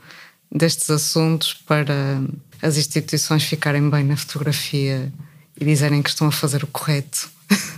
destes 0.52 0.90
assuntos 0.90 1.54
para 1.54 2.22
as 2.62 2.78
instituições 2.78 3.44
ficarem 3.44 3.90
bem 3.90 4.04
na 4.04 4.16
fotografia 4.16 5.12
e 5.60 5.66
dizerem 5.66 6.02
que 6.02 6.10
estão 6.10 6.28
a 6.28 6.32
fazer 6.32 6.64
o 6.64 6.68
correto. 6.68 7.30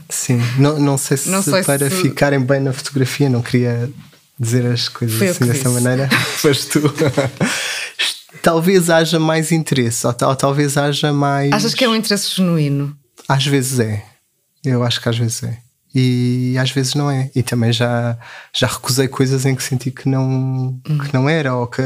Sim, 0.09 0.39
não, 0.57 0.79
não 0.79 0.97
sei 0.97 1.17
se 1.17 1.29
não 1.29 1.41
sei 1.41 1.63
para 1.63 1.89
se... 1.89 2.01
ficarem 2.01 2.39
bem 2.39 2.61
na 2.61 2.71
fotografia, 2.71 3.29
não 3.29 3.41
queria 3.41 3.89
dizer 4.39 4.65
as 4.65 4.87
coisas 4.87 5.17
Foi 5.17 5.29
assim 5.29 5.45
dessa 5.45 5.69
maneira, 5.69 6.09
mas 6.43 6.65
tu. 6.65 6.81
talvez 8.41 8.89
haja 8.89 9.19
mais 9.19 9.51
interesse, 9.51 10.05
ou, 10.05 10.15
ou, 10.21 10.35
talvez 10.35 10.77
haja 10.77 11.11
mais. 11.11 11.51
Achas 11.51 11.73
que 11.73 11.83
é 11.83 11.89
um 11.89 11.95
interesse 11.95 12.35
genuíno? 12.35 12.95
Às 13.27 13.45
vezes 13.45 13.79
é. 13.79 14.05
Eu 14.63 14.83
acho 14.83 15.01
que 15.01 15.09
às 15.09 15.17
vezes 15.17 15.43
é. 15.43 15.64
E 15.95 16.57
às 16.59 16.71
vezes 16.71 16.93
não 16.93 17.09
é. 17.09 17.31
E 17.33 17.41
também 17.41 17.71
já, 17.71 18.17
já 18.53 18.67
recusei 18.67 19.07
coisas 19.07 19.45
em 19.45 19.55
que 19.55 19.63
senti 19.63 19.91
que 19.91 20.09
não, 20.09 20.77
hum. 20.87 20.97
que 20.99 21.13
não 21.13 21.29
era, 21.29 21.55
ou 21.55 21.67
que, 21.67 21.81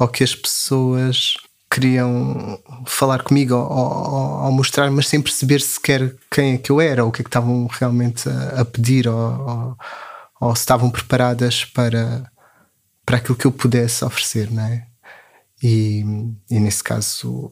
ou 0.00 0.08
que 0.08 0.24
as 0.24 0.34
pessoas 0.34 1.34
queriam 1.70 2.58
falar 2.84 3.22
comigo 3.22 3.54
ou, 3.54 3.62
ou, 3.62 4.44
ou, 4.44 4.52
mostrar, 4.52 4.90
mas 4.90 5.08
sem 5.08 5.22
perceber 5.22 5.60
sequer 5.60 6.14
quem 6.30 6.54
é 6.54 6.58
que 6.58 6.70
eu 6.70 6.80
era, 6.80 7.04
ou 7.04 7.08
o 7.08 7.12
que 7.12 7.22
é 7.22 7.24
que 7.24 7.28
estavam 7.28 7.66
realmente 7.66 8.28
a, 8.28 8.60
a 8.60 8.64
pedir, 8.64 9.08
ou, 9.08 9.76
ou, 10.40 10.54
se 10.54 10.62
estavam 10.62 10.90
preparadas 10.90 11.64
para, 11.64 12.30
para 13.06 13.16
aquilo 13.16 13.36
que 13.36 13.46
eu 13.46 13.52
pudesse 13.52 14.04
oferecer, 14.04 14.50
não 14.50 14.64
é? 14.64 14.86
E, 15.62 16.04
e 16.50 16.60
nesse 16.60 16.82
caso 16.82 17.48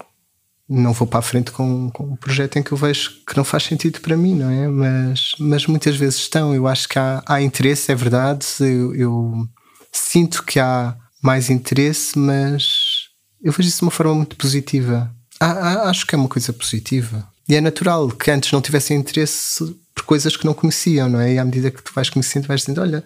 não 0.70 0.92
vou 0.92 1.06
para 1.06 1.18
a 1.18 1.22
frente 1.22 1.50
com, 1.50 1.90
com 1.90 2.04
um 2.04 2.16
projeto 2.16 2.56
em 2.56 2.62
que 2.62 2.70
eu 2.70 2.78
vejo 2.78 3.10
que 3.26 3.36
não 3.36 3.42
faz 3.42 3.64
sentido 3.64 4.00
para 4.00 4.16
mim, 4.16 4.36
não 4.36 4.48
é? 4.48 4.68
Mas, 4.68 5.32
mas 5.40 5.66
muitas 5.66 5.96
vezes 5.96 6.20
estão. 6.20 6.54
Eu 6.54 6.68
acho 6.68 6.88
que 6.88 6.96
há, 6.96 7.20
há 7.26 7.42
interesse, 7.42 7.90
é 7.90 7.94
verdade. 7.94 8.46
Eu, 8.60 8.94
eu 8.94 9.48
sinto 9.92 10.44
que 10.44 10.60
há 10.60 10.96
mais 11.20 11.50
interesse, 11.50 12.16
mas 12.16 13.08
eu 13.42 13.52
vejo 13.52 13.68
isso 13.68 13.78
de 13.78 13.82
uma 13.82 13.90
forma 13.90 14.14
muito 14.14 14.36
positiva. 14.36 15.12
acho 15.40 16.06
que 16.06 16.14
é 16.14 16.18
uma 16.18 16.28
coisa 16.28 16.52
positiva. 16.52 17.28
E 17.48 17.56
é 17.56 17.60
natural 17.60 18.08
que 18.08 18.30
antes 18.30 18.52
não 18.52 18.62
tivessem 18.62 18.96
interesse 18.96 19.76
por 19.92 20.04
coisas 20.04 20.36
que 20.36 20.46
não 20.46 20.54
conheciam, 20.54 21.08
não 21.08 21.20
é? 21.20 21.34
E 21.34 21.38
à 21.38 21.44
medida 21.44 21.72
que 21.72 21.82
tu 21.82 21.92
vais 21.92 22.08
conhecendo, 22.08 22.46
vais 22.46 22.60
dizendo: 22.60 22.80
olha, 22.80 23.02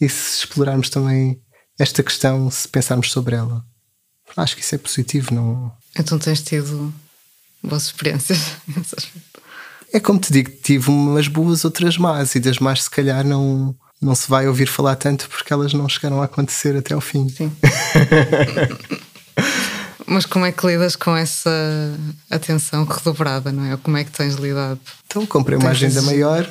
e 0.00 0.08
se 0.08 0.38
explorarmos 0.38 0.88
também 0.88 1.40
esta 1.76 2.00
questão, 2.00 2.48
se 2.48 2.68
pensarmos 2.68 3.10
sobre 3.10 3.34
ela? 3.34 3.64
Acho 4.36 4.54
que 4.54 4.62
isso 4.62 4.76
é 4.76 4.78
positivo, 4.78 5.34
não. 5.34 5.72
Então 5.98 6.18
tens 6.18 6.42
tido 6.42 6.92
boas 7.62 7.84
experiências 7.84 8.38
É 9.94 10.00
como 10.00 10.18
te 10.18 10.32
digo, 10.32 10.50
tive 10.62 10.88
umas 10.88 11.28
boas, 11.28 11.66
outras 11.66 11.98
más, 11.98 12.34
e 12.34 12.40
das 12.40 12.58
más, 12.58 12.84
se 12.84 12.90
calhar, 12.90 13.22
não, 13.26 13.74
não 14.00 14.14
se 14.14 14.26
vai 14.26 14.48
ouvir 14.48 14.66
falar 14.66 14.96
tanto 14.96 15.28
porque 15.28 15.52
elas 15.52 15.74
não 15.74 15.86
chegaram 15.86 16.22
a 16.22 16.24
acontecer 16.24 16.74
até 16.74 16.94
ao 16.94 17.00
fim. 17.00 17.28
Sim. 17.28 17.52
Mas 20.06 20.26
como 20.26 20.44
é 20.44 20.52
que 20.52 20.66
lidas 20.66 20.96
com 20.96 21.16
essa 21.16 21.50
atenção 22.30 22.84
redobrada, 22.84 23.52
não 23.52 23.70
é? 23.70 23.76
Como 23.76 23.96
é 23.96 24.04
que 24.04 24.10
tens 24.10 24.34
lidado? 24.34 24.80
Então 25.06 25.24
comprei 25.26 25.56
uma 25.56 25.70
tens 25.70 25.84
agenda 25.84 26.02
maior. 26.02 26.48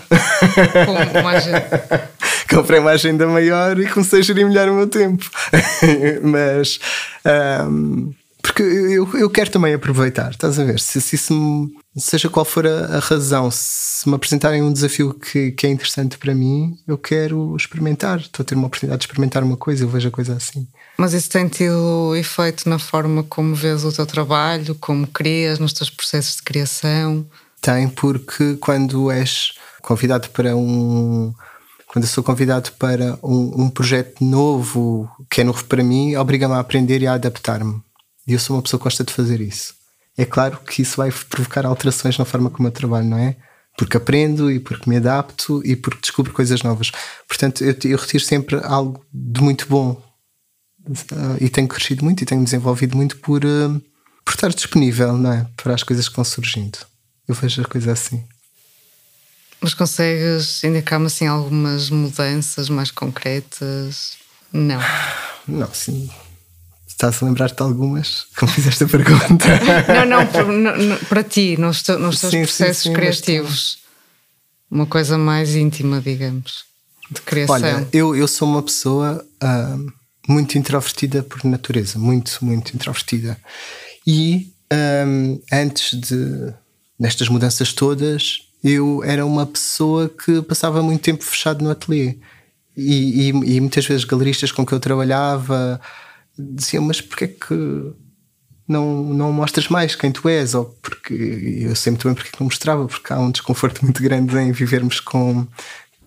uma 1.20 1.32
agenda. 1.32 2.12
comprei 2.50 2.80
uma 2.80 2.92
agenda 2.92 3.28
maior 3.28 3.80
e 3.80 3.88
comecei 3.88 4.20
a 4.20 4.24
gerir 4.24 4.48
melhor 4.48 4.70
o 4.70 4.76
meu 4.76 4.88
tempo. 4.88 5.30
Mas 6.24 6.80
um, 7.68 8.14
porque 8.42 8.64
eu, 8.64 9.10
eu 9.18 9.30
quero 9.30 9.52
também 9.52 9.74
aproveitar, 9.74 10.32
estás 10.32 10.60
a 10.60 10.64
ver? 10.64 10.80
Se, 10.80 11.00
se 11.00 11.34
me, 11.34 11.70
seja 11.96 12.30
qual 12.30 12.46
for 12.46 12.66
a, 12.66 12.98
a, 12.98 13.00
razão, 13.00 13.50
se 13.52 14.08
me 14.08 14.16
apresentarem 14.16 14.62
um 14.62 14.72
desafio 14.72 15.14
que, 15.14 15.52
que 15.52 15.68
é 15.68 15.70
interessante 15.70 16.18
para 16.18 16.34
mim, 16.34 16.76
eu 16.88 16.98
quero 16.98 17.56
experimentar. 17.56 18.20
Estou 18.20 18.44
a 18.44 18.46
ter 18.46 18.56
uma 18.56 18.68
oportunidade 18.68 19.02
de 19.02 19.06
experimentar 19.06 19.44
uma 19.44 19.58
coisa, 19.58 19.84
eu 19.84 19.90
vejo 19.90 20.08
a 20.08 20.12
coisa 20.12 20.36
assim. 20.36 20.68
Mas 20.98 21.14
isso 21.14 21.30
tem 21.30 21.48
tido 21.48 22.16
efeito 22.16 22.68
na 22.70 22.78
forma 22.78 23.24
como 23.24 23.56
vês 23.56 23.84
o 23.84 23.92
teu 23.92 24.06
trabalho, 24.06 24.76
como 24.76 25.08
crias, 25.08 25.60
nos 25.60 25.74
teus 25.74 25.90
processos 25.90 26.38
de 26.38 26.44
criação? 26.44 27.26
Tem, 27.62 27.88
porque 27.88 28.56
quando 28.56 29.12
és 29.12 29.54
convidado 29.82 30.30
para 30.30 30.56
um. 30.56 31.34
Quando 31.88 32.06
eu 32.06 32.10
sou 32.10 32.24
convidado 32.24 32.72
para 32.80 33.20
um, 33.22 33.64
um 33.64 33.70
projeto 33.70 34.24
novo 34.24 35.10
que 35.30 35.42
é 35.42 35.44
novo 35.44 35.66
para 35.66 35.84
mim, 35.84 36.16
obriga-me 36.16 36.54
a 36.54 36.60
aprender 36.60 37.02
e 37.02 37.08
a 37.08 37.14
adaptar-me. 37.14 37.82
E 38.28 38.34
eu 38.34 38.40
sou 38.40 38.56
uma 38.56 38.62
pessoa 38.62 38.80
que 38.80 38.84
gosta 38.84 39.04
de 39.04 39.14
fazer 39.14 39.42
isso. 39.42 39.74
É 40.18 40.26
claro 40.26 40.58
que 40.58 40.82
isso 40.82 40.98
vai 40.98 41.12
provocar 41.30 41.66
alterações 41.66 42.18
na 42.18 42.26
forma 42.26 42.50
como 42.50 42.68
eu 42.68 42.72
trabalho, 42.72 43.08
não 43.08 43.18
é? 43.18 43.36
Porque 43.78 43.98
aprendo 43.98 44.52
e 44.52 44.60
porque 44.60 44.90
me 44.90 44.98
adapto 44.98 45.62
e 45.66 45.76
porque 45.76 46.02
descubro 46.02 46.34
coisas 46.34 46.62
novas. 46.62 46.92
Portanto, 47.28 47.64
eu, 47.64 47.76
eu 47.86 47.98
retiro 47.98 48.24
sempre 48.24 48.60
algo 48.64 49.04
de 49.14 49.42
muito 49.42 49.66
bom 49.68 50.02
e 51.40 51.50
tenho 51.50 51.68
crescido 51.68 52.04
muito 52.04 52.22
e 52.22 52.26
tenho 52.26 52.44
desenvolvido 52.44 52.98
muito 52.98 53.18
por, 53.18 53.46
uh, 53.46 53.82
por 54.26 54.34
estar 54.34 54.50
disponível 54.50 55.14
não 55.18 55.32
é? 55.32 55.48
para 55.56 55.74
as 55.74 55.84
coisas 55.84 56.10
que 56.10 56.16
vão 56.16 56.26
surgindo. 56.26 56.80
Eu 57.28 57.36
vejo 57.36 57.62
a 57.62 57.66
coisa 57.66 57.92
assim. 57.92 58.24
Mas 59.62 59.76
consegues 59.76 60.64
indicar-me 60.64 61.06
assim 61.06 61.28
algumas 61.28 61.90
mudanças 61.90 62.68
mais 62.68 62.90
concretas? 62.90 64.18
Não. 64.52 64.80
Não, 65.48 65.72
sim. 65.72 66.10
Estás 67.02 67.24
a 67.24 67.26
lembrar-te 67.26 67.56
de 67.56 67.64
algumas? 67.64 68.28
Como 68.38 68.52
fizeste 68.52 68.84
a 68.84 68.88
pergunta? 68.88 69.48
não, 69.92 70.06
não, 70.06 70.28
para, 70.28 71.06
para 71.10 71.24
ti, 71.24 71.58
nos, 71.58 71.82
te, 71.82 71.94
nos 71.94 72.20
teus 72.20 72.32
sim, 72.32 72.42
processos 72.44 72.84
sim, 72.84 72.90
sim, 72.90 72.94
criativos. 72.94 73.80
Uma 74.70 74.86
coisa 74.86 75.18
mais 75.18 75.56
íntima, 75.56 76.00
digamos, 76.00 76.64
de 77.10 77.20
criação. 77.22 77.56
Olha, 77.56 77.88
eu, 77.92 78.16
eu 78.16 78.28
sou 78.28 78.48
uma 78.48 78.62
pessoa. 78.62 79.26
Uh, 79.44 79.92
muito 80.28 80.60
introvertida 80.60 81.24
por 81.24 81.44
natureza, 81.44 81.98
muito, 81.98 82.38
muito 82.44 82.76
introvertida. 82.76 83.36
E 84.06 84.54
um, 84.72 85.42
antes 85.52 86.00
de 86.00 86.54
nestas 87.00 87.30
mudanças 87.30 87.74
todas, 87.74 88.44
eu 88.64 89.04
era 89.04 89.26
uma 89.26 89.48
pessoa 89.48 90.08
que 90.08 90.40
passava 90.44 90.84
muito 90.84 91.02
tempo 91.02 91.24
fechado 91.24 91.64
no 91.64 91.72
ateliê. 91.72 92.16
E, 92.78 93.24
e, 93.24 93.56
e 93.56 93.60
muitas 93.60 93.88
vezes 93.88 94.06
galeristas 94.06 94.52
com 94.52 94.64
que 94.64 94.72
eu 94.72 94.80
trabalhava 94.80 95.82
diziam: 96.54 96.84
Mas 96.84 97.02
porquê 97.02 97.28
que 97.28 97.94
não, 98.68 99.04
não 99.04 99.32
mostras 99.32 99.68
mais 99.68 99.96
quem 99.96 100.12
tu 100.12 100.28
és? 100.30 100.54
Ou 100.56 100.66
porque 100.82 101.14
eu 101.14 101.76
sempre 101.76 102.02
também 102.02 102.16
porque 102.16 102.38
não 102.40 102.46
mostrava, 102.46 102.88
porque 102.88 103.14
há 103.14 103.20
um 103.20 103.32
desconforto 103.32 103.82
muito 103.86 104.02
grande 104.02 104.38
em 104.38 104.52
vivermos 104.52 105.00
com, 105.00 105.48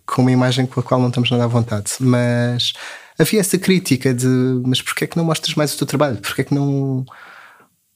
com 0.07 0.22
uma 0.22 0.32
imagem 0.32 0.66
com 0.66 0.80
a 0.80 0.82
qual 0.82 1.01
não 1.01 1.09
estamos 1.09 1.30
nada 1.30 1.45
à 1.45 1.49
vontade. 1.49 1.93
Mas 2.01 2.72
havia 3.18 3.41
essa 3.41 3.59
crítica 3.59 4.14
de: 4.14 4.26
Mas 4.64 4.80
porquê 4.82 5.07
que 5.07 5.16
não 5.16 5.24
mostras 5.24 5.55
mais 5.55 5.74
o 5.74 5.78
teu 5.78 5.87
trabalho? 5.87 6.18
Porquê 6.18 6.45
que 6.45 6.55
não, 6.55 7.05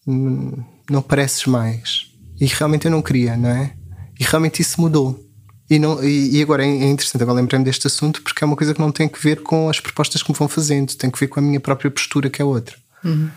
não 0.07 1.03
pareces 1.03 1.47
mais? 1.47 2.07
E 2.41 2.47
realmente 2.47 2.86
eu 2.86 2.91
não 2.91 3.03
queria, 3.03 3.36
não 3.36 3.51
é? 3.51 3.74
E 4.18 4.24
realmente 4.24 4.62
isso 4.62 4.80
mudou. 4.80 5.28
E, 5.70 5.78
não, 5.78 6.02
e, 6.02 6.40
agora 6.40 6.64
é, 6.64 6.68
é 6.68 6.88
interessante, 6.88 7.22
agora 7.22 7.36
lembrei-me 7.40 7.64
deste 7.64 7.86
assunto 7.86 8.22
porque 8.22 8.42
é 8.42 8.46
uma 8.46 8.56
coisa 8.56 8.72
que 8.72 8.80
não 8.80 8.90
tem 8.90 9.06
que 9.06 9.22
ver 9.22 9.42
com 9.42 9.68
as 9.68 9.78
propostas 9.78 10.22
que 10.22 10.32
me 10.32 10.38
vão 10.38 10.48
fazendo, 10.48 10.94
tem 10.94 11.10
que 11.10 11.18
ver 11.20 11.28
com 11.28 11.40
a 11.40 11.42
minha 11.42 11.60
própria 11.60 11.90
postura, 11.90 12.30
que 12.30 12.40
é 12.40 12.44
outra. 12.44 12.76
Uhum. 13.04 13.28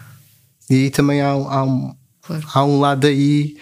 E 0.69 0.75
aí 0.75 0.89
também 0.89 1.21
há, 1.21 1.29
há, 1.29 1.63
um, 1.63 1.93
Claro. 2.21 2.47
há 2.53 2.63
um 2.63 2.79
lado 2.79 3.07
aí 3.07 3.57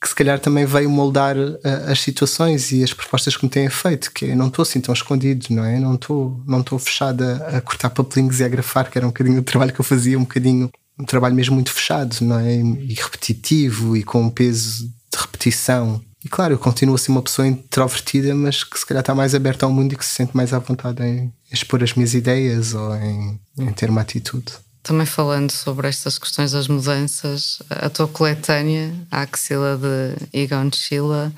que 0.00 0.08
se 0.08 0.14
calhar 0.14 0.38
também 0.38 0.64
veio 0.66 0.88
moldar 0.88 1.36
uh, 1.36 1.60
as 1.88 2.00
situações 2.00 2.70
e 2.70 2.84
as 2.84 2.92
propostas 2.92 3.36
que 3.36 3.44
me 3.44 3.50
têm 3.50 3.68
feito, 3.68 4.12
que 4.12 4.26
eu 4.26 4.36
não 4.36 4.48
estou 4.48 4.62
assim 4.62 4.80
tão 4.80 4.92
escondido, 4.92 5.46
não 5.50 5.64
é? 5.64 5.80
Não 5.80 5.94
estou 5.94 6.40
não 6.46 6.62
fechada 6.78 7.44
a 7.48 7.60
cortar 7.60 7.90
papelinhos 7.90 8.38
e 8.38 8.44
a 8.44 8.48
grafar, 8.48 8.90
que 8.90 8.98
era 8.98 9.06
um 9.06 9.10
bocadinho 9.10 9.40
o 9.40 9.42
trabalho 9.42 9.72
que 9.72 9.80
eu 9.80 9.84
fazia, 9.84 10.18
um 10.18 10.22
bocadinho 10.22 10.70
um 10.98 11.04
trabalho 11.04 11.34
mesmo 11.34 11.54
muito 11.54 11.72
fechado, 11.72 12.16
não 12.22 12.38
é? 12.38 12.54
E 12.54 12.94
repetitivo 12.94 13.96
e 13.96 14.02
com 14.02 14.22
um 14.22 14.30
peso 14.30 14.86
de 14.86 15.18
repetição. 15.18 16.00
E 16.26 16.28
claro, 16.28 16.54
eu 16.54 16.58
continuo 16.58 16.96
assim 16.96 17.12
uma 17.12 17.22
pessoa 17.22 17.46
introvertida, 17.46 18.34
mas 18.34 18.64
que 18.64 18.76
se 18.76 18.84
calhar 18.84 19.00
está 19.00 19.14
mais 19.14 19.32
aberta 19.32 19.64
ao 19.64 19.70
mundo 19.70 19.92
e 19.92 19.96
que 19.96 20.04
se 20.04 20.10
sente 20.10 20.36
mais 20.36 20.52
à 20.52 20.58
vontade 20.58 21.00
em 21.00 21.32
expor 21.52 21.84
as 21.84 21.94
minhas 21.94 22.14
ideias 22.14 22.74
ou 22.74 22.96
em, 22.96 23.40
em 23.56 23.72
ter 23.72 23.88
uma 23.88 24.00
atitude. 24.00 24.52
Também 24.82 25.06
falando 25.06 25.52
sobre 25.52 25.86
estas 25.86 26.18
questões 26.18 26.50
das 26.50 26.66
mudanças, 26.66 27.62
a 27.70 27.88
tua 27.88 28.08
coletânea, 28.08 28.92
a 29.08 29.20
Axila 29.20 29.78
de 29.78 30.16
Egon 30.36 30.68
Schiele, 30.74 31.28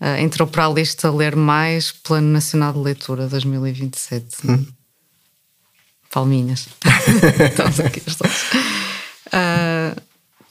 uh, 0.00 0.16
entrou 0.20 0.46
para 0.46 0.66
a 0.66 0.70
lista 0.72 1.10
Ler 1.10 1.34
Mais 1.34 1.90
Plano 1.90 2.28
Nacional 2.28 2.72
de 2.72 2.78
Leitura 2.78 3.26
2027. 3.26 4.48
Hum. 4.48 4.64
Palminhas. 6.08 6.68
Estamos 7.50 7.80
aqui 7.80 8.00
os 8.06 8.14
dois. 8.14 8.42
Uh, 9.26 10.00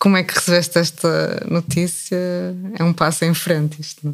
como 0.06 0.18
é 0.18 0.24
que 0.24 0.36
recebeste 0.36 0.78
esta 0.78 1.44
notícia? 1.50 2.16
É 2.78 2.84
um 2.84 2.94
passo 2.94 3.26
em 3.26 3.34
frente 3.34 3.82
isto, 3.82 4.06
não 4.06 4.12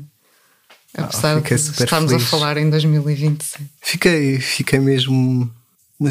é? 0.97 1.01
Apesar 1.03 1.35
fiquei 1.41 1.57
de 1.57 1.63
estarmos 1.83 2.11
feliz. 2.11 2.25
a 2.25 2.29
falar 2.29 2.55
em 2.55 2.69
2027. 2.69 3.61
Fiquei, 3.81 4.39
fiquei 4.39 4.79
mesmo. 4.79 5.51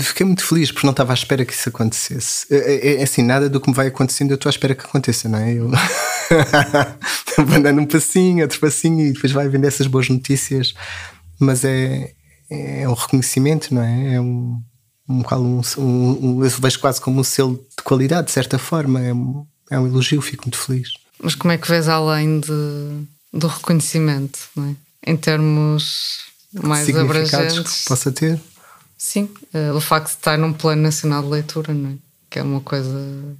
Fiquei 0.00 0.26
muito 0.26 0.44
feliz 0.44 0.70
porque 0.70 0.86
não 0.86 0.90
estava 0.90 1.12
à 1.12 1.14
espera 1.14 1.46
que 1.46 1.54
isso 1.54 1.70
acontecesse. 1.70 2.46
É, 2.50 2.56
é- 2.56 3.00
é 3.00 3.02
assim, 3.02 3.22
nada 3.22 3.48
do 3.48 3.58
que 3.58 3.70
me 3.70 3.74
vai 3.74 3.86
acontecendo 3.86 4.32
eu 4.32 4.34
estou 4.34 4.50
à 4.50 4.52
espera 4.52 4.74
que 4.74 4.84
aconteça, 4.84 5.30
não 5.30 5.38
é? 5.38 5.54
Eu 5.54 5.70
vou 7.46 7.56
andando 7.56 7.80
um 7.80 7.86
passinho, 7.86 8.42
outro 8.42 8.60
passinho 8.60 9.06
e 9.06 9.12
depois 9.14 9.32
vai 9.32 9.48
vendo 9.48 9.64
essas 9.64 9.86
boas 9.86 10.10
notícias. 10.10 10.74
Mas 11.40 11.64
é, 11.64 12.12
é 12.50 12.86
um 12.86 12.92
reconhecimento, 12.92 13.74
não 13.74 13.82
é? 13.82 14.14
É 14.16 14.20
um, 14.20 14.62
um, 15.08 15.22
um, 15.32 15.60
um, 15.78 16.36
um- 16.38 16.44
eu 16.44 16.50
vejo 16.50 16.78
quase 16.80 17.00
como 17.00 17.18
um 17.20 17.24
selo 17.24 17.54
de 17.56 17.82
qualidade, 17.82 18.26
de 18.26 18.32
certa 18.32 18.58
forma. 18.58 19.00
É 19.00 19.12
um, 19.14 19.46
é 19.70 19.78
um 19.78 19.86
elogio, 19.86 20.20
fico 20.20 20.44
muito 20.44 20.58
feliz. 20.58 20.90
Mas 21.22 21.34
como 21.34 21.52
é 21.52 21.58
que 21.58 21.68
vês 21.68 21.88
além 21.88 22.40
de, 22.40 23.06
do 23.32 23.46
reconhecimento, 23.46 24.38
não 24.56 24.66
é? 24.70 25.10
Em 25.12 25.16
termos 25.16 26.18
mais 26.52 26.88
abrangentes? 26.94 27.82
que 27.82 27.88
possa 27.88 28.10
ter. 28.12 28.40
Sim, 28.98 29.30
eh, 29.54 29.72
o 29.72 29.80
facto 29.80 30.08
de 30.08 30.14
estar 30.16 30.36
num 30.36 30.52
plano 30.52 30.82
nacional 30.82 31.22
de 31.22 31.28
leitura, 31.28 31.72
não 31.72 31.90
é? 31.90 31.94
Que 32.28 32.38
é 32.38 32.42
uma 32.42 32.60
coisa 32.60 32.90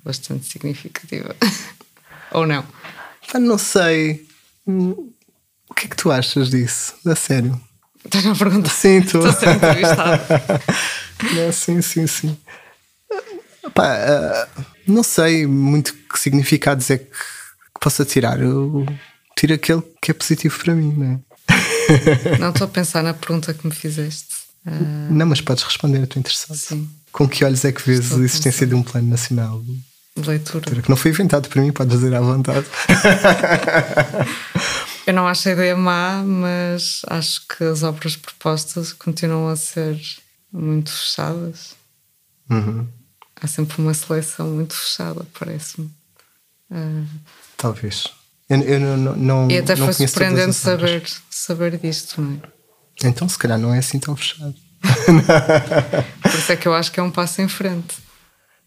bastante 0.04 0.46
significativa. 0.46 1.36
Ou 2.32 2.46
não? 2.46 2.64
Não 3.34 3.58
sei. 3.58 4.26
Hum, 4.66 5.10
O 5.68 5.74
que 5.74 5.86
é 5.86 5.88
que 5.88 5.96
tu 5.96 6.10
achas 6.10 6.50
disso? 6.50 6.94
A 7.06 7.14
sério? 7.14 7.60
Estás 8.04 8.24
a 8.26 8.34
perguntar? 8.34 8.70
Sim, 8.70 8.98
estou. 8.98 9.26
Estou 9.28 9.30
a 9.30 9.52
ser 9.52 9.56
entrevistada. 9.56 10.62
Sim, 11.52 11.82
sim, 11.82 12.06
sim. 12.06 12.38
Pá, 13.74 13.94
ah, 13.94 14.48
não 14.86 15.02
sei 15.02 15.46
muito 15.46 15.94
que 15.94 16.18
significados 16.18 16.90
é 16.90 16.98
que, 16.98 17.04
que 17.04 17.80
possa 17.80 18.04
tirar. 18.04 18.40
Eu 18.40 18.86
tiro 19.36 19.54
aquele 19.54 19.82
que 20.02 20.10
é 20.10 20.14
positivo 20.14 20.58
para 20.62 20.74
mim, 20.74 20.92
não 20.96 21.06
é? 21.12 21.18
Não 22.38 22.50
estou 22.50 22.66
a 22.66 22.70
pensar 22.70 23.02
na 23.02 23.12
pergunta 23.12 23.52
que 23.52 23.66
me 23.66 23.74
fizeste. 23.74 24.28
Ah, 24.64 24.70
Não, 25.10 25.26
mas 25.26 25.40
podes 25.40 25.64
responder, 25.64 26.02
estou 26.04 26.20
interessado. 26.20 26.56
sim, 26.56 26.88
Com 27.10 27.28
que 27.28 27.44
olhos 27.44 27.64
é 27.64 27.72
que 27.72 27.82
vês 27.84 27.98
Estou 28.00 28.18
a 28.18 28.20
a 28.20 28.24
existência 28.24 28.66
de 28.66 28.74
um 28.74 28.82
plano 28.82 29.08
nacional? 29.08 29.60
de 30.16 30.28
leitura. 30.28 30.82
Que 30.82 30.90
não 30.90 30.96
foi 30.96 31.10
inventado 31.12 31.48
por 31.48 31.60
mim, 31.62 31.72
podes 31.72 31.98
dizer 31.98 32.14
à 32.14 32.20
vontade. 32.20 32.66
Eu 35.06 35.14
não 35.14 35.26
acho 35.26 35.48
a 35.48 35.52
ideia 35.52 35.76
má, 35.76 36.22
mas 36.24 37.00
acho 37.08 37.42
que 37.48 37.64
as 37.64 37.82
obras 37.82 38.16
propostas 38.16 38.92
continuam 38.92 39.48
a 39.48 39.56
ser 39.56 39.98
muito 40.52 40.90
fechadas. 40.92 41.74
Uhum, 42.50 42.86
Há 43.42 43.46
sempre 43.46 43.80
uma 43.80 43.94
seleção 43.94 44.48
muito 44.50 44.74
fechada, 44.74 45.26
parece-me. 45.38 45.90
Ah, 46.70 47.04
talvez. 47.56 48.04
Eu, 48.48 48.60
eu 48.62 48.80
não, 48.80 49.16
não, 49.16 49.50
e 49.50 49.58
até 49.58 49.76
não 49.76 49.86
foi 49.86 50.06
surpreendente 50.06 50.54
saber, 50.54 51.02
saber 51.30 51.78
disto, 51.78 52.20
não 52.20 52.34
é? 52.34 53.06
Então, 53.08 53.28
se 53.28 53.38
calhar, 53.38 53.58
não 53.58 53.72
é 53.72 53.78
assim 53.78 53.98
tão 53.98 54.14
fechado. 54.14 54.54
Por 56.22 56.34
isso 56.34 56.52
é 56.52 56.56
que 56.56 56.68
eu 56.68 56.74
acho 56.74 56.92
que 56.92 57.00
é 57.00 57.02
um 57.02 57.10
passo 57.10 57.40
em 57.40 57.48
frente. 57.48 57.96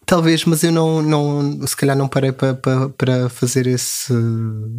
Talvez, 0.05 0.43
mas 0.45 0.63
eu 0.63 0.71
não, 0.71 1.01
não 1.01 1.65
se 1.65 1.75
calhar 1.75 1.95
não 1.95 2.07
parei 2.07 2.31
para, 2.31 2.53
para, 2.53 2.89
para 2.89 3.29
fazer 3.29 3.65
esse, 3.67 4.13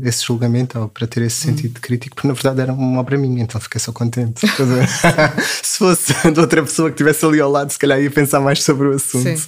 esse 0.03 0.25
julgamento 0.25 0.79
ou 0.79 0.89
para 0.89 1.07
ter 1.07 1.23
esse 1.23 1.41
sentido 1.41 1.81
crítico, 1.81 2.15
porque 2.15 2.29
na 2.29 2.35
verdade 2.35 2.61
era 2.61 2.73
uma 2.73 3.01
obra 3.01 3.17
minha, 3.17 3.43
então 3.43 3.61
fiquei 3.61 3.81
só 3.81 3.91
contente. 3.91 4.43
Se 5.63 5.79
fosse 5.79 6.13
de 6.31 6.39
outra 6.41 6.63
pessoa 6.63 6.91
que 6.91 6.95
estivesse 6.95 7.25
ali 7.25 7.41
ao 7.41 7.51
lado, 7.51 7.71
se 7.73 7.79
calhar 7.79 8.01
ia 8.01 8.11
pensar 8.11 8.41
mais 8.41 8.63
sobre 8.63 8.89
o 8.89 8.93
assunto. 8.95 9.39
Sim. 9.39 9.47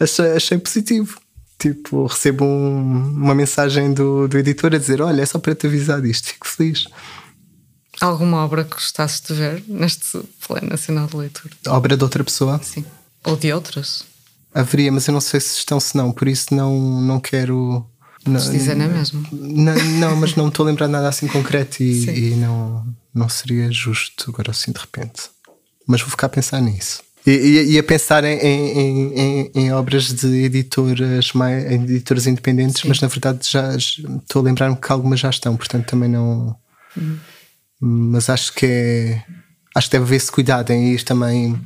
Achei, 0.00 0.32
achei 0.32 0.58
positivo. 0.58 1.18
Tipo, 1.58 2.06
recebo 2.06 2.44
um- 2.44 3.14
uma 3.16 3.34
mensagem 3.34 3.92
do, 3.92 4.28
do 4.28 4.38
editor 4.38 4.72
a 4.74 4.78
dizer: 4.78 5.02
Olha, 5.02 5.20
é 5.22 5.26
só 5.26 5.40
para 5.40 5.56
te 5.56 5.66
avisar 5.66 6.00
disto, 6.00 6.28
fico 6.28 6.46
feliz. 6.46 6.84
Alguma 8.00 8.44
obra 8.44 8.62
que 8.62 8.74
gostasses 8.74 9.20
de 9.20 9.34
ver 9.34 9.64
neste 9.66 10.18
Plano 10.46 10.68
Nacional 10.68 11.08
de 11.08 11.16
Leitura? 11.16 11.52
Obra 11.66 11.96
de 11.96 12.04
outra 12.04 12.22
pessoa 12.22 12.60
Sim. 12.62 12.84
Ou 13.24 13.34
de 13.36 13.52
outras? 13.52 14.04
Haveria, 14.54 14.90
mas 14.92 15.06
eu 15.06 15.12
não 15.14 15.20
sei 15.20 15.40
se 15.40 15.58
estão, 15.58 15.78
se 15.80 15.96
não, 15.96 16.12
por 16.12 16.28
isso 16.28 16.54
não, 16.54 17.00
não 17.00 17.20
quero. 17.20 17.86
Não, 18.26 18.38
dizer 18.50 18.74
não 18.74 18.84
é 18.84 18.88
mesmo? 18.88 19.26
Não, 19.32 19.74
não, 19.74 20.16
mas 20.16 20.34
não 20.34 20.48
estou 20.48 20.66
a 20.66 20.68
lembrar 20.68 20.88
nada 20.88 21.08
assim 21.08 21.26
concreto 21.26 21.82
e, 21.82 22.32
e 22.32 22.34
não, 22.34 22.84
não 23.14 23.28
seria 23.28 23.70
justo 23.70 24.30
agora 24.30 24.50
assim 24.50 24.72
de 24.72 24.78
repente. 24.80 25.22
Mas 25.86 26.00
vou 26.00 26.10
ficar 26.10 26.26
a 26.26 26.30
pensar 26.30 26.60
nisso. 26.60 27.02
E, 27.26 27.30
e- 27.30 27.70
e 27.72 27.78
a 27.78 27.82
pensar 27.82 28.24
em, 28.24 28.38
em, 28.38 29.12
em- 29.18 29.50
em 29.54 29.72
obras 29.72 30.12
de 30.12 30.26
editoras, 30.44 31.32
mais, 31.32 31.64
editoras 31.70 32.26
independentes, 32.26 32.82
Sim. 32.82 32.88
mas 32.88 33.00
na 33.00 33.08
verdade 33.08 33.46
já 33.50 33.74
estou 33.76 34.40
a 34.40 34.44
lembrar-me 34.44 34.76
que 34.76 34.92
algumas 34.92 35.20
já 35.20 35.30
estão, 35.30 35.56
portanto 35.56 35.86
também 35.86 36.08
não. 36.08 36.56
Mas 37.80 38.28
acho 38.28 38.52
que 38.54 38.66
é. 38.66 39.22
Acho 39.74 39.88
que 39.88 39.92
deve 39.92 40.04
haver-se 40.04 40.32
cuidado 40.32 40.70
em 40.72 40.92
ir 40.92 41.02
também 41.04 41.58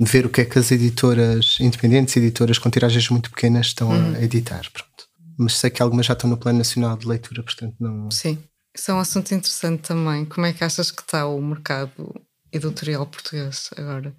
ver 0.00 0.26
o 0.26 0.28
que 0.28 0.40
é 0.40 0.44
que 0.44 0.58
as 0.58 0.70
editoras 0.72 1.58
independentes, 1.60 2.16
editoras 2.16 2.58
com 2.58 2.70
tiragens 2.70 3.08
muito 3.10 3.30
pequenas 3.30 3.66
estão 3.66 3.92
a 3.92 4.22
editar. 4.22 4.68
Pronto. 4.72 5.04
Mas 5.38 5.56
sei 5.56 5.70
que 5.70 5.82
algumas 5.82 6.06
já 6.06 6.12
estão 6.12 6.30
no 6.30 6.36
Plano 6.36 6.58
Nacional 6.58 6.96
de 6.96 7.06
Leitura, 7.06 7.42
portanto 7.42 7.76
não. 7.80 8.10
Sim. 8.10 8.38
Isso 8.76 8.90
é 8.90 8.94
um 8.94 8.98
assunto 8.98 9.32
interessante 9.32 9.82
também. 9.82 10.24
Como 10.24 10.46
é 10.46 10.52
que 10.52 10.64
achas 10.64 10.90
que 10.90 11.02
está 11.02 11.26
o 11.26 11.40
mercado 11.40 12.20
editorial 12.52 13.06
português 13.06 13.70
agora? 13.76 14.14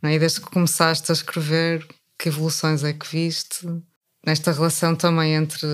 Não 0.00 0.08
é? 0.10 0.14
E 0.14 0.18
desde 0.18 0.40
que 0.40 0.50
começaste 0.50 1.10
a 1.10 1.14
escrever, 1.14 1.86
que 2.18 2.28
evoluções 2.28 2.84
é 2.84 2.92
que 2.92 3.06
viste? 3.06 3.66
Nesta 4.26 4.52
relação 4.52 4.96
também 4.96 5.34
entre 5.34 5.66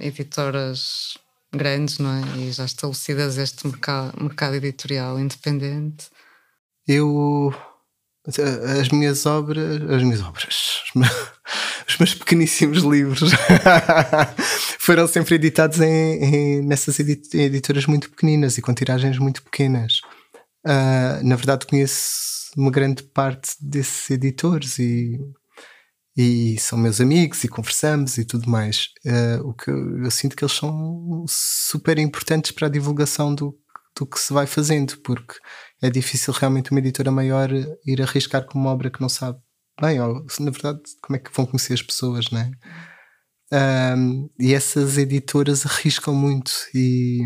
editoras 0.00 1.16
grandes, 1.52 1.98
não 1.98 2.10
é? 2.10 2.38
E 2.38 2.52
já 2.52 2.64
estabelecidas 2.64 3.38
este 3.38 3.66
mercado, 3.66 4.20
mercado 4.22 4.54
editorial 4.54 5.18
independente. 5.18 6.06
Eu. 6.86 7.54
As 8.80 8.88
minhas 8.88 9.24
obras. 9.26 9.82
As 9.90 10.02
minhas 10.02 10.20
obras. 10.22 10.82
Os 10.86 11.00
meus, 11.00 11.12
os 11.88 11.98
meus 11.98 12.14
pequeníssimos 12.14 12.82
livros 12.82 13.30
foram 14.80 15.06
sempre 15.06 15.36
editados 15.36 15.80
em, 15.80 16.24
em- 16.24 16.62
nessas 16.62 16.98
edi- 16.98 17.20
editoras 17.34 17.86
muito 17.86 18.10
pequeninas 18.10 18.58
e 18.58 18.62
com 18.62 18.74
tiragens 18.74 19.18
muito 19.18 19.42
pequenas. 19.42 20.00
Ah, 20.66 21.20
na 21.22 21.36
verdade, 21.36 21.66
conheço 21.66 22.50
uma 22.56 22.70
grande 22.70 23.02
parte 23.04 23.52
desses 23.60 24.10
editores 24.10 24.78
e, 24.78 25.16
e 26.16 26.58
são 26.58 26.78
meus 26.78 27.00
amigos 27.00 27.44
e 27.44 27.48
conversamos 27.48 28.18
e 28.18 28.24
tudo 28.24 28.50
mais. 28.50 28.88
Uh, 29.04 29.48
o 29.48 29.54
que 29.54 29.70
eu, 29.70 30.04
eu, 30.04 30.10
sinto 30.10 30.34
que 30.34 30.42
eles 30.42 30.54
são 30.54 31.24
super 31.28 31.98
importantes 31.98 32.50
para 32.50 32.66
a 32.66 32.70
divulgação 32.70 33.34
do, 33.34 33.54
do 33.98 34.06
que 34.06 34.18
se 34.18 34.32
vai 34.32 34.46
fazendo, 34.46 34.98
porque 34.98 35.34
é 35.82 35.90
difícil 35.90 36.32
realmente 36.32 36.70
uma 36.70 36.80
editora 36.80 37.10
maior 37.10 37.50
ir 37.84 38.02
arriscar 38.02 38.44
com 38.44 38.58
uma 38.58 38.70
obra 38.70 38.90
que 38.90 39.00
não 39.00 39.08
sabe 39.08 39.38
bem, 39.80 40.00
ou 40.00 40.24
na 40.40 40.50
verdade, 40.50 40.80
como 41.02 41.16
é 41.16 41.18
que 41.18 41.34
vão 41.34 41.46
conhecer 41.46 41.74
as 41.74 41.82
pessoas, 41.82 42.30
né? 42.30 42.50
Um, 43.52 44.28
e 44.40 44.54
essas 44.54 44.98
editoras 44.98 45.64
arriscam 45.64 46.14
muito 46.14 46.52
e 46.74 47.20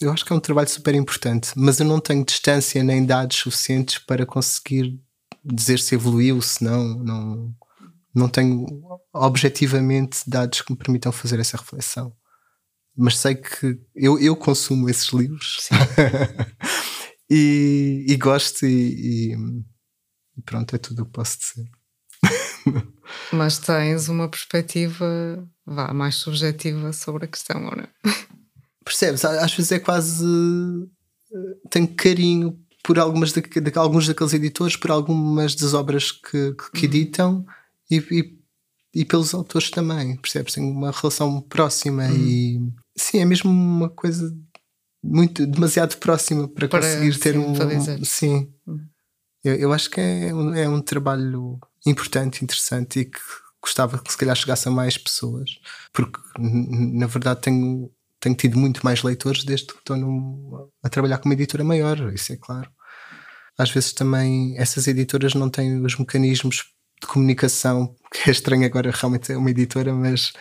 eu 0.00 0.12
acho 0.12 0.24
que 0.24 0.32
é 0.32 0.36
um 0.36 0.40
trabalho 0.40 0.68
super 0.68 0.94
importante, 0.94 1.52
mas 1.56 1.80
eu 1.80 1.86
não 1.86 2.00
tenho 2.00 2.24
distância 2.24 2.82
nem 2.84 3.06
dados 3.06 3.38
suficientes 3.38 3.98
para 3.98 4.26
conseguir 4.26 5.00
dizer 5.42 5.78
se 5.78 5.94
evoluiu, 5.94 6.42
se 6.42 6.62
não, 6.62 6.98
não, 6.98 7.54
não 8.14 8.28
tenho 8.28 8.66
objetivamente 9.14 10.28
dados 10.28 10.60
que 10.60 10.72
me 10.72 10.78
permitam 10.78 11.10
fazer 11.12 11.40
essa 11.40 11.56
reflexão. 11.56 12.12
Mas 12.96 13.18
sei 13.18 13.34
que 13.34 13.78
eu, 13.94 14.18
eu 14.18 14.34
consumo 14.34 14.88
esses 14.88 15.08
livros 15.12 15.68
e, 17.30 18.06
e, 18.08 18.16
gosto, 18.16 18.64
e, 18.64 19.34
e, 19.34 20.42
pronto, 20.44 20.74
é 20.74 20.78
tudo 20.78 21.02
o 21.02 21.06
que 21.06 21.12
posso 21.12 21.38
dizer. 21.38 21.70
Mas 23.32 23.58
tens 23.58 24.08
uma 24.08 24.28
perspectiva 24.28 25.46
vá, 25.66 25.92
mais 25.92 26.16
subjetiva 26.16 26.92
sobre 26.92 27.26
a 27.26 27.28
questão, 27.28 27.64
ou 27.66 27.76
não? 27.76 27.88
Percebes? 28.84 29.24
Às 29.24 29.52
vezes 29.52 29.72
é 29.72 29.78
quase. 29.78 30.24
Eh, 30.24 31.68
tenho 31.70 31.88
carinho 31.94 32.58
por 32.82 32.98
algumas 33.00 33.32
de, 33.32 33.40
de, 33.40 33.78
alguns 33.78 34.06
daqueles 34.06 34.32
editores, 34.32 34.76
por 34.76 34.92
algumas 34.92 35.56
das 35.56 35.74
obras 35.74 36.12
que, 36.12 36.54
que, 36.54 36.70
que 36.70 36.86
uhum. 36.86 36.92
editam 36.92 37.46
e, 37.90 37.96
e, 37.96 38.38
e, 39.00 39.04
pelos 39.04 39.34
autores 39.34 39.70
também, 39.70 40.16
percebes? 40.16 40.54
Tenho 40.54 40.70
uma 40.70 40.92
relação 40.92 41.40
próxima 41.40 42.04
uhum. 42.04 42.72
Sim, 42.96 43.18
é 43.20 43.24
mesmo 43.24 43.50
uma 43.50 43.88
coisa 43.88 44.34
muito 45.02 45.46
demasiado 45.46 45.96
próxima 45.98 46.48
para, 46.48 46.68
para 46.68 46.80
conseguir 46.80 47.18
ter 47.18 47.34
sim, 47.34 47.38
um. 47.38 47.52
um 47.52 48.04
sim. 48.04 48.52
Uhum. 48.66 48.86
Eu, 49.44 49.54
eu, 49.54 49.72
acho 49.72 49.88
que 49.88 50.00
é 50.00 50.34
um, 50.34 50.54
é 50.54 50.68
um 50.68 50.80
trabalho 50.80 51.58
importante, 51.86 52.42
interessante 52.42 53.00
e 53.00 53.04
que 53.04 53.20
gostava 53.62 53.98
que 53.98 54.10
se 54.10 54.18
calhar 54.18 54.34
chegasse 54.34 54.68
a 54.68 54.70
mais 54.70 54.98
pessoas, 54.98 55.50
porque 55.92 56.20
na 56.38 57.06
verdade 57.06 57.40
tenho 57.40 57.90
tenho 58.20 58.34
tido 58.34 58.58
muito 58.58 58.80
mais 58.84 59.02
leitores 59.02 59.44
desde 59.44 59.66
que 59.66 59.78
estou 59.78 59.96
num, 59.96 60.68
a 60.82 60.88
trabalhar 60.88 61.18
com 61.18 61.28
uma 61.28 61.34
editora 61.34 61.62
maior, 61.62 62.12
isso 62.12 62.32
é 62.32 62.36
claro. 62.36 62.68
Às 63.58 63.70
vezes 63.70 63.92
também 63.92 64.58
essas 64.58 64.86
editoras 64.86 65.34
não 65.34 65.48
têm 65.48 65.84
os 65.84 65.96
mecanismos 65.96 66.64
de 67.00 67.06
comunicação, 67.06 67.94
que 68.12 68.28
é 68.28 68.32
estranho 68.32 68.64
agora 68.64 68.90
realmente 68.90 69.32
é 69.32 69.36
uma 69.36 69.50
editora, 69.50 69.92
mas 69.92 70.32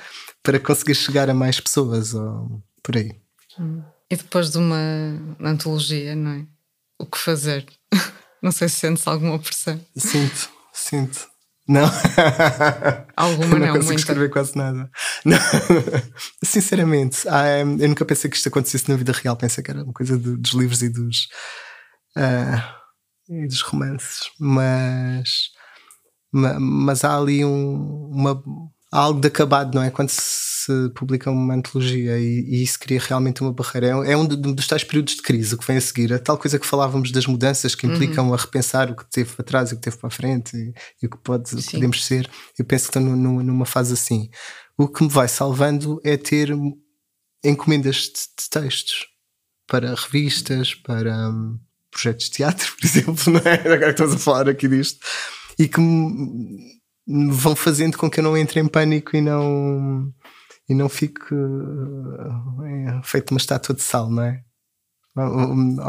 para 0.46 0.60
conseguir 0.60 0.94
chegar 0.94 1.30
a 1.30 1.34
mais 1.34 1.60
pessoas 1.60 2.14
ou 2.14 2.64
por 2.84 2.96
aí. 2.96 3.12
Hum. 3.60 3.84
E 4.10 4.16
depois 4.16 4.52
de 4.52 4.60
uma 4.60 4.78
antologia, 5.42 6.16
não 6.16 6.32
é? 6.32 6.46
O 7.00 7.06
que 7.08 7.18
fazer? 7.18 7.66
não 8.42 8.52
sei 8.52 8.70
se 8.70 8.76
sentes 8.76 9.06
alguma 9.08 9.40
pressão. 9.40 9.84
Sinto, 9.98 10.50
sinto. 10.72 11.28
Não. 11.68 11.90
Alguma 13.18 13.58
não, 13.58 13.68
não 13.68 13.74
consigo 13.74 13.96
escrever 13.96 14.30
quase 14.30 14.56
nada. 14.56 14.88
Não. 15.26 15.38
Sinceramente, 16.46 17.28
ah, 17.28 17.58
eu 17.58 17.90
nunca 17.90 18.06
pensei 18.06 18.30
que 18.30 18.38
isto 18.38 18.50
acontecesse 18.50 18.88
na 18.88 18.96
vida 18.96 19.12
real. 19.12 19.36
Pensei 19.36 19.64
que 19.64 19.72
era 19.72 19.84
uma 19.84 19.92
coisa 19.92 20.16
do, 20.16 20.38
dos 20.38 20.52
livros 20.52 20.84
e 20.84 20.90
dos, 20.90 21.28
uh, 22.16 22.62
e 23.28 23.48
dos 23.48 23.62
romances. 23.62 24.30
Mas, 24.40 25.50
mas 26.32 27.04
há 27.04 27.18
ali 27.18 27.44
um, 27.44 28.12
uma, 28.12 28.44
algo 28.92 29.20
de 29.20 29.28
acabado, 29.28 29.76
não 29.76 29.84
é? 29.84 29.90
Quando 29.90 30.10
se 30.10 30.90
publica 30.96 31.30
uma 31.30 31.54
antologia 31.54 32.18
e, 32.18 32.46
e 32.48 32.64
isso 32.64 32.80
cria 32.80 33.00
realmente 33.00 33.42
uma 33.42 33.52
barreira. 33.52 33.88
É, 33.88 34.12
é 34.12 34.18
um 34.18 34.26
dos 34.26 34.68
tais 34.68 34.84
períodos 34.84 35.16
de 35.16 35.22
crise 35.22 35.58
que 35.58 35.66
vem 35.66 35.78
a 35.78 35.82
seguir. 35.82 36.14
A 36.14 36.20
tal 36.20 36.38
coisa 36.38 36.58
que 36.58 36.66
falávamos 36.66 37.12
das 37.12 37.26
mudanças 37.28 37.76
que 37.76 37.86
implicam 37.86 38.28
uhum. 38.28 38.34
a 38.34 38.38
repensar 38.38 38.90
o 38.90 38.96
que 38.96 39.10
teve 39.10 39.34
para 39.34 39.46
trás 39.46 39.72
e 39.72 39.74
o 39.74 39.78
que 39.78 39.84
teve 39.84 39.98
para 39.98 40.08
a 40.08 40.12
frente 40.12 40.56
e, 40.56 40.74
e 41.02 41.08
o 41.08 41.10
que 41.10 41.18
pode, 41.18 41.52
podemos 41.72 42.04
ser. 42.06 42.30
Eu 42.58 42.66
penso 42.66 42.90
que 42.90 42.98
estou 42.98 43.02
no, 43.02 43.44
numa 43.44 43.66
fase 43.66 43.94
assim. 43.94 44.30
O 44.78 44.88
que 44.88 45.04
me 45.04 45.10
vai 45.10 45.28
salvando 45.28 46.00
é 46.04 46.18
ter 46.18 46.54
encomendas 47.44 47.96
de, 47.96 48.44
de 48.44 48.50
textos 48.50 49.08
para 49.68 49.96
revistas, 49.96 50.74
para 50.74 51.30
um, 51.30 51.60
projetos 51.92 52.26
de 52.26 52.32
teatro, 52.32 52.74
por 52.80 52.86
exemplo, 52.86 53.34
não 53.34 53.40
é? 53.40 53.54
Agora 53.54 53.94
que 53.94 54.02
estamos 54.02 54.16
a 54.16 54.20
falar 54.20 54.50
aqui 54.50 54.68
disto. 54.68 55.06
E 55.58 55.68
que 55.68 55.80
me 55.80 56.76
vão 57.08 57.56
fazendo 57.56 57.98
com 57.98 58.10
que 58.10 58.20
eu 58.20 58.24
não 58.24 58.38
entre 58.38 58.60
em 58.60 58.68
pânico 58.68 59.16
e 59.16 59.22
não 59.22 60.14
e 60.68 60.74
não 60.74 60.90
fique 60.90 61.22
é, 62.64 63.02
feito 63.04 63.32
uma 63.32 63.38
estátua 63.38 63.76
de 63.76 63.84
sal, 63.84 64.10
não 64.10 64.24
é? 64.24 64.44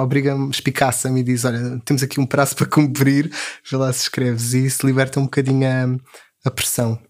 Obriga-me, 0.00 0.50
espicaça-me 0.50 1.20
e 1.20 1.24
diz: 1.24 1.44
Olha, 1.44 1.80
temos 1.84 2.02
aqui 2.02 2.20
um 2.20 2.26
prazo 2.26 2.54
para 2.54 2.66
cumprir, 2.66 3.30
vê 3.68 3.76
lá 3.76 3.92
se 3.92 4.02
escreves. 4.02 4.54
E 4.54 4.66
isso 4.66 4.86
liberta 4.86 5.18
um 5.18 5.24
bocadinho 5.24 5.66
a, 5.66 6.48
a 6.48 6.50
pressão, 6.50 7.00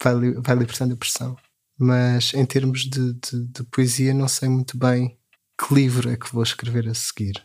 vai, 0.00 0.14
vai 0.34 0.56
libertando 0.56 0.94
a 0.94 0.96
pressão. 0.96 1.36
Mas 1.76 2.32
em 2.34 2.46
termos 2.46 2.82
de, 2.82 3.12
de, 3.14 3.46
de, 3.46 3.64
poesia, 3.64 4.14
não 4.14 4.28
sei 4.28 4.48
muito 4.48 4.76
bem 4.76 5.16
que 5.58 5.74
livro 5.74 6.10
é 6.10 6.16
que 6.16 6.32
vou 6.32 6.42
escrever 6.42 6.88
a 6.88 6.94
seguir. 6.94 7.44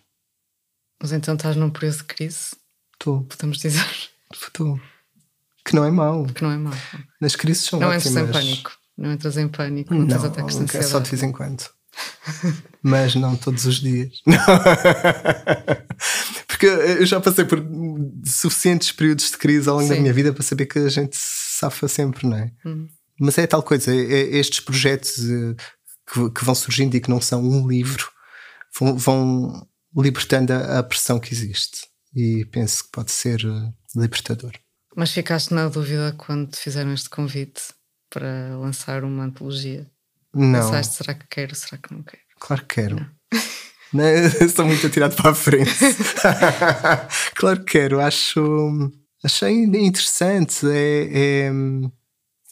Mas 1.01 1.11
então 1.11 1.33
estás 1.33 1.55
num 1.55 1.71
período 1.71 1.97
de 1.97 2.03
crise? 2.03 2.55
Estou. 2.93 3.23
Podemos 3.23 3.57
dizer? 3.57 3.85
Estou. 4.31 4.79
Que 5.65 5.75
não 5.75 5.83
é 5.83 5.91
mau. 5.91 6.25
Que 6.25 6.43
não 6.43 6.51
é 6.51 6.57
mau. 6.57 6.73
Nas 7.21 7.35
crises 7.35 7.65
são 7.65 7.79
não 7.79 7.89
ótimas. 7.89 8.13
Não 8.13 8.21
entras 8.21 8.27
em 8.27 8.31
pânico. 8.31 8.71
Não 8.97 9.11
entras 9.11 9.37
em 9.37 9.47
pânico. 9.47 9.93
Não, 9.93 10.01
não 10.01 10.07
tens 10.07 10.23
ataques 10.23 10.59
de 10.59 10.77
É 10.77 10.81
só 10.81 10.99
de 10.99 11.09
vez 11.09 11.23
em 11.23 11.31
quando. 11.31 11.63
Mas 12.81 13.15
não 13.15 13.35
todos 13.35 13.65
os 13.65 13.75
dias. 13.75 14.21
Porque 16.47 16.65
eu 16.65 17.05
já 17.05 17.19
passei 17.19 17.45
por 17.45 17.63
suficientes 18.25 18.91
períodos 18.91 19.31
de 19.31 19.37
crise 19.37 19.69
ao 19.69 19.75
longo 19.75 19.87
Sim. 19.87 19.95
da 19.95 20.01
minha 20.01 20.13
vida 20.13 20.33
para 20.33 20.43
saber 20.43 20.65
que 20.65 20.79
a 20.79 20.89
gente 20.89 21.15
se 21.15 21.59
safa 21.59 21.87
sempre, 21.87 22.27
não 22.27 22.37
é? 22.37 22.51
Hum. 22.65 22.87
Mas 23.19 23.37
é 23.37 23.47
tal 23.47 23.63
coisa, 23.63 23.93
é, 23.93 23.97
é 23.97 24.37
estes 24.37 24.59
projetos 24.59 25.19
eh, 25.19 25.55
que, 26.11 26.43
vão 26.43 26.55
surgindo 26.55 26.95
e 26.95 26.99
que 26.99 27.09
não 27.09 27.21
são 27.21 27.43
um 27.43 27.67
livro 27.67 28.11
vão, 28.79 29.67
libertando 29.95 30.53
a, 30.53 30.79
a 30.79 30.83
pressão 30.83 31.19
que 31.19 31.33
existe. 31.33 31.87
E 32.15 32.45
penso 32.45 32.83
que 32.83 32.91
pode 32.91 33.11
ser 33.11 33.45
eh, 33.45 33.71
libertador. 33.95 34.53
Mas 34.95 35.11
ficaste 35.11 35.53
na 35.53 35.67
dúvida 35.67 36.13
quando 36.17 36.51
te 36.51 36.57
fizeram 36.57 36.93
este 36.93 37.09
convite 37.09 37.61
para 38.09 38.55
lançar 38.57 39.03
uma 39.03 39.23
antologia? 39.23 39.89
Não. 40.33 40.59
Pensaste, 40.59 40.95
será 40.95 41.13
que 41.13 41.25
quero, 41.27 41.55
será 41.55 41.77
que 41.77 41.93
não 41.93 42.03
quero? 42.03 42.21
Claro 42.39 42.65
que 42.65 42.75
quero. 42.75 42.95
Não. 42.95 43.07
Não, 43.93 44.07
estou 44.07 44.65
muito 44.65 44.87
atirado 44.87 45.15
para 45.15 45.29
a 45.29 45.35
frente. 45.35 45.69
claro 47.35 47.63
que 47.63 47.73
quero. 47.73 48.01
Acho, 48.01 48.91
achei 49.23 49.51
interessante. 49.51 50.65
É, 50.65 51.09
é, 51.45 51.51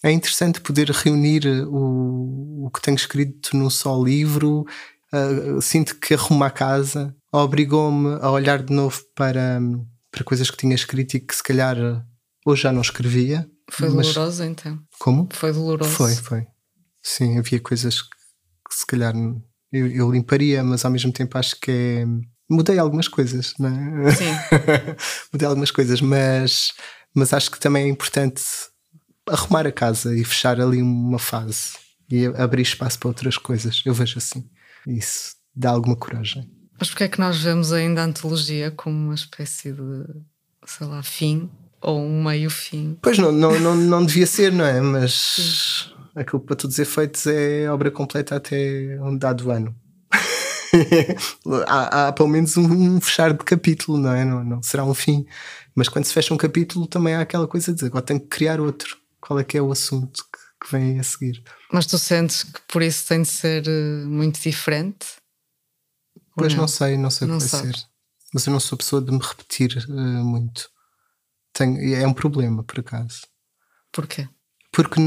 é, 0.04 0.12
interessante 0.12 0.62
poder 0.62 0.92
reunir 0.92 1.48
o, 1.68 2.66
o 2.68 2.72
que 2.72 2.80
tenho 2.80 2.96
escrito 2.96 3.58
num 3.58 3.72
só 3.72 4.00
livro. 4.00 4.68
Uh, 5.12 5.60
sinto 5.60 5.96
que 5.96 6.14
arruma 6.14 6.46
a 6.46 6.52
casa 6.52 7.12
obrigou-me 7.32 8.18
a 8.22 8.30
olhar 8.30 8.62
de 8.62 8.74
novo 8.74 9.02
para, 9.16 9.60
para 10.12 10.24
coisas 10.24 10.52
que 10.52 10.58
tinha 10.58 10.76
escrito 10.76 11.16
e 11.16 11.20
que 11.20 11.36
se 11.36 11.42
calhar 11.42 11.76
Hoje 12.46 12.64
já 12.64 12.72
não 12.72 12.82
escrevia. 12.82 13.50
Foi 13.70 13.88
doloroso 13.88 14.44
então? 14.44 14.80
Como? 15.00 15.30
Foi 15.32 15.54
doloroso. 15.54 15.92
Foi, 15.92 16.16
foi. 16.16 16.48
Sim, 17.02 17.38
havia 17.38 17.60
coisas 17.60 18.02
que, 18.02 18.10
que 18.10 18.76
se 18.76 18.86
calhar 18.86 19.14
eu, 19.72 19.88
eu, 19.88 20.12
limparia, 20.12 20.64
mas 20.64 20.84
ao 20.84 20.92
mesmo 20.92 21.12
tempo 21.12 21.38
acho 21.38 21.60
que 21.60 21.72
é. 21.72 22.06
Mudei 22.50 22.78
algumas 22.78 23.08
coisas, 23.08 23.54
não 23.58 23.70
é? 23.70 24.12
Sim. 24.12 24.26
Mudei 25.32 25.48
algumas 25.48 25.72
coisas, 25.72 26.02
mas, 26.02 26.74
mas 27.16 27.32
acho 27.32 27.50
que 27.50 27.60
também 27.60 27.86
é 27.86 27.88
importante 27.88 28.44
arrumar 29.26 29.66
a 29.66 29.72
casa 29.72 30.14
e 30.14 30.24
fechar 30.26 30.60
ali 30.60 30.82
uma 30.82 31.20
fase 31.20 31.78
e 32.10 32.26
abrir 32.26 32.64
espaço 32.64 33.00
para 33.00 33.08
outras 33.08 33.38
coisas. 33.38 33.82
Eu 33.86 33.94
vejo 33.94 34.18
assim. 34.18 34.50
Isso 34.86 35.36
dá 35.56 35.70
alguma 35.70 35.96
coragem. 35.96 36.52
Mas 36.78 36.90
porquê 36.90 37.06
é 37.06 37.08
que 37.08 37.20
nós 37.20 37.42
vemos 37.42 37.72
ainda 37.72 38.02
a 38.02 38.06
antologia 38.06 38.72
como 38.72 38.98
uma 38.98 39.16
espécie 39.16 39.72
de, 39.72 40.04
sei 40.66 40.88
lá, 40.88 41.02
fim 41.04 41.50
ou 41.82 42.00
um 42.00 42.24
meio-fim. 42.24 42.98
Pois 43.02 43.18
não, 43.18 43.32
não, 43.32 43.60
não, 43.60 43.76
não 43.76 44.06
devia 44.06 44.28
ser, 44.28 44.52
não 44.52 44.66
é? 44.66 44.80
Mas 44.80 45.14
Sim. 45.14 45.92
aquilo 46.16 46.42
para 46.42 46.56
todos 46.56 46.76
os 46.76 46.80
efeitos 46.80 47.26
é 47.28 47.70
obra 47.70 47.90
completa 47.90 48.36
até 48.36 49.00
um 49.02 49.18
dado 49.18 49.52
ano. 49.52 49.76
há, 51.68 52.08
há, 52.08 52.12
pelo 52.14 52.30
menos 52.30 52.56
um, 52.56 52.64
um, 52.64 53.02
fechar 53.02 53.34
de 53.34 53.44
capítulo, 53.44 53.98
não 53.98 54.14
é? 54.14 54.24
Não, 54.24 54.44
não 54.44 54.64
será 54.64 54.86
um 54.86 54.94
fim. 54.94 55.26
Mas 55.76 55.90
quando 55.90 56.06
se 56.06 56.14
fecha 56.14 56.34
um 56.34 56.38
capítulo 56.38 56.88
também 56.88 57.16
há 57.16 57.22
aquela 57.22 57.48
coisa 57.48 57.72
de 57.72 57.76
dizer 57.76 57.88
agora 57.88 58.06
tenho 58.06 58.20
que 58.20 58.28
criar 58.28 58.60
outro. 58.60 58.98
Qual 59.20 59.40
é 59.40 59.44
que 59.44 59.58
é 59.58 59.62
o 59.62 59.72
assunto 59.72 60.24
que, 60.24 60.66
que 60.66 60.72
vem 60.72 61.00
a 61.00 61.04
seguir? 61.04 61.44
Mas 61.72 61.86
tu 61.86 61.98
sentes 61.98 62.44
que 62.44 62.60
por 62.68 62.82
isso 62.82 63.08
tem 63.08 63.22
de 63.22 63.28
ser 63.28 63.68
eh, 63.68 64.06
muito 64.06 64.42
diferente? 64.42 65.08
Pois 66.36 66.54
não? 66.54 66.62
não? 66.62 66.68
sei, 66.68 66.98
não 66.98 67.10
sei 67.10 67.28
o 67.28 67.38
que 67.38 67.46
vai 67.46 67.48
ser. 67.48 67.76
Mas 68.34 68.48
eu 68.48 68.54
não 68.54 68.60
sou 68.60 68.78
pessoa 68.78 69.02
de 69.02 69.12
me 69.12 69.20
repetir 69.20 69.86
uh, 69.90 70.24
muito. 70.24 70.70
Tenho, 71.54 71.96
é 71.96 72.08
um 72.08 72.14
problema, 72.14 72.64
por 72.64 72.80
acaso. 72.80 73.22
Porquê? 73.92 74.28
Porque, 74.72 75.02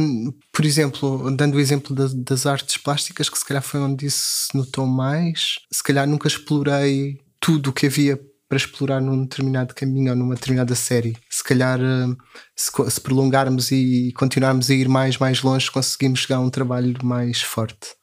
por 0.53 0.65
exemplo, 0.65 1.35
dando 1.35 1.55
o 1.55 1.61
exemplo 1.61 1.95
das, 1.95 2.13
das 2.13 2.45
artes 2.45 2.77
plásticas, 2.77 3.31
que 3.31 3.39
se 3.39 3.47
calhar 3.47 3.63
foi 3.63 3.81
onde 3.81 4.07
isso 4.07 4.49
se 4.49 4.57
notou 4.57 4.87
mais, 4.87 5.59
se 5.73 5.83
calhar 5.83 6.07
nunca 6.07 6.29
explorei 6.29 7.19
tudo 7.41 7.71
o 7.71 7.73
que 7.73 7.87
havia 7.87 8.21
para 8.47 8.59
explorar 8.59 9.01
num 9.01 9.23
determinado 9.23 9.75
caminho 9.75 10.11
ou 10.11 10.17
numa 10.17 10.35
determinada 10.35 10.75
série. 10.75 11.17
Se 11.31 11.43
calhar, 11.43 11.81
eh, 11.81 12.15
se, 12.55 12.71
se 12.91 13.01
prolongarmos 13.01 13.71
e 13.71 14.13
continuarmos 14.15 14.71
a 14.71 14.75
ir 14.75 14.89
mais, 14.89 15.19
mais 15.19 15.43
longe, 15.43 15.71
conseguimos 15.71 16.21
chegar 16.21 16.37
a 16.37 16.41
um 16.41 16.51
trabalho 16.51 16.95
mais 17.03 17.41
forte. 17.41 17.95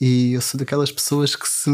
E 0.00 0.32
eu 0.32 0.40
sou 0.40 0.58
daquelas 0.58 0.90
pessoas 0.90 1.36
que 1.36 1.48
se. 1.48 1.70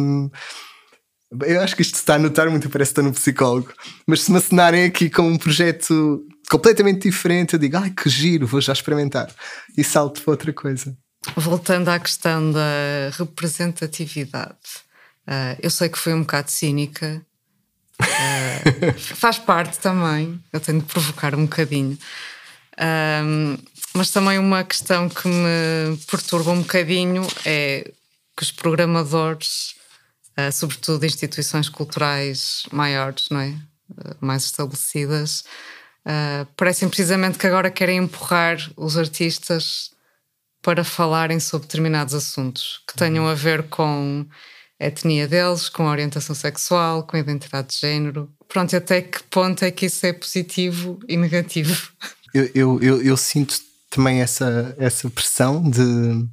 Eu 1.30 1.60
acho 1.60 1.76
que 1.76 1.82
isto 1.82 1.96
está 1.96 2.14
a 2.14 2.18
notar 2.18 2.48
muito, 2.48 2.70
parece 2.70 2.90
que 2.90 3.00
estou 3.00 3.04
no 3.04 3.12
psicólogo. 3.12 3.72
Mas 4.06 4.22
se 4.22 4.32
me 4.32 4.38
assinarem 4.38 4.84
aqui 4.84 5.10
com 5.10 5.22
um 5.22 5.36
projeto 5.36 6.26
completamente 6.48 7.02
diferente, 7.02 7.54
eu 7.54 7.58
digo, 7.58 7.76
ai 7.76 7.90
que 7.90 8.08
giro, 8.08 8.46
vou 8.46 8.60
já 8.60 8.72
experimentar. 8.72 9.30
E 9.76 9.84
salto 9.84 10.22
para 10.22 10.30
outra 10.32 10.52
coisa. 10.52 10.96
Voltando 11.36 11.88
à 11.88 11.98
questão 11.98 12.50
da 12.50 13.10
representatividade, 13.12 14.56
uh, 15.26 15.58
eu 15.60 15.70
sei 15.70 15.88
que 15.88 15.98
foi 15.98 16.14
um 16.14 16.20
bocado 16.20 16.50
cínica, 16.50 17.22
uh, 18.00 18.98
faz 18.98 19.38
parte 19.38 19.78
também, 19.78 20.42
eu 20.52 20.60
tenho 20.60 20.80
de 20.80 20.86
provocar 20.86 21.34
um 21.34 21.42
bocadinho. 21.42 21.98
Uh, 22.74 23.60
mas 23.92 24.10
também 24.10 24.38
uma 24.38 24.62
questão 24.64 25.08
que 25.08 25.26
me 25.26 25.96
perturba 26.08 26.52
um 26.52 26.60
bocadinho 26.60 27.26
é 27.44 27.90
que 28.36 28.42
os 28.42 28.52
programadores, 28.52 29.74
sobretudo 30.52 31.04
instituições 31.04 31.68
culturais 31.68 32.62
maiores, 32.72 33.28
não 33.30 33.40
é? 33.40 33.54
mais 34.20 34.44
estabelecidas, 34.44 35.44
Uh, 36.08 36.46
parecem 36.56 36.88
precisamente 36.88 37.36
que 37.36 37.46
agora 37.46 37.70
querem 37.70 37.98
empurrar 37.98 38.56
os 38.78 38.96
artistas 38.96 39.90
para 40.62 40.82
falarem 40.82 41.38
sobre 41.38 41.66
determinados 41.66 42.14
assuntos 42.14 42.80
que 42.88 42.96
tenham 42.96 43.26
a 43.28 43.34
ver 43.34 43.64
com 43.64 44.24
a 44.80 44.86
etnia 44.86 45.28
deles, 45.28 45.68
com 45.68 45.86
a 45.86 45.90
orientação 45.90 46.34
sexual, 46.34 47.02
com 47.02 47.14
a 47.14 47.20
identidade 47.20 47.68
de 47.74 47.80
género. 47.80 48.30
Pronto, 48.48 48.74
até 48.74 49.02
que 49.02 49.22
ponto 49.24 49.62
é 49.62 49.70
que 49.70 49.84
isso 49.84 50.06
é 50.06 50.14
positivo 50.14 50.98
e 51.06 51.14
negativo? 51.14 51.90
Eu, 52.32 52.50
eu, 52.54 52.82
eu, 52.82 53.02
eu 53.02 53.16
sinto 53.16 53.58
também 53.90 54.20
essa, 54.20 54.74
essa 54.78 55.10
pressão 55.10 55.62
de. 55.62 56.26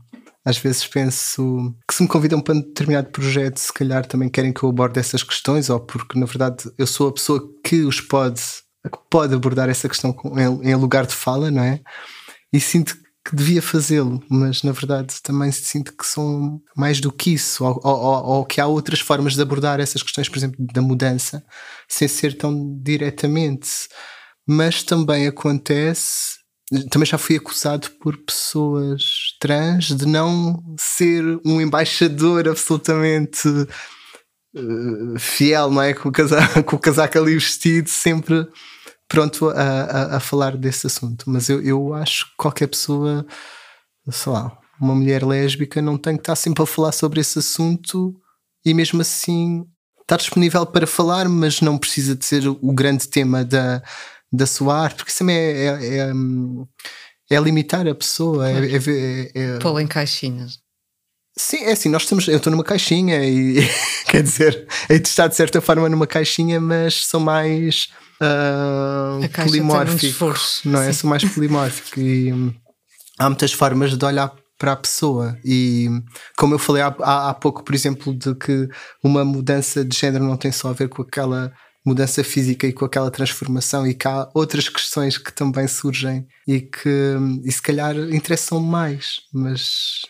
Às 0.45 0.57
vezes 0.59 0.85
penso 0.85 1.75
que 1.87 1.95
se 1.95 2.03
me 2.03 2.07
convidam 2.07 2.39
para 2.39 2.53
um 2.53 2.61
determinado 2.61 3.09
projeto, 3.09 3.57
se 3.57 3.73
calhar 3.73 4.05
também 4.05 4.29
querem 4.29 4.53
que 4.53 4.61
eu 4.63 4.69
aborde 4.69 4.99
essas 4.99 5.23
questões, 5.23 5.69
ou 5.69 5.79
porque 5.79 6.19
na 6.19 6.27
verdade 6.27 6.71
eu 6.77 6.85
sou 6.85 7.07
a 7.09 7.13
pessoa 7.13 7.41
que 7.63 7.81
os 7.83 7.99
pode 7.99 8.41
que 8.83 8.99
pode 9.09 9.33
abordar 9.33 9.67
essa 9.67 9.89
questão 9.89 10.15
em, 10.37 10.69
em 10.69 10.75
lugar 10.75 11.07
de 11.07 11.15
fala, 11.15 11.49
não 11.49 11.63
é? 11.63 11.81
E 12.53 12.59
sinto 12.59 12.95
que 13.27 13.35
devia 13.35 13.61
fazê-lo, 13.61 14.23
mas 14.29 14.61
na 14.61 14.71
verdade 14.71 15.15
também 15.23 15.51
sinto 15.51 15.91
que 15.97 16.05
são 16.05 16.61
mais 16.77 17.01
do 17.01 17.11
que 17.11 17.33
isso, 17.33 17.65
ou, 17.65 17.81
ou, 17.83 18.25
ou, 18.25 18.45
que 18.45 18.61
há 18.61 18.67
outras 18.67 18.99
formas 18.99 19.33
de 19.33 19.41
abordar 19.41 19.79
essas 19.79 20.03
questões, 20.03 20.29
por 20.29 20.37
exemplo, 20.37 20.57
da 20.59 20.81
mudança, 20.81 21.43
sem 21.87 22.07
ser 22.07 22.37
tão 22.37 22.77
diretamente. 22.83 23.87
Mas 24.47 24.83
também 24.83 25.25
acontece, 25.25 26.37
também 26.89 27.05
já 27.05 27.17
fui 27.17 27.37
acusado 27.37 27.89
por 27.99 28.17
pessoas 28.17 29.35
trans 29.39 29.85
de 29.87 30.05
não 30.05 30.63
ser 30.77 31.23
um 31.45 31.59
embaixador 31.61 32.47
absolutamente 32.47 33.47
uh, 33.47 35.19
fiel, 35.19 35.69
não 35.71 35.81
é? 35.81 35.93
Com 35.93 36.09
o, 36.09 36.11
casaco, 36.11 36.63
com 36.65 36.75
o 36.75 36.79
casaco 36.79 37.17
ali 37.17 37.33
vestido, 37.33 37.89
sempre 37.89 38.47
pronto 39.07 39.49
a, 39.49 39.53
a, 39.53 40.17
a, 40.17 40.19
falar 40.19 40.57
desse 40.57 40.87
assunto. 40.87 41.25
Mas 41.27 41.49
eu, 41.49 41.61
eu 41.61 41.93
acho 41.93 42.25
que 42.25 42.37
qualquer 42.37 42.67
pessoa, 42.67 43.25
sei 44.09 44.31
lá, 44.31 44.57
uma 44.79 44.95
mulher 44.95 45.25
lésbica 45.25 45.81
não 45.81 45.97
tem 45.97 46.15
que 46.15 46.21
estar 46.21 46.35
sempre 46.35 46.63
a 46.63 46.65
falar 46.65 46.91
sobre 46.91 47.21
esse 47.21 47.39
assunto 47.39 48.15
e 48.65 48.73
mesmo 48.73 49.01
assim 49.01 49.65
estar 50.01 50.17
disponível 50.17 50.65
para 50.65 50.85
falar, 50.85 51.27
mas 51.27 51.61
não 51.61 51.77
precisa 51.77 52.15
de 52.15 52.25
ser 52.25 52.47
o 52.47 52.73
grande 52.73 53.07
tema 53.07 53.43
da, 53.43 53.81
da 54.35 54.45
sua 54.45 54.77
arte, 54.77 54.97
porque 54.97 55.11
isso 55.11 55.19
também 55.19 55.37
é, 55.37 55.65
é, 55.65 55.97
é, 55.97 56.11
é 57.31 57.39
limitar 57.39 57.87
a 57.87 57.95
pessoa. 57.95 58.49
É, 58.49 58.75
é, 58.75 59.31
é, 59.33 59.59
Pô-la 59.59 59.81
em 59.81 59.87
caixinhas. 59.87 60.59
Sim, 61.37 61.65
é 61.65 61.73
assim, 61.73 61.89
nós 61.89 62.03
estamos, 62.03 62.27
eu 62.27 62.37
estou 62.37 62.49
numa 62.49 62.63
caixinha 62.63 63.23
e 63.23 63.57
quer 64.07 64.23
dizer, 64.23 64.67
é 64.87 64.97
de 64.97 65.07
estar 65.07 65.27
de 65.27 65.35
certa 65.35 65.59
forma 65.59 65.89
numa 65.89 66.07
caixinha, 66.07 66.61
mas 66.61 67.05
são 67.05 67.19
mais 67.19 67.89
uh, 68.21 69.43
polimórfico, 69.43 70.33
não 70.63 70.81
é? 70.81 70.93
Sou 70.93 71.09
mais 71.09 71.25
polimórfico 71.25 71.99
e 71.99 72.31
hum, 72.31 72.53
há 73.19 73.29
muitas 73.29 73.51
formas 73.51 73.97
de 73.97 74.05
olhar 74.05 74.33
para 74.57 74.71
a 74.71 74.77
pessoa 74.77 75.37
e 75.43 75.89
como 76.37 76.53
eu 76.55 76.59
falei 76.59 76.81
há, 76.81 76.95
há, 77.01 77.29
há 77.29 77.33
pouco, 77.33 77.61
por 77.61 77.75
exemplo, 77.75 78.17
de 78.17 78.33
que 78.35 78.69
uma 79.03 79.25
mudança 79.25 79.83
de 79.83 79.97
género 79.97 80.23
não 80.23 80.37
tem 80.37 80.53
só 80.53 80.69
a 80.69 80.73
ver 80.73 80.87
com 80.87 81.01
aquela 81.01 81.51
mudança 81.85 82.23
física 82.23 82.65
e 82.65 82.73
com 82.73 82.83
aquela 82.83 83.11
transformação 83.11 83.85
e 83.85 83.93
que 83.93 84.07
há 84.07 84.29
outras 84.33 84.67
questões 84.67 85.17
que 85.17 85.31
também 85.31 85.67
surgem 85.67 86.27
e 86.47 86.61
que 86.61 87.15
e 87.43 87.51
se 87.51 87.61
calhar 87.61 87.95
interessam 87.95 88.59
mais, 88.59 89.21
mas 89.31 90.01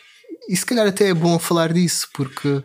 e 0.48 0.56
se 0.56 0.66
calhar 0.66 0.88
até 0.88 1.10
é 1.10 1.14
bom 1.14 1.38
falar 1.38 1.74
disso 1.74 2.08
porque 2.14 2.64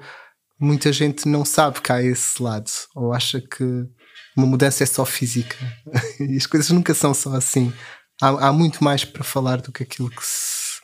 muita 0.58 0.92
gente 0.92 1.26
não 1.26 1.44
sabe 1.44 1.80
que 1.80 1.90
há 1.90 2.02
esse 2.02 2.40
lado 2.42 2.70
ou 2.94 3.12
acha 3.12 3.40
que 3.40 3.88
uma 4.36 4.46
mudança 4.46 4.82
é 4.82 4.86
só 4.86 5.04
física. 5.04 5.56
e 6.20 6.36
as 6.36 6.46
coisas 6.46 6.70
nunca 6.70 6.94
são 6.94 7.12
só 7.12 7.34
assim. 7.34 7.72
Há, 8.20 8.48
há 8.48 8.52
muito 8.52 8.82
mais 8.82 9.04
para 9.04 9.24
falar 9.24 9.60
do 9.60 9.72
que 9.72 9.82
aquilo 9.82 10.10
que, 10.10 10.24
se, 10.24 10.80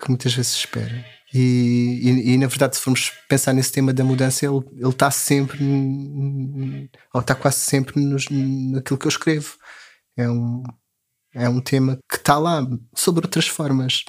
que 0.00 0.08
muitas 0.08 0.34
vezes 0.34 0.52
se 0.52 0.58
espera. 0.58 1.04
E, 1.34 1.98
e, 2.00 2.34
e, 2.34 2.38
na 2.38 2.46
verdade, 2.46 2.76
se 2.76 2.82
formos 2.82 3.10
pensar 3.28 3.52
nesse 3.52 3.72
tema 3.72 3.92
da 3.92 4.04
mudança, 4.04 4.46
ele, 4.46 4.62
está 4.88 5.10
sempre, 5.10 5.58
ou 7.12 7.20
está 7.20 7.34
quase 7.34 7.56
sempre 7.56 8.00
nos, 8.00 8.26
naquilo 8.30 8.98
que 8.98 9.06
eu 9.06 9.10
escrevo. 9.10 9.56
É 10.16 10.30
um, 10.30 10.62
é 11.34 11.48
um 11.48 11.60
tema 11.60 11.98
que 12.08 12.16
está 12.16 12.38
lá, 12.38 12.64
sobre 12.94 13.26
outras 13.26 13.48
formas. 13.48 14.04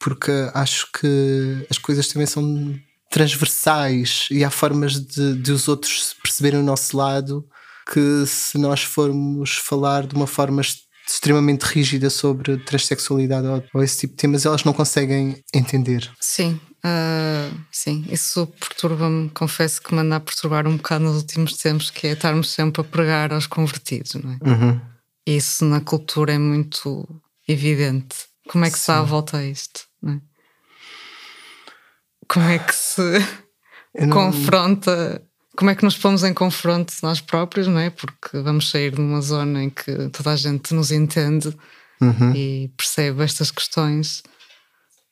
Porque 0.00 0.32
acho 0.54 0.90
que 0.98 1.66
as 1.70 1.76
coisas 1.76 2.08
também 2.08 2.26
são 2.26 2.74
transversais 3.10 4.26
e 4.30 4.42
há 4.42 4.50
formas 4.50 4.94
de, 4.94 5.34
de 5.36 5.52
os 5.52 5.68
outros 5.68 6.16
perceberem 6.22 6.58
o 6.58 6.64
nosso 6.64 6.96
lado 6.96 7.46
que 7.92 8.24
se 8.26 8.56
nós 8.56 8.82
formos 8.82 9.56
falar 9.56 10.06
de 10.06 10.14
uma 10.14 10.26
forma 10.26 10.62
extremamente 11.06 11.62
rígida 11.62 12.10
sobre 12.10 12.56
transexualidade 12.58 13.46
ou, 13.46 13.62
ou 13.74 13.82
esse 13.82 14.00
tipo 14.00 14.14
de 14.14 14.18
temas, 14.18 14.46
elas 14.46 14.64
não 14.64 14.72
conseguem 14.72 15.42
entender. 15.54 16.10
Sim, 16.20 16.60
uh, 16.84 17.60
sim, 17.70 18.04
isso 18.10 18.46
perturba-me, 18.58 19.28
confesso 19.30 19.82
que 19.82 19.94
me 19.94 20.00
anda 20.00 20.16
a 20.16 20.20
perturbar 20.20 20.66
um 20.66 20.76
bocado 20.76 21.04
nos 21.04 21.16
últimos 21.16 21.56
tempos, 21.56 21.90
que 21.90 22.06
é 22.06 22.12
estarmos 22.12 22.50
sempre 22.50 22.80
a 22.80 22.84
pregar 22.84 23.32
aos 23.32 23.46
convertidos, 23.46 24.14
não 24.14 24.32
é? 24.32 24.38
Uhum. 24.48 24.80
Isso 25.26 25.64
na 25.64 25.80
cultura 25.80 26.32
é 26.32 26.38
muito 26.38 27.06
evidente. 27.46 28.16
Como 28.48 28.64
é 28.64 28.70
que 28.70 28.76
sim. 28.76 28.84
se 28.84 28.88
dá 28.88 28.98
a 28.98 29.02
volta 29.02 29.38
a 29.38 29.44
isto? 29.44 29.82
É? 30.06 30.18
Como 32.28 32.48
é 32.48 32.58
que 32.58 32.74
se 32.74 33.02
não... 34.00 34.10
confronta 34.10 35.22
como 35.56 35.70
é 35.70 35.74
que 35.74 35.84
nos 35.84 35.96
pomos 35.96 36.24
em 36.24 36.32
confronto 36.32 36.92
nós 37.02 37.20
próprios, 37.20 37.66
não 37.66 37.78
é? 37.78 37.90
Porque 37.90 38.40
vamos 38.40 38.70
sair 38.70 38.92
de 38.92 39.00
uma 39.00 39.20
zona 39.20 39.64
em 39.64 39.70
que 39.70 40.08
toda 40.10 40.32
a 40.32 40.36
gente 40.36 40.74
nos 40.74 40.90
entende 40.90 41.54
uhum. 42.00 42.34
e 42.34 42.72
percebe 42.76 43.22
estas 43.22 43.50
questões. 43.50 44.22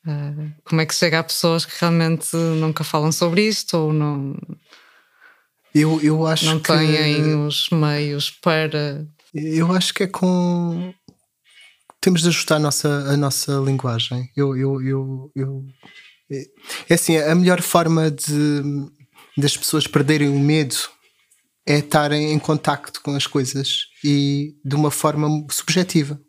Uh, 0.07 0.51
como 0.64 0.80
é 0.80 0.86
que 0.86 0.95
chega 0.95 1.18
a 1.18 1.24
pessoas 1.24 1.66
que 1.66 1.74
realmente 1.78 2.34
nunca 2.34 2.82
falam 2.82 3.12
sobre 3.12 3.47
isto 3.47 3.76
ou 3.76 3.93
não, 3.93 4.34
eu, 5.74 6.01
eu 6.03 6.26
acho 6.26 6.47
não 6.47 6.59
que, 6.59 6.72
têm 6.72 7.47
os 7.47 7.70
meios 7.70 8.30
para. 8.30 9.07
Eu 9.32 9.72
acho 9.72 9.95
que 9.95 10.05
é 10.05 10.07
com. 10.07 10.93
Temos 12.01 12.22
de 12.22 12.28
ajustar 12.28 12.57
a 12.57 12.61
nossa, 12.61 12.88
a 12.88 13.16
nossa 13.16 13.53
linguagem. 13.64 14.30
Eu, 14.36 14.57
eu, 14.57 14.82
eu, 14.82 15.32
eu... 15.36 15.64
É 16.88 16.95
assim, 16.95 17.16
a 17.18 17.34
melhor 17.34 17.61
forma 17.61 18.11
de 18.11 18.62
das 19.37 19.57
pessoas 19.57 19.87
perderem 19.87 20.28
o 20.28 20.39
medo 20.39 20.76
é 21.66 21.78
estarem 21.78 22.33
em 22.33 22.39
contacto 22.39 23.01
com 23.03 23.14
as 23.14 23.26
coisas 23.26 23.87
e 24.03 24.57
de 24.64 24.74
uma 24.74 24.91
forma 24.91 25.28
subjetiva. 25.51 26.20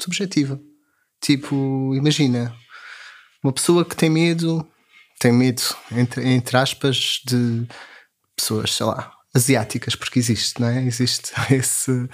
Subjetiva. 0.00 0.60
Tipo, 1.20 1.94
imagina, 1.94 2.54
uma 3.42 3.52
pessoa 3.52 3.84
que 3.84 3.96
tem 3.96 4.10
medo, 4.10 4.66
tem 5.18 5.32
medo, 5.32 5.62
entre, 5.92 6.28
entre 6.28 6.56
aspas, 6.56 7.20
de 7.26 7.66
pessoas, 8.36 8.74
sei 8.74 8.86
lá, 8.86 9.12
asiáticas, 9.34 9.94
porque 9.94 10.18
existe, 10.18 10.60
não 10.60 10.68
é? 10.68 10.84
Existe 10.84 11.32
esse, 11.50 12.08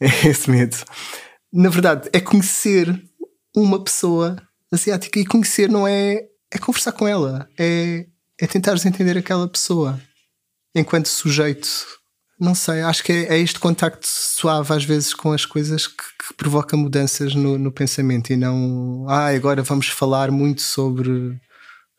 esse 0.00 0.50
medo. 0.50 0.76
Na 1.52 1.68
verdade, 1.68 2.08
é 2.12 2.20
conhecer 2.20 3.02
uma 3.56 3.82
pessoa 3.82 4.36
asiática 4.70 5.18
e 5.18 5.26
conhecer 5.26 5.68
não 5.68 5.86
é, 5.86 6.20
é 6.50 6.58
conversar 6.58 6.92
com 6.92 7.06
ela, 7.06 7.48
é 7.58 8.06
é 8.40 8.46
tentares 8.46 8.84
entender 8.86 9.16
aquela 9.18 9.48
pessoa 9.48 10.00
enquanto 10.74 11.06
sujeito 11.06 11.68
não 12.40 12.54
sei, 12.54 12.82
acho 12.82 13.02
que 13.02 13.10
é, 13.10 13.34
é 13.34 13.38
este 13.40 13.58
contacto 13.58 14.06
suave 14.06 14.72
às 14.72 14.84
vezes 14.84 15.12
com 15.12 15.32
as 15.32 15.44
coisas 15.44 15.88
que, 15.88 15.96
que 15.96 16.34
provoca 16.36 16.76
mudanças 16.76 17.34
no, 17.34 17.58
no, 17.58 17.72
pensamento 17.72 18.32
e 18.32 18.36
não, 18.36 19.04
ah, 19.08 19.26
agora 19.34 19.60
vamos 19.60 19.88
falar 19.88 20.30
muito 20.30 20.62
sobre 20.62 21.36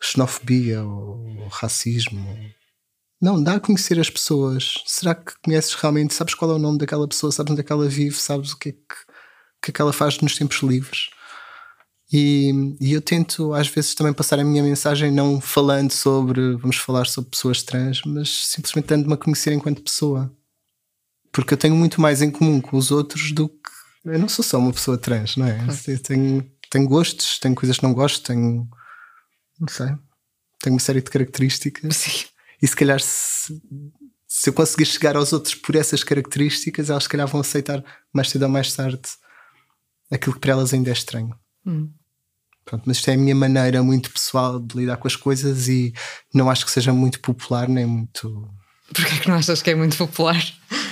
xenofobia 0.01 0.81
ou 0.81 1.47
racismo. 1.49 2.25
Não, 3.21 3.41
dá 3.43 3.55
a 3.55 3.59
conhecer 3.59 3.99
as 3.99 4.09
pessoas. 4.09 4.75
Será 4.85 5.13
que 5.13 5.33
conheces 5.43 5.73
realmente? 5.73 6.13
Sabes 6.13 6.33
qual 6.33 6.51
é 6.51 6.53
o 6.53 6.59
nome 6.59 6.77
daquela 6.77 7.05
pessoa? 7.05 7.33
Sabes 7.33 7.51
onde 7.51 7.59
é 7.59 7.63
que 7.65 7.71
ela 7.73 7.89
vive? 7.89 8.15
Sabes 8.15 8.53
o 8.53 8.57
que 8.57 8.69
é 8.69 8.71
que, 8.71 8.77
o 8.77 9.61
que, 9.61 9.71
é 9.71 9.73
que 9.73 9.81
ela 9.81 9.91
faz 9.91 10.21
nos 10.21 10.37
tempos 10.37 10.59
livres? 10.59 11.09
E, 12.11 12.75
e, 12.81 12.93
eu 12.93 13.01
tento 13.01 13.53
às 13.53 13.67
vezes 13.67 13.93
também 13.93 14.11
passar 14.11 14.39
a 14.39 14.43
minha 14.43 14.63
mensagem 14.63 15.11
não 15.11 15.39
falando 15.39 15.91
sobre, 15.91 16.55
vamos 16.55 16.77
falar 16.77 17.05
sobre 17.05 17.29
pessoas 17.29 17.61
trans, 17.61 18.01
mas 18.03 18.47
simplesmente 18.47 18.87
dando-me 18.87 19.13
a 19.13 19.17
conhecer 19.17 19.53
enquanto 19.53 19.83
pessoa. 19.83 20.33
Porque 21.31 21.53
eu 21.53 21.57
tenho 21.57 21.75
muito 21.75 22.01
mais 22.01 22.23
em 22.23 22.31
comum 22.31 22.59
com 22.59 22.75
os 22.77 22.89
outros 22.89 23.31
do 23.31 23.47
que. 23.47 23.69
Eu 24.05 24.17
não 24.17 24.27
sou 24.27 24.43
só 24.43 24.57
uma 24.57 24.73
pessoa 24.73 24.97
trans, 24.97 25.37
não 25.37 25.45
é? 25.45 25.59
Eu 25.87 25.99
tenho, 25.99 26.51
tenho 26.71 26.87
gostos, 26.87 27.37
tenho 27.37 27.53
coisas 27.53 27.77
que 27.77 27.83
não 27.83 27.93
gosto, 27.93 28.25
tenho. 28.25 28.67
Não 29.59 29.67
sei. 29.67 29.87
Tenho 30.61 30.73
uma 30.73 30.79
série 30.79 31.01
de 31.01 31.11
características. 31.11 31.95
Sim. 31.95 32.25
E 32.61 32.67
se 32.67 32.75
calhar, 32.75 32.99
se, 32.99 33.61
se 34.27 34.49
eu 34.49 34.53
conseguir 34.53 34.85
chegar 34.85 35.15
aos 35.15 35.31
outros 35.31 35.53
por 35.55 35.75
essas 35.75 36.03
características, 36.03 36.89
elas 36.89 37.03
se 37.03 37.09
calhar 37.09 37.27
vão 37.27 37.41
aceitar 37.41 37.83
mais 38.11 38.29
cedo 38.29 38.43
ou 38.43 38.49
mais 38.49 38.73
tarde 38.73 38.99
aquilo 40.11 40.33
que 40.33 40.41
para 40.41 40.53
elas 40.53 40.73
ainda 40.73 40.89
é 40.89 40.93
estranho. 40.93 41.37
Hum. 41.65 41.91
Pronto, 42.69 42.83
mas 42.85 42.97
isto 42.97 43.09
é 43.09 43.15
a 43.15 43.17
minha 43.17 43.33
maneira 43.33 43.81
muito 43.81 44.11
pessoal 44.11 44.59
de 44.59 44.77
lidar 44.77 44.97
com 44.97 45.07
as 45.07 45.15
coisas 45.15 45.67
e 45.67 45.91
não 46.31 46.51
acho 46.51 46.63
que 46.63 46.71
seja 46.71 46.93
muito 46.93 47.19
popular 47.19 47.67
nem 47.67 47.83
muito. 47.83 48.47
Porquê 48.93 49.15
é 49.15 49.17
que 49.17 49.27
não 49.27 49.37
achas 49.37 49.63
que 49.63 49.71
é 49.71 49.75
muito 49.75 49.97
popular? 49.97 50.39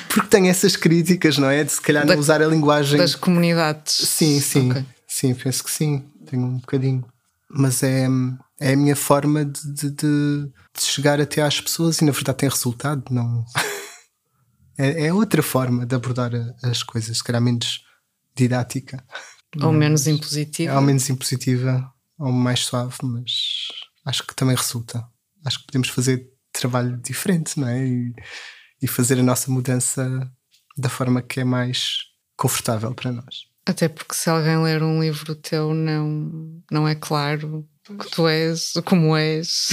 Porque 0.10 0.28
tem 0.28 0.50
essas 0.50 0.76
críticas, 0.76 1.38
não 1.38 1.48
é? 1.48 1.64
De 1.64 1.72
se 1.72 1.80
calhar 1.80 2.04
da, 2.04 2.14
não 2.14 2.20
usar 2.20 2.42
a 2.42 2.48
linguagem. 2.48 2.98
Das 2.98 3.14
comunidades. 3.14 3.94
Sim, 3.94 4.42
sim. 4.42 4.72
Okay. 4.72 4.86
Sim, 5.08 5.36
penso 5.36 5.64
que 5.64 5.70
sim. 5.70 6.04
Tenho 6.26 6.46
um 6.48 6.58
bocadinho. 6.58 7.06
Mas 7.48 7.84
é, 7.84 8.08
é 8.60 8.74
a 8.74 8.76
minha 8.76 8.96
forma 8.96 9.46
de, 9.46 9.92
de, 9.92 9.92
de 9.92 10.82
chegar 10.82 11.22
até 11.22 11.44
às 11.44 11.62
pessoas 11.62 12.00
e 12.00 12.06
na 12.06 12.12
verdade 12.12 12.40
tem 12.40 12.50
resultado. 12.50 13.04
Não. 13.12 13.46
é, 14.80 15.06
é 15.06 15.14
outra 15.14 15.44
forma 15.44 15.86
de 15.86 15.96
abordar 15.96 16.32
as 16.64 16.82
coisas, 16.82 17.18
se 17.18 17.24
calhar 17.24 17.42
menos 17.42 17.82
didática. 18.36 19.04
Ou 19.62 19.72
menos 19.72 20.08
impositiva. 20.08 20.76
Ou 20.76 20.82
menos 20.82 21.10
impositiva, 21.10 21.92
ou 22.20 22.32
mais 22.32 22.66
suave, 22.66 22.98
mas 23.04 23.68
acho 24.06 24.26
que 24.26 24.36
também 24.36 24.56
resulta. 24.56 25.06
Acho 25.46 25.60
que 25.60 25.68
podemos 25.68 25.90
fazer 25.90 26.30
trabalho 26.52 26.98
diferente, 26.98 27.60
não 27.60 27.68
é? 27.68 27.86
E, 27.86 28.14
e 28.82 28.88
fazer 28.88 29.20
a 29.20 29.24
nossa 29.24 29.50
mudança 29.52 30.30
da 30.78 30.90
forma 30.90 31.22
que 31.22 31.40
é 31.40 31.44
mais 31.44 31.98
confortável 32.36 32.94
para 32.94 33.12
nós. 33.12 33.48
Até 33.66 33.90
porque 33.90 34.14
se 34.14 34.30
alguém 34.30 34.62
ler 34.64 34.82
um 34.82 35.02
livro 35.02 35.36
teu, 35.36 35.74
não, 35.74 36.62
não 36.72 36.88
é 36.88 36.96
claro 36.96 37.68
que 37.84 38.10
tu 38.12 38.28
és 38.28 38.74
como 38.86 39.16
és. 39.16 39.70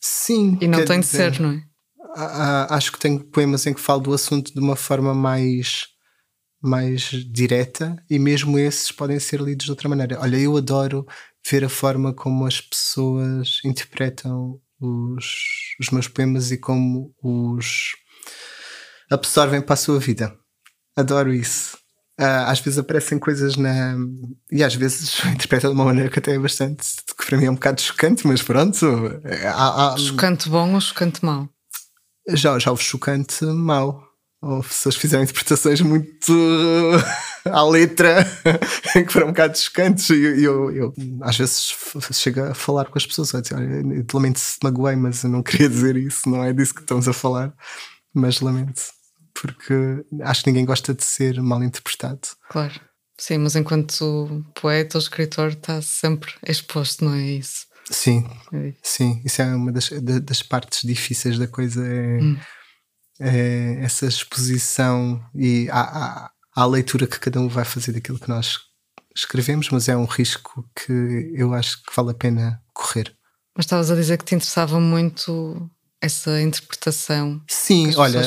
Sim. 0.00 0.58
E 0.60 0.66
não 0.66 0.84
tem 0.84 1.00
de 1.00 1.06
ser, 1.06 1.38
não 1.38 1.52
é? 1.52 1.64
Acho 2.68 2.92
que 2.92 2.98
tenho 2.98 3.20
poemas 3.20 3.66
em 3.66 3.72
que 3.72 3.80
falo 3.80 4.00
do 4.00 4.12
assunto 4.12 4.52
de 4.52 4.60
uma 4.60 4.76
forma 4.76 5.14
mais 5.14 5.86
mais 6.62 7.02
direta 7.26 7.96
e 8.08 8.18
mesmo 8.18 8.58
esses 8.58 8.92
podem 8.92 9.18
ser 9.18 9.40
lidos 9.40 9.64
de 9.64 9.72
outra 9.72 9.88
maneira. 9.88 10.20
Olha, 10.20 10.36
eu 10.36 10.56
adoro 10.56 11.06
ver 11.48 11.64
a 11.64 11.68
forma 11.68 12.14
como 12.14 12.46
as 12.46 12.60
pessoas 12.60 13.60
interpretam 13.64 14.60
os, 14.80 15.74
os 15.80 15.90
meus 15.90 16.06
poemas 16.06 16.50
e 16.52 16.56
como 16.56 17.12
os 17.22 17.96
absorvem 19.10 19.60
para 19.60 19.74
a 19.74 19.76
sua 19.76 19.98
vida. 19.98 20.36
Adoro 20.96 21.32
isso. 21.32 21.76
Uh, 22.20 22.46
às 22.46 22.60
vezes 22.60 22.78
aparecem 22.78 23.18
coisas 23.18 23.56
na. 23.56 23.96
E 24.50 24.62
às 24.62 24.74
vezes 24.74 25.24
interpretam 25.26 25.70
de 25.70 25.76
uma 25.76 25.86
maneira 25.86 26.10
que 26.10 26.18
até 26.18 26.34
é 26.34 26.38
bastante. 26.38 26.84
que 27.18 27.26
para 27.26 27.38
mim 27.38 27.46
é 27.46 27.50
um 27.50 27.54
bocado 27.54 27.80
chocante, 27.80 28.26
mas 28.26 28.42
pronto. 28.42 28.86
Há, 29.44 29.94
há... 29.94 29.96
Chocante 29.96 30.48
bom 30.48 30.74
ou 30.74 30.80
chocante 30.80 31.24
mau? 31.24 31.48
Já, 32.28 32.58
já 32.58 32.70
o 32.70 32.76
chocante 32.76 33.44
mau 33.44 34.11
ou 34.42 34.60
pessoas 34.60 34.96
fizeram 34.96 35.22
interpretações 35.22 35.80
muito 35.80 36.32
à 37.46 37.62
letra 37.62 38.24
que 38.92 39.12
foram 39.12 39.28
um 39.28 39.30
bocado 39.30 39.56
chocantes. 39.56 40.10
E 40.10 40.20
eu, 40.20 40.40
eu, 40.40 40.74
eu, 40.74 40.94
às 41.20 41.38
vezes 41.38 41.72
chego 42.12 42.40
a 42.42 42.54
falar 42.54 42.86
com 42.86 42.98
as 42.98 43.06
pessoas 43.06 43.32
a 43.34 43.40
dizer, 43.40 43.54
olha, 43.54 44.04
lamento 44.12 44.40
se 44.40 44.58
magoei 44.62 44.96
mas 44.96 45.22
eu 45.22 45.30
não 45.30 45.42
queria 45.44 45.68
dizer 45.68 45.96
isso 45.96 46.28
não 46.28 46.42
é 46.42 46.52
disso 46.52 46.74
que 46.74 46.80
estamos 46.80 47.06
a 47.06 47.12
falar 47.12 47.54
mas 48.12 48.40
lamento 48.40 48.82
porque 49.40 50.04
acho 50.22 50.42
que 50.42 50.50
ninguém 50.50 50.66
gosta 50.66 50.92
de 50.92 51.02
ser 51.02 51.40
mal 51.40 51.62
interpretado. 51.62 52.20
Claro, 52.50 52.78
sim, 53.18 53.38
mas 53.38 53.56
enquanto 53.56 54.44
poeta 54.60 54.98
ou 54.98 55.02
escritor 55.02 55.48
está 55.48 55.80
sempre 55.80 56.32
exposto, 56.46 57.04
não 57.04 57.14
é 57.14 57.22
isso? 57.22 57.66
Sim, 57.90 58.28
é. 58.52 58.74
sim, 58.82 59.22
isso 59.24 59.40
é 59.40 59.46
uma 59.46 59.72
das, 59.72 59.88
das 60.22 60.42
partes 60.42 60.82
difíceis 60.82 61.38
da 61.38 61.48
coisa 61.48 61.84
é 61.84 62.18
hum 62.20 62.36
é, 63.20 63.78
essa 63.82 64.06
exposição 64.06 65.22
e 65.34 65.68
a, 65.70 65.80
a, 65.80 66.30
a 66.54 66.66
leitura 66.66 67.06
que 67.06 67.20
cada 67.20 67.40
um 67.40 67.48
vai 67.48 67.64
fazer 67.64 67.92
daquilo 67.92 68.18
que 68.18 68.28
nós 68.28 68.58
escrevemos, 69.14 69.68
mas 69.70 69.88
é 69.88 69.96
um 69.96 70.04
risco 70.04 70.68
que 70.74 71.32
eu 71.34 71.52
acho 71.52 71.82
que 71.82 71.94
vale 71.94 72.10
a 72.10 72.14
pena 72.14 72.62
correr. 72.72 73.14
Mas 73.54 73.66
estavas 73.66 73.90
a 73.90 73.94
dizer 73.94 74.18
que 74.18 74.24
te 74.24 74.34
interessava 74.34 74.80
muito 74.80 75.70
essa 76.02 76.40
interpretação. 76.40 77.40
Sim, 77.48 77.94
olha, 77.96 78.20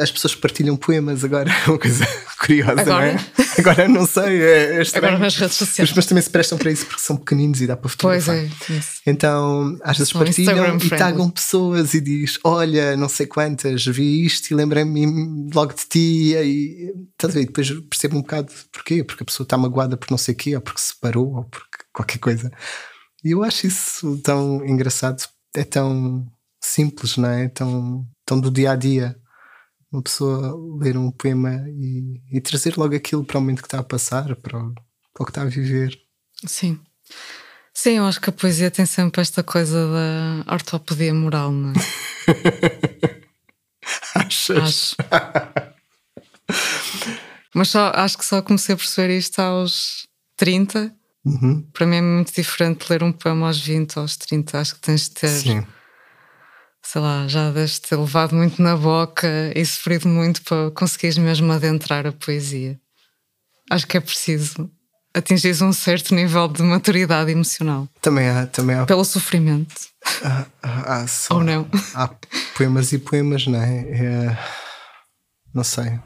as 0.00 0.10
pessoas 0.10 0.34
partilham 0.34 0.76
poemas 0.76 1.22
agora, 1.22 1.48
é 1.48 1.54
uma 1.70 1.78
coisa 1.78 2.04
curiosa, 2.40 2.80
agora? 2.80 2.84
não 2.84 3.00
é? 3.00 3.44
Agora 3.56 3.86
não 3.88 4.04
sei, 4.04 4.42
é, 4.42 4.82
é. 4.82 4.82
Agora 4.96 5.18
nas 5.18 5.36
redes 5.36 5.56
sociais. 5.56 5.90
Mas, 5.90 5.96
mas, 5.96 6.06
também 6.06 6.22
se 6.22 6.30
prestam 6.30 6.58
para 6.58 6.72
isso 6.72 6.84
porque 6.86 7.00
são 7.00 7.16
pequeninos 7.16 7.60
e 7.60 7.68
dá 7.68 7.76
para 7.76 7.88
fotografar. 7.88 8.34
Pois 8.34 8.70
é, 8.70 8.78
isso. 8.78 9.00
Então, 9.06 9.78
às 9.84 9.96
vezes 9.96 10.12
partilham 10.12 10.76
e 10.76 10.90
tagam 10.90 11.30
pessoas 11.30 11.94
e 11.94 12.00
diz: 12.00 12.38
Olha, 12.42 12.96
não 12.96 13.08
sei 13.08 13.26
quantas, 13.26 13.84
vi 13.86 14.24
isto 14.24 14.50
e 14.50 14.54
lembrei-me 14.54 15.48
logo 15.54 15.72
de 15.72 15.86
ti. 15.86 16.34
E, 16.34 16.92
tá 17.16 17.28
e 17.28 17.46
depois 17.46 17.70
percebo 17.88 18.16
um 18.16 18.22
bocado 18.22 18.52
porquê, 18.72 19.04
porque 19.04 19.22
a 19.22 19.26
pessoa 19.26 19.44
está 19.44 19.56
magoada 19.56 19.96
por 19.96 20.10
não 20.10 20.18
sei 20.18 20.34
o 20.34 20.36
quê, 20.36 20.56
ou 20.56 20.60
porque 20.60 20.80
se 20.80 20.94
parou, 21.00 21.36
ou 21.36 21.44
porque 21.44 21.84
qualquer 21.92 22.18
coisa. 22.18 22.50
E 23.24 23.30
eu 23.30 23.44
acho 23.44 23.68
isso 23.68 24.18
tão 24.18 24.64
engraçado, 24.66 25.22
é 25.54 25.62
tão 25.62 26.26
simples, 26.64 27.16
não 27.16 27.28
é? 27.28 27.48
Tão, 27.48 28.06
tão 28.24 28.40
do 28.40 28.50
dia 28.50 28.72
a 28.72 28.76
dia. 28.76 29.16
Uma 29.92 30.02
pessoa 30.02 30.56
ler 30.82 30.96
um 30.96 31.10
poema 31.10 31.64
e, 31.68 32.20
e 32.32 32.40
trazer 32.40 32.76
logo 32.76 32.94
aquilo 32.96 33.24
para 33.24 33.38
o 33.38 33.40
momento 33.40 33.60
que 33.60 33.66
está 33.66 33.78
a 33.78 33.84
passar, 33.84 34.34
para 34.36 34.58
o, 34.58 34.72
para 34.72 35.22
o 35.22 35.24
que 35.24 35.30
está 35.30 35.42
a 35.42 35.46
viver. 35.46 35.96
Sim. 36.46 36.80
Sim, 37.72 37.98
eu 37.98 38.04
acho 38.04 38.20
que 38.20 38.30
a 38.30 38.32
poesia 38.32 38.70
tem 38.70 38.86
sempre 38.86 39.20
esta 39.20 39.42
coisa 39.42 39.88
da 39.92 40.52
ortopedia 40.52 41.14
moral, 41.14 41.52
não 41.52 41.72
é? 41.72 41.74
Achas? 44.14 44.56
Acho. 44.62 44.96
Mas 47.54 47.68
só, 47.68 47.92
acho 47.94 48.18
que 48.18 48.24
só 48.24 48.42
comecei 48.42 48.74
a 48.74 48.78
perceber 48.78 49.16
isto 49.16 49.38
aos 49.38 50.08
30. 50.36 50.92
Uhum. 51.24 51.62
Para 51.72 51.86
mim 51.86 51.96
é 51.96 52.02
muito 52.02 52.34
diferente 52.34 52.90
ler 52.90 53.02
um 53.02 53.12
poema 53.12 53.46
aos 53.46 53.60
20 53.60 53.96
ou 53.96 54.02
aos 54.02 54.16
30. 54.16 54.58
Acho 54.58 54.74
que 54.74 54.80
tens 54.80 55.08
de 55.08 55.10
ter 55.10 55.28
Sim 55.28 55.64
sei 56.84 57.00
lá, 57.00 57.26
já 57.26 57.50
deves 57.50 57.78
ter 57.78 57.96
levado 57.96 58.34
muito 58.34 58.60
na 58.60 58.76
boca 58.76 59.28
e 59.56 59.64
sofrido 59.64 60.06
muito 60.06 60.42
para 60.42 60.70
conseguires 60.70 61.18
mesmo 61.18 61.50
adentrar 61.50 62.06
a 62.06 62.12
poesia. 62.12 62.78
Acho 63.70 63.86
que 63.86 63.96
é 63.96 64.00
preciso 64.00 64.70
atingir 65.14 65.62
um 65.62 65.72
certo 65.72 66.14
nível 66.14 66.46
de 66.48 66.62
maturidade 66.62 67.30
emocional. 67.30 67.88
Também 68.00 68.28
há. 68.28 68.46
Também 68.46 68.76
há... 68.76 68.84
Pelo 68.84 69.04
sofrimento. 69.04 69.74
Há, 70.22 70.46
há, 70.62 70.94
há 70.96 71.06
só, 71.06 71.36
Ou 71.36 71.44
não? 71.44 71.66
Há 71.94 72.10
poemas 72.56 72.92
e 72.92 72.98
poemas, 72.98 73.46
não 73.46 73.62
é? 73.62 73.80
é 73.90 74.38
não 75.54 75.64
sei. 75.64 75.98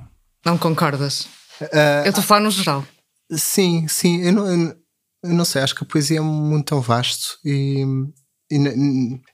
Não 0.44 0.56
concordas? 0.56 1.22
Uh, 1.60 2.04
eu 2.04 2.10
estou 2.10 2.22
a 2.22 2.26
falar 2.26 2.40
no 2.40 2.50
geral. 2.50 2.86
Sim, 3.32 3.88
sim. 3.88 4.22
Eu 4.22 4.32
não, 4.32 4.46
eu 4.46 5.34
não 5.34 5.44
sei, 5.44 5.62
acho 5.62 5.74
que 5.74 5.82
a 5.82 5.86
poesia 5.86 6.18
é 6.18 6.20
muito 6.20 6.66
tão 6.66 6.80
vasto 6.80 7.38
e 7.44 7.84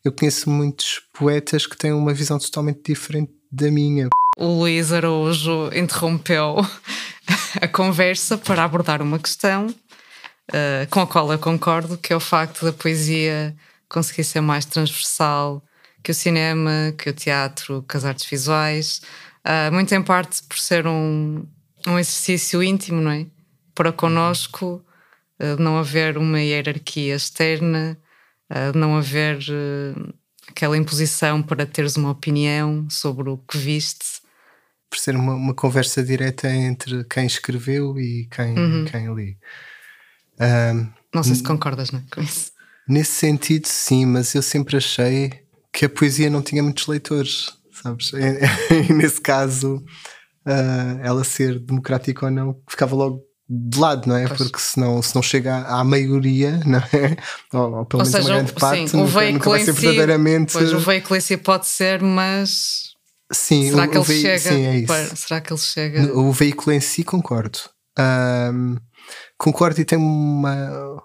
eu 0.05 0.13
conheço 0.13 0.51
muitos 0.51 1.01
poetas 1.13 1.67
que 1.67 1.77
têm 1.77 1.93
uma 1.93 2.13
visão 2.13 2.39
totalmente 2.39 2.81
diferente 2.85 3.33
da 3.51 3.71
minha. 3.71 4.09
O 4.37 4.47
Luís 4.47 4.93
Araújo 4.93 5.71
interrompeu 5.75 6.57
a 7.61 7.69
conversa 7.69 8.37
para 8.37 8.65
abordar 8.65 9.01
uma 9.01 9.19
questão 9.19 9.67
uh, 9.67 10.87
com 10.91 11.01
a 11.01 11.07
qual 11.07 11.31
eu 11.33 11.39
concordo, 11.39 11.97
que 11.97 12.13
é 12.13 12.17
o 12.17 12.21
facto 12.21 12.65
da 12.65 12.73
poesia 12.73 13.55
conseguir 13.89 14.25
ser 14.25 14.41
mais 14.41 14.65
transversal 14.65 15.63
que 16.03 16.11
o 16.11 16.15
cinema, 16.15 16.93
que 16.99 17.09
o 17.09 17.15
teatro, 17.15 17.83
que 17.89 17.97
as 17.97 18.05
artes 18.05 18.29
visuais, 18.29 19.01
uh, 19.45 19.73
muito 19.73 19.95
em 19.95 20.03
parte 20.03 20.43
por 20.43 20.59
ser 20.59 20.87
um, 20.87 21.47
um 21.87 21.99
exercício 21.99 22.63
íntimo, 22.63 23.01
não 23.01 23.11
é? 23.11 23.27
Para 23.75 23.91
connosco, 23.91 24.85
uh, 25.41 25.57
não 25.59 25.79
haver 25.79 26.19
uma 26.19 26.41
hierarquia 26.41 27.15
externa, 27.15 27.97
uh, 28.51 28.77
não 28.77 28.97
haver 28.97 29.39
uh, 29.39 30.15
aquela 30.49 30.77
imposição 30.77 31.43
para 31.43 31.67
teres 31.67 31.97
uma 31.97 32.11
opinião 32.11 32.89
sobre 32.91 33.29
o 33.31 33.39
que 33.39 33.57
viste. 33.59 34.05
Por 34.91 34.99
ser 34.99 35.17
uma, 35.17 35.35
uma 35.35 35.55
conversa 35.55 36.03
direta 36.03 36.49
entre 36.49 37.05
quem 37.05 37.27
escreveu 37.27 37.99
e 37.99 38.29
quem, 38.31 38.57
Uhum. 38.59 38.85
quem 38.85 39.13
lê. 39.13 39.37
Um, 40.41 40.93
Não 41.15 41.23
sei 41.23 41.35
se 41.37 41.43
concordas 41.43 41.91
não, 41.91 42.01
é, 42.01 42.05
com 42.15 42.21
isso. 42.21 42.53
Nesse 42.89 43.13
sentido, 43.13 43.67
sim, 43.67 44.05
mas 44.07 44.35
eu 44.35 44.43
sempre 44.43 44.77
achei 44.77 45.33
que 45.73 45.87
a 45.87 45.89
poesia 45.89 46.29
não 46.31 46.43
tinha 46.43 46.63
muitos 46.63 46.87
leitores, 46.87 47.53
sabes? 47.73 48.13
E, 48.89 48.93
nesse 48.93 49.21
caso, 49.21 49.77
uh, 50.47 51.01
ela 51.03 51.25
ser 51.25 51.59
democrática 51.59 52.27
ou 52.27 52.31
não, 52.31 52.61
ficava 52.69 52.95
logo 52.95 53.23
de 53.49 53.79
lado, 53.79 54.09
não 54.09 54.17
é? 54.17 54.27
Pois. 54.27 54.39
Porque 54.43 54.59
senão, 54.59 55.01
se 55.03 55.15
não 55.15 55.23
chega 55.23 55.59
à 55.67 55.85
maioria, 55.85 56.61
não 56.67 56.79
é? 56.79 57.17
Ou, 57.53 57.75
ou 57.79 57.85
pelo 57.87 58.03
Ou 58.03 58.09
menos 58.09 58.11
seja, 58.11 58.29
uma 58.29 58.35
grande 58.37 58.53
o- 58.53 58.55
parte, 58.55 58.89
sim, 58.89 58.97
nunca, 58.97 59.31
nunca 59.33 59.51
vai 59.51 59.61
ser 59.65 59.73
verdadeiramente. 59.73 60.53
Pois 60.53 60.73
o 60.73 60.79
veículo 60.79 61.17
em 61.17 61.21
si 61.21 61.37
pode 61.37 61.67
ser, 61.67 62.01
mas 62.03 62.93
sim, 63.33 63.71
será 63.71 63.85
o, 63.85 63.89
que 63.91 63.99
ele 63.99 64.05
chega? 64.23 64.39
Sim, 64.39 64.67
é 64.67 64.77
isso. 64.79 64.87
para- 64.87 65.17
será 65.17 65.41
que 65.41 65.53
ele 65.53 65.61
chega? 65.61 66.17
O 66.19 66.33
veículo 66.33 66.73
em 66.73 66.81
si, 66.81 67.05
concordo. 67.05 67.59
Ahm, 67.99 68.77
concordo 69.39 69.81
e 69.81 69.85
tem 69.85 69.99
uma. 69.99 71.03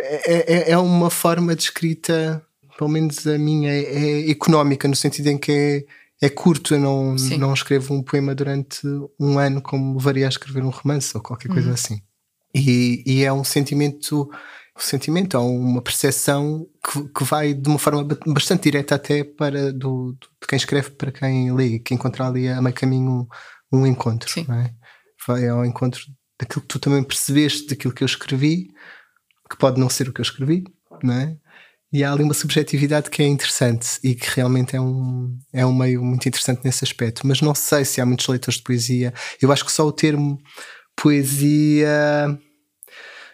É, 0.00 0.54
é- 0.68 0.70
é 0.72 0.78
uma 0.78 1.08
forma 1.08 1.54
de 1.54 1.62
escrita, 1.62 2.44
pelo 2.76 2.90
menos 2.90 3.26
a 3.26 3.38
minha, 3.38 3.70
é, 3.72 4.26
é 4.26 4.30
económica, 4.30 4.88
no 4.88 4.96
sentido 4.96 5.28
em 5.28 5.38
que 5.38 5.52
é, 5.52 5.84
é 6.22 6.28
curto. 6.28 6.74
Eu 6.74 6.80
não, 6.80 7.18
Sim. 7.18 7.38
não 7.38 7.52
escrevo 7.52 7.94
um 7.94 8.02
poema 8.02 8.34
durante 8.34 8.80
um 9.20 9.38
ano 9.38 9.60
como 9.62 9.96
levaria 9.96 10.26
a 10.26 10.28
escrever 10.28 10.62
um 10.64 10.70
romance 10.70 11.16
ou 11.16 11.22
qualquer 11.22 11.48
coisa 11.48 11.68
Uhum. 11.68 11.74
assim. 11.74 12.00
E, 12.54 13.02
e 13.06 13.24
é 13.24 13.32
um 13.32 13.44
sentimento. 13.44 14.28
Um 14.76 14.80
sentimento, 14.80 15.36
é 15.36 15.40
uma 15.40 15.80
percepção 15.80 16.66
que, 16.84 17.08
que 17.08 17.22
vai 17.24 17.54
de 17.54 17.68
uma 17.68 17.78
forma 17.78 18.02
ba- 18.02 18.18
bastante 18.26 18.64
direta 18.64 18.96
até 18.96 19.22
para 19.22 19.72
do, 19.72 20.12
do- 20.12 20.18
de 20.40 20.46
quem 20.48 20.56
escreve 20.56 20.90
para 20.90 21.12
quem 21.12 21.52
lê, 21.54 21.78
que 21.78 21.94
encontra 21.94 22.26
ali 22.26 22.48
a 22.48 22.60
meio 22.60 22.74
caminho 22.74 23.28
um, 23.72 23.78
um 23.80 23.86
encontro. 23.86 24.28
Sim. 24.28 24.44
não 24.48 24.56
é? 24.56 24.74
Vai 25.28 25.46
ao 25.48 25.64
encontro 25.64 26.00
daquilo 26.40 26.62
que 26.62 26.66
tu 26.68 26.80
também 26.80 27.04
percebeste 27.04 27.68
daquilo 27.68 27.94
que 27.94 28.02
eu 28.02 28.06
escrevi, 28.06 28.66
que 29.48 29.56
pode 29.56 29.78
não 29.78 29.88
ser 29.88 30.08
o 30.08 30.12
que 30.12 30.20
eu 30.20 30.24
escrevi, 30.24 30.64
não 31.04 31.14
é? 31.14 31.36
E 31.94 32.02
há 32.02 32.10
ali 32.12 32.24
uma 32.24 32.34
subjetividade 32.34 33.08
que 33.08 33.22
é 33.22 33.26
interessante 33.26 34.00
e 34.02 34.16
que 34.16 34.26
realmente 34.34 34.74
é 34.74 34.80
um, 34.80 35.38
é 35.52 35.64
um 35.64 35.72
meio 35.72 36.02
muito 36.04 36.28
interessante 36.28 36.60
nesse 36.64 36.82
aspecto. 36.84 37.24
Mas 37.24 37.40
não 37.40 37.54
sei 37.54 37.84
se 37.84 38.00
há 38.00 38.04
muitos 38.06 38.26
leitores 38.26 38.56
de 38.58 38.64
poesia. 38.64 39.14
Eu 39.40 39.52
acho 39.52 39.64
que 39.64 39.70
só 39.70 39.86
o 39.86 39.92
termo 39.92 40.36
poesia 40.96 42.36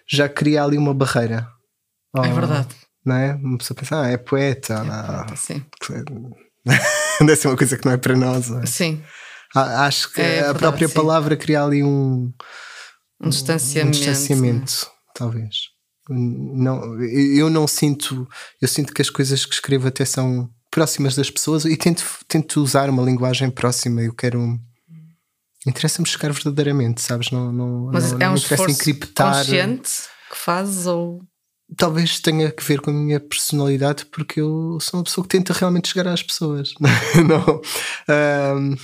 já 0.06 0.28
cria 0.28 0.62
ali 0.62 0.76
uma 0.76 0.92
barreira. 0.92 1.48
É 2.16 2.20
Oh, 2.20 2.34
verdade. 2.34 2.74
Não 3.02 3.16
é? 3.16 3.34
Uma 3.36 3.56
pessoa 3.56 3.76
pensa, 3.78 4.02
ah, 4.02 4.08
é 4.08 4.18
poeta. 4.18 4.74
É 4.74 4.76
verdade, 4.82 5.38
sim. 5.38 5.64
Deve 7.20 7.36
ser 7.36 7.48
uma 7.48 7.56
coisa 7.56 7.78
que 7.78 7.86
não 7.86 7.92
é 7.92 7.96
para 7.96 8.14
nós. 8.14 8.50
é? 8.50 8.66
Sim, 8.66 9.02
Acho 9.54 10.12
que 10.12 10.20
É 10.20 10.40
a 10.40 10.42
verdade, 10.42 10.58
própria 10.58 10.88
sim. 10.88 10.94
palavra 10.94 11.36
cria 11.36 11.62
ali 11.62 11.82
um, 11.82 12.30
um 13.20 13.28
distanciamento. 13.30 13.96
um 13.96 14.00
distanciamento, 14.00 14.90
talvez. 15.14 15.56
Não, 16.12 17.02
eu 17.04 17.48
não 17.48 17.66
sinto, 17.68 18.28
eu 18.60 18.66
sinto 18.68 18.92
que 18.92 19.00
as 19.02 19.08
coisas 19.10 19.46
que 19.46 19.54
escrevo 19.54 19.88
até 19.88 20.04
são 20.04 20.50
próximas 20.70 21.14
das 21.14 21.30
pessoas 21.30 21.64
e 21.64 21.76
tento, 21.76 22.04
tento 22.28 22.60
usar 22.62 22.90
uma 22.90 23.02
linguagem 23.02 23.50
próxima. 23.50 24.02
Eu 24.02 24.12
quero. 24.14 24.58
Interessa-me 25.66 26.08
chegar 26.08 26.32
verdadeiramente, 26.32 27.00
sabes? 27.02 27.30
Não, 27.30 27.52
não, 27.52 27.90
Mas 27.92 28.12
não, 28.12 28.20
é 28.20 28.30
um 28.30 28.34
esforço 28.34 28.70
encriptar. 28.70 29.36
consciente 29.36 29.90
que 30.30 30.36
fazes 30.36 30.86
ou 30.86 31.20
Talvez 31.76 32.18
tenha 32.18 32.50
que 32.50 32.64
ver 32.64 32.80
com 32.80 32.90
a 32.90 32.94
minha 32.94 33.20
personalidade, 33.20 34.04
porque 34.06 34.40
eu 34.40 34.78
sou 34.80 34.98
uma 34.98 35.04
pessoa 35.04 35.24
que 35.24 35.28
tenta 35.36 35.52
realmente 35.52 35.86
chegar 35.88 36.08
às 36.08 36.20
pessoas. 36.22 36.74
não. 37.28 37.60
Ahm, 38.08 38.74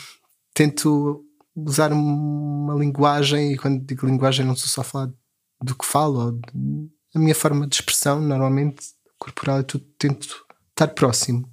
tento 0.55 1.25
usar 1.57 1.93
uma 1.93 2.75
linguagem, 2.75 3.53
e 3.53 3.57
quando 3.59 3.85
digo 3.85 4.07
linguagem, 4.07 4.47
não 4.47 4.53
estou 4.53 4.69
só 4.69 4.83
a 4.83 4.85
falar 4.85 5.11
do 5.61 5.75
que 5.75 5.85
falo, 5.85 6.27
ou 6.27 6.33
de- 6.33 6.89
a 7.17 7.19
minha 7.19 7.35
forma 7.35 7.67
de 7.67 7.75
expressão, 7.77 8.21
normalmente 8.21 8.83
corporal, 9.19 9.59
eu 9.59 9.65
tu- 9.65 9.79
tento 9.99 10.45
estar 10.71 10.89
próximo, 10.89 11.51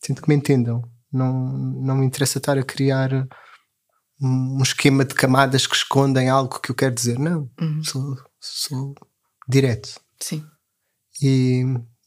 tento 0.00 0.22
que 0.22 0.28
me 0.28 0.34
entendam. 0.34 0.82
Não, 1.12 1.52
não 1.52 1.96
me 1.96 2.06
interessa 2.06 2.38
estar 2.38 2.56
a 2.56 2.62
criar 2.62 3.28
um 4.20 4.62
esquema 4.62 5.04
de 5.04 5.14
camadas 5.14 5.66
que 5.66 5.74
escondem 5.76 6.28
algo 6.28 6.58
que 6.60 6.70
eu 6.70 6.74
quero 6.74 6.94
dizer. 6.94 7.18
Não, 7.18 7.50
Uhum. 7.60 7.82
sou, 7.84 8.16
sou 8.40 8.94
direto 9.48 10.00
sim. 10.20 10.44
e 11.20 11.64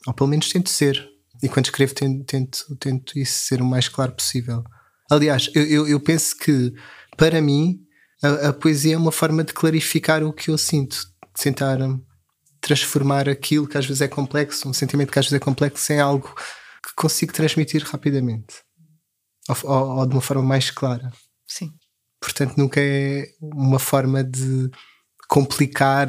ou 0.08 0.14
pelo 0.14 0.30
menos 0.30 0.50
tento 0.50 0.70
ser 0.70 1.08
e 1.44 1.50
quando 1.50 1.66
escrevo 1.66 1.94
tento, 1.94 2.24
tento, 2.26 2.76
tento 2.78 3.20
isso 3.20 3.40
ser 3.46 3.62
o 3.62 3.66
mais 3.66 3.90
claro 3.90 4.14
possível 4.14 4.64
aliás 5.12 5.50
eu, 5.54 5.64
eu, 5.64 5.88
eu 5.88 6.00
penso 6.00 6.38
que 6.38 6.74
para 7.18 7.42
mim 7.42 7.78
a, 8.24 8.48
a 8.50 8.54
poesia 8.54 8.96
é 8.96 8.98
uma 8.98 9.12
forma 9.12 9.44
de 9.44 9.52
clarificar 9.54 10.24
o 10.24 10.32
que 10.32 10.50
eu 10.50 10.58
sinto 10.58 10.96
de 11.36 11.44
tentar 11.44 11.82
hum, 11.82 12.02
transformar 12.66 13.30
aquilo 13.30 13.68
que 13.68 13.78
às 13.78 13.86
vezes 13.86 14.02
é 14.02 14.08
complexo 14.08 14.68
um 14.68 14.74
sentimento 14.74 15.12
que 15.12 15.20
às 15.20 15.26
vezes 15.26 15.40
é 15.40 15.44
complexo 15.44 15.94
em 15.94 16.00
algo 16.00 16.34
que 16.84 16.94
consigo 16.96 17.32
transmitir 17.32 17.84
rapidamente 17.84 18.56
ou, 19.48 19.56
ou- 19.72 19.98
ou 20.00 20.06
de 20.08 20.14
uma 20.16 20.22
forma 20.22 20.42
mais 20.44 20.72
clara 20.72 21.12
Sim. 21.48 21.72
portanto 22.20 22.56
nunca 22.58 22.80
é 22.82 23.28
uma 23.40 23.78
forma 23.80 24.24
de 24.24 24.70
complicar 25.28 26.08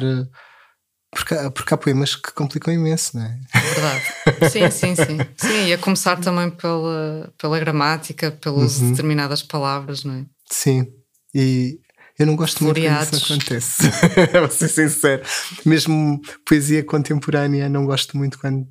porque, 1.11 1.33
há- 1.35 1.51
porque 1.51 1.73
há 1.73 1.77
poemas 1.77 2.15
que 2.15 2.31
complicam 2.33 2.73
imenso, 2.73 3.17
não 3.17 3.23
é? 3.25 3.39
Verdade. 3.73 4.03
Sim, 4.51 4.69
sim, 4.69 4.95
sim. 4.95 5.17
Sim, 5.37 5.65
e 5.67 5.73
a 5.73 5.77
começar 5.77 6.17
também 6.19 6.49
pela, 6.51 7.33
pela 7.37 7.59
gramática, 7.59 8.29
pelo 8.31 8.57
uso 8.57 8.79
Uhum. 8.81 8.85
de 8.87 8.91
determinadas 8.91 9.41
palavras, 9.41 10.03
não 10.03 10.15
é? 10.15 10.25
Sim, 10.51 10.85
e 11.33 11.79
eu 12.19 12.25
não 12.25 12.35
gosto 12.35 12.63
muito 12.63 12.75
quando 12.75 12.83
Floreados. 12.85 13.21
isso 13.21 13.33
acontece, 13.33 13.83
vou 14.39 14.49
ser 14.51 14.67
sincero. 14.69 15.23
Mesmo 15.65 16.21
poesia 16.45 16.83
contemporânea, 16.83 17.69
não 17.69 17.85
gosto 17.85 18.17
muito 18.17 18.39
quando 18.39 18.67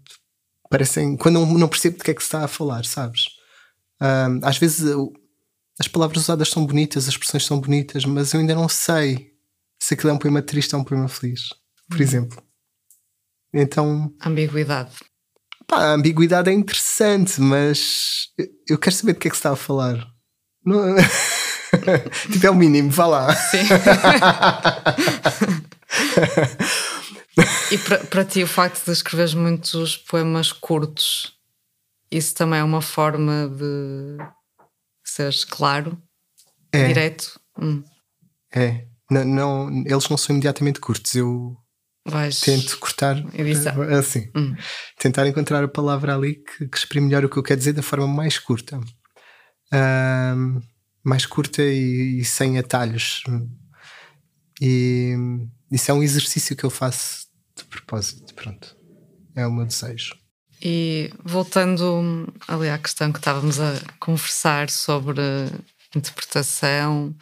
parecem, 0.68 1.16
quando 1.16 1.34
não, 1.40 1.46
não 1.58 1.68
percebo 1.68 1.98
de 1.98 2.04
que 2.04 2.10
é 2.10 2.14
que 2.14 2.20
se 2.22 2.26
está 2.26 2.44
a 2.44 2.48
falar, 2.48 2.84
sabes? 2.84 3.24
Ahm, 4.00 4.40
às 4.42 4.58
vezes 4.58 4.84
as 5.78 5.88
palavras 5.88 6.22
usadas 6.24 6.48
são 6.48 6.66
bonitas, 6.66 7.04
as 7.04 7.10
expressões 7.10 7.44
são 7.44 7.60
bonitas, 7.60 8.04
mas 8.04 8.32
eu 8.32 8.40
ainda 8.40 8.54
não 8.54 8.68
sei 8.68 9.32
se 9.78 9.94
aquilo 9.94 10.10
é 10.10 10.12
um 10.14 10.18
poema 10.18 10.42
triste 10.42 10.74
ou 10.74 10.80
um 10.80 10.84
poema 10.84 11.06
feliz, 11.08 11.48
por 11.88 12.00
exemplo. 12.00 12.42
Então, 13.54 14.12
Ambiguidade. 14.24 14.90
Pá, 15.66 15.78
a 15.78 15.92
ambiguidade 15.94 16.50
é 16.50 16.52
interessante, 16.52 17.40
mas 17.40 18.28
eu- 18.38 18.48
eu 18.70 18.78
quero 18.78 18.94
saber 18.94 19.12
de 19.14 19.18
que 19.18 19.28
é 19.28 19.30
que 19.30 19.36
se 19.36 19.40
está 19.40 19.52
a 19.52 19.56
falar. 19.56 20.06
Não- 20.64 20.94
tipo, 22.32 22.46
é 22.46 22.50
o 22.50 22.54
mínimo, 22.54 22.90
vá 22.90 23.06
lá. 23.06 23.34
Sim. 23.34 23.64
e 27.70 27.78
para, 27.78 27.98
para 28.04 28.24
ti, 28.24 28.42
o 28.42 28.46
facto 28.46 28.84
de 28.84 28.92
escreveres 28.92 29.34
muitos 29.34 29.96
poemas 29.96 30.52
curtos, 30.52 31.32
isso 32.10 32.34
também 32.34 32.60
é 32.60 32.64
uma 32.64 32.82
forma 32.82 33.48
de 33.48 34.18
seres 35.04 35.44
claro, 35.44 36.00
É, 36.72 36.86
direto. 36.88 37.38
Hum, 37.60 37.82
é. 38.54 38.84
Não, 39.10 39.24
não- 39.24 39.82
eles 39.86 40.08
não 40.08 40.16
são 40.16 40.34
imediatamente 40.34 40.80
curtos. 40.80 41.14
Eu 41.14 41.56
vais. 42.04 42.40
tento 42.40 42.76
cortar 42.78 43.16
Edição. 43.38 43.84
eh, 43.84 43.98
assim. 43.98 44.30
Hum. 44.34 44.54
Tentar 44.98 45.26
encontrar 45.28 45.62
a 45.62 45.68
palavra 45.68 46.14
ali 46.14 46.42
que, 46.42 46.66
que 46.68 46.76
exprime 46.76 47.06
melhor 47.06 47.24
o 47.24 47.28
que 47.28 47.36
eu 47.36 47.42
quero 47.42 47.58
dizer 47.58 47.72
da 47.72 47.82
forma 47.82 48.06
mais 48.08 48.38
curta. 48.38 48.80
Ahm, 49.72 50.60
mais 51.06 51.24
curta 51.24 51.62
e, 51.62 52.18
e 52.20 52.24
sem 52.24 52.58
atalhos. 52.58 53.22
E 54.60 55.14
isso 55.70 55.90
é 55.90 55.94
um 55.94 56.02
exercício 56.02 56.56
que 56.56 56.64
eu 56.64 56.70
faço 56.70 57.26
de 57.56 57.64
propósito. 57.64 58.34
Pronto. 58.34 58.76
É 59.34 59.46
o 59.46 59.52
meu 59.52 59.66
desejo. 59.66 60.16
E 60.62 61.10
voltando 61.24 62.32
ali 62.48 62.68
à 62.68 62.78
questão 62.78 63.12
que 63.12 63.18
estávamos 63.18 63.60
a 63.60 63.78
conversar 64.00 64.70
sobre 64.70 65.20
interpretação 65.94 67.14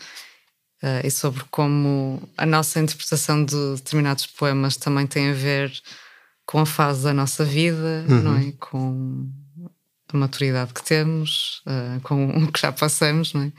eh, 0.83 1.03
e 1.07 1.11
sobre 1.11 1.43
como 1.51 2.23
a 2.37 2.47
nossa 2.47 2.79
interpretação 2.81 3.45
de 3.45 3.75
determinados 3.77 4.27
poemas 4.27 4.77
também 4.77 5.07
tem 5.07 5.31
a 5.31 5.35
ver 5.35 5.73
com 6.47 6.61
a 6.61 6.67
fase 6.67 7.03
da 7.05 7.13
nossa 7.13 7.45
vida, 7.45 8.05
Uhum. 8.09 8.23
não 8.23 8.37
é? 8.37 8.53
Com 8.53 9.29
a 10.15 10.19
maturidade 10.19 10.73
que 10.73 10.85
temos, 10.85 11.63
eh, 11.67 11.99
com 12.03 12.29
o 12.45 12.53
que 12.53 12.61
já 12.61 12.73
passamos, 12.73 13.35
não 13.35 13.43
é? 13.43 13.53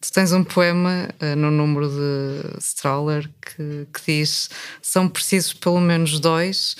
Tu 0.00 0.10
tens 0.12 0.32
um 0.32 0.42
poema 0.42 1.10
eh, 1.20 1.34
no 1.34 1.50
número 1.50 1.88
de 1.88 2.58
Stroller 2.58 3.28
que, 3.42 3.86
que 3.92 4.00
diz: 4.06 4.48
são 4.80 5.08
precisos 5.08 5.52
pelo 5.52 5.80
menos 5.80 6.18
dois 6.18 6.76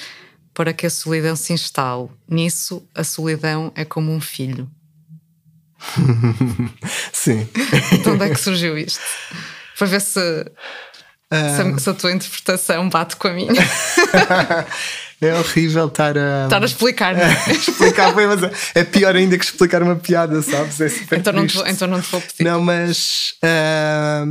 para 0.55 0.73
que 0.73 0.87
a 0.87 0.91
solidão 0.91 1.37
se 1.37 1.53
instale. 1.53 2.09
Nisso, 2.29 2.83
a 2.95 3.05
solidão 3.05 3.73
é 3.75 3.85
como 3.85 4.13
um 4.13 4.21
filho. 4.21 4.71
Sim. 7.13 7.49
De 8.03 8.09
onde 8.09 8.25
é 8.25 8.31
que 8.31 8.41
surgiu 8.41 8.77
isto? 8.77 9.01
Para 9.79 9.87
ver 9.87 10.01
se, 10.01 10.11
se, 10.11 10.53
a, 11.31 11.79
se 11.79 11.91
a 11.91 11.95
tua 11.95 12.13
interpretação 12.13 12.89
bate 12.89 13.17
com 13.17 13.29
a 13.29 13.33
minha. 13.33 13.53
É 15.21 15.35
horrível 15.39 15.87
estar 15.87 16.17
a. 16.17 16.45
Estar 16.45 16.63
a 16.63 16.65
explicar. 16.65 17.15
não 17.15 17.23
é? 17.23 17.33
explicar 17.53 18.15
bem, 18.15 18.27
mas 18.27 18.71
é 18.75 18.85
pior 18.85 19.15
ainda 19.15 19.37
que 19.37 19.45
explicar 19.45 19.83
uma 19.83 19.97
piada, 19.97 20.41
sabes? 20.41 20.81
É 20.81 20.89
super 20.89 21.19
então, 21.19 21.33
não 21.33 21.47
te, 21.47 21.59
então 21.67 21.87
não 21.89 22.01
te 22.01 22.11
vou 22.11 22.21
pedir. 22.21 22.45
Não, 22.45 22.61
mas. 22.63 23.35
ah, 23.43 24.25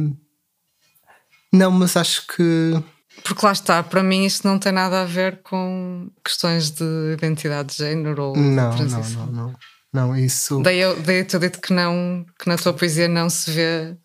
não, 1.53 1.71
mas 1.71 1.95
acho 1.95 2.25
que. 2.27 2.81
Porque 3.23 3.45
lá 3.45 3.51
está, 3.51 3.83
para 3.83 4.01
mim 4.01 4.25
isto 4.25 4.47
não 4.47 4.57
tem 4.57 4.71
nada 4.71 5.01
a 5.01 5.05
ver 5.05 5.41
com 5.43 6.09
questões 6.23 6.71
de 6.71 7.13
identidade 7.13 7.69
de 7.69 7.77
género 7.77 8.23
ou 8.23 8.37
Não, 8.37 8.69
não, 8.69 8.75
transição. 8.75 9.25
não, 9.27 9.47
não. 9.47 9.55
Não, 9.91 10.15
isso. 10.15 10.61
Daí 10.61 10.79
eu, 10.79 11.01
daí 11.01 11.19
eu 11.19 11.25
te 11.25 11.39
dito 11.39 11.59
que 11.59 11.73
não, 11.73 12.23
que 12.39 12.47
na 12.47 12.57
tua 12.57 12.73
poesia 12.73 13.07
não 13.07 13.29
se 13.29 13.51
vê 13.51 13.97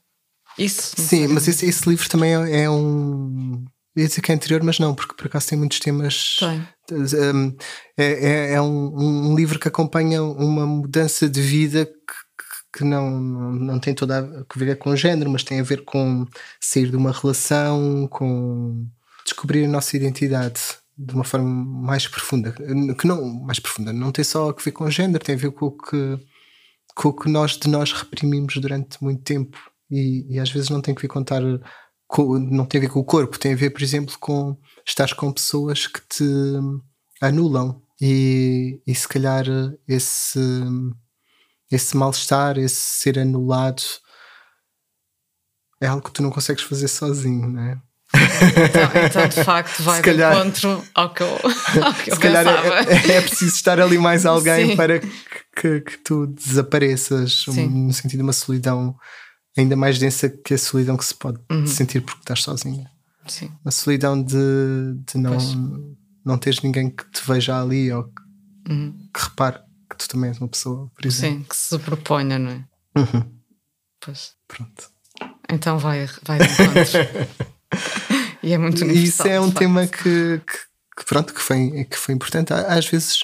isso. 0.58 0.94
não 0.96 1.04
Sim, 1.04 1.26
mas 1.28 1.46
esse, 1.46 1.66
esse 1.66 1.88
livro 1.88 2.08
também 2.08 2.34
é, 2.34 2.62
é 2.62 2.70
um. 2.70 3.64
Ia 3.96 4.08
dizer 4.08 4.20
que 4.22 4.32
é 4.32 4.34
anterior, 4.34 4.62
mas 4.64 4.78
não, 4.78 4.94
porque 4.94 5.14
por 5.14 5.26
acaso 5.26 5.48
tem 5.48 5.58
muitos 5.58 5.78
temas. 5.78 6.36
Tem. 6.86 6.98
Um, 6.98 7.56
é, 7.96 8.04
é, 8.04 8.52
é 8.54 8.60
um, 8.60 9.30
um 9.30 9.36
livro 9.36 9.58
que 9.58 9.68
acompanha 9.68 10.22
uma 10.22 10.66
mudança 10.66 11.28
de 11.28 11.40
vida 11.40 11.86
que, 11.86 12.78
que- 12.78 12.84
não, 12.84 13.08
não, 13.20 13.78
tem 13.78 13.94
toda 13.94 14.18
a 14.18 14.58
ver 14.58 14.76
com 14.78 14.96
género, 14.96 15.30
mas 15.30 15.44
tem 15.44 15.60
a 15.60 15.62
ver 15.62 15.84
com 15.84 16.26
sair 16.60 16.90
de 16.90 16.96
uma 16.96 17.12
relação, 17.12 18.08
com 18.10 18.84
descobrir 19.24 19.64
a 19.64 19.68
nossa 19.68 19.96
identidade 19.96 20.60
de 20.98 21.14
uma 21.14 21.24
forma 21.24 21.48
mais 21.48 22.06
profunda. 22.08 22.52
Que 22.98 23.06
não, 23.06 23.24
mais 23.44 23.58
profunda, 23.60 23.92
não 23.92 24.10
tem 24.12 24.24
só 24.24 24.50
a 24.50 24.52
ver 24.52 24.72
com 24.72 24.90
género, 24.90 25.24
tem 25.24 25.36
a 25.36 25.38
ver 25.38 25.52
com 25.52 25.66
o 25.66 25.70
que, 25.76 26.18
com 26.96 27.08
o 27.10 27.12
que 27.12 27.28
nós 27.30 27.56
de 27.56 27.68
nós 27.68 27.92
reprimimos 27.92 28.56
durante 28.56 29.02
muito 29.02 29.22
tempo. 29.22 29.56
E, 29.90 30.26
e 30.34 30.40
às 30.40 30.50
vezes 30.50 30.68
não 30.68 30.80
tem 30.80 30.94
que 30.94 31.02
ver 31.02 31.08
com 31.08 31.20
estar 31.20 31.42
com- 32.14 32.38
não 32.38 32.64
tem 32.64 32.78
a 32.78 32.82
ver 32.82 32.90
com 32.90 33.00
o 33.00 33.04
corpo, 33.04 33.36
tem 33.40 33.54
a 33.54 33.56
ver, 33.56 33.70
por 33.70 33.82
exemplo, 33.82 34.16
com 34.20 34.56
estar 34.86 35.12
com 35.16 35.32
pessoas 35.32 35.88
que 35.88 36.00
te 36.08 36.24
anulam 37.20 37.82
e, 38.00 38.80
e 38.86 38.94
se 38.94 39.08
calhar 39.08 39.44
esse, 39.88 40.38
esse 41.72 41.96
mal-estar, 41.96 42.56
esse 42.56 42.76
ser 42.76 43.18
anulado 43.18 43.82
é 45.80 45.86
algo 45.88 46.02
que 46.02 46.12
tu 46.12 46.22
não 46.22 46.30
consegues 46.30 46.62
fazer 46.62 46.86
sozinho, 46.88 47.48
não 47.48 47.62
é? 47.62 47.80
Então, 48.14 49.02
então, 49.06 49.28
de 49.28 49.42
facto, 49.44 49.82
vai 49.82 49.96
Se 49.96 50.02
de 50.02 50.10
calhar- 50.10 50.36
encontro 50.36 50.84
ao 50.94 51.12
que 51.12 51.22
eu, 51.22 51.26
ao 51.82 51.94
que 51.98 52.10
eu 52.10 52.14
Se 52.14 52.20
calhar 52.20 52.44
pensava. 52.44 52.92
é, 52.92 53.16
é 53.16 53.20
preciso 53.20 53.54
estar 53.56 53.80
ali 53.80 53.98
mais 53.98 54.24
alguém 54.24 54.68
Sim. 54.70 54.76
para 54.76 55.00
que, 55.00 55.10
que- 55.56 55.80
que 55.80 55.98
tu 55.98 56.26
desapareças, 56.28 57.48
um- 57.48 57.86
no 57.86 57.92
sentido 57.92 58.18
de 58.18 58.22
uma 58.22 58.32
solidão 58.32 58.96
ainda 59.56 59.76
mais 59.76 59.98
densa 59.98 60.28
que 60.28 60.54
a 60.54 60.58
solidão 60.58 60.96
que 60.96 61.04
se 61.04 61.14
pode 61.14 61.38
Uhum. 61.50 61.66
sentir 61.66 62.00
porque 62.00 62.20
estás 62.20 62.42
sozinha. 62.42 62.90
Sim. 63.26 63.50
a 63.64 63.70
solidão 63.70 64.22
de, 64.22 64.36
de 65.06 65.16
não, 65.16 65.30
Pois. 65.32 65.54
não 66.24 66.36
teres 66.36 66.60
ninguém 66.60 66.90
que 66.90 67.04
te 67.10 67.22
veja 67.26 67.58
ali 67.60 67.90
ou 67.90 68.04
que, 68.04 68.22
Uhum. 68.72 69.08
que 69.14 69.20
repare 69.24 69.60
que 69.88 69.96
tu 69.96 70.08
também 70.08 70.28
és 70.28 70.38
uma 70.38 70.48
pessoa, 70.48 70.90
por 70.94 71.06
exemplo. 71.06 71.38
Sim, 71.38 71.42
que 71.48 71.56
se 71.56 71.78
proponha, 71.78 72.38
não 72.38 72.50
é? 72.50 72.64
Uhum. 72.98 73.24
Pois. 74.00 74.32
Pronto. 74.46 74.90
Então 75.50 75.78
vai, 75.78 76.06
vai 76.22 76.38
de 76.38 76.44
e 78.42 78.52
é 78.52 78.58
muito 78.58 78.84
isso 78.84 79.26
é 79.26 79.40
um 79.40 79.50
tema 79.50 79.86
que, 79.86 80.40
que, 80.46 80.58
que 80.98 81.04
pronto, 81.06 81.32
que 81.32 81.40
foi, 81.40 81.84
que 81.84 81.96
foi 81.96 82.14
importante. 82.14 82.52
Às 82.52 82.86
vezes 82.86 83.20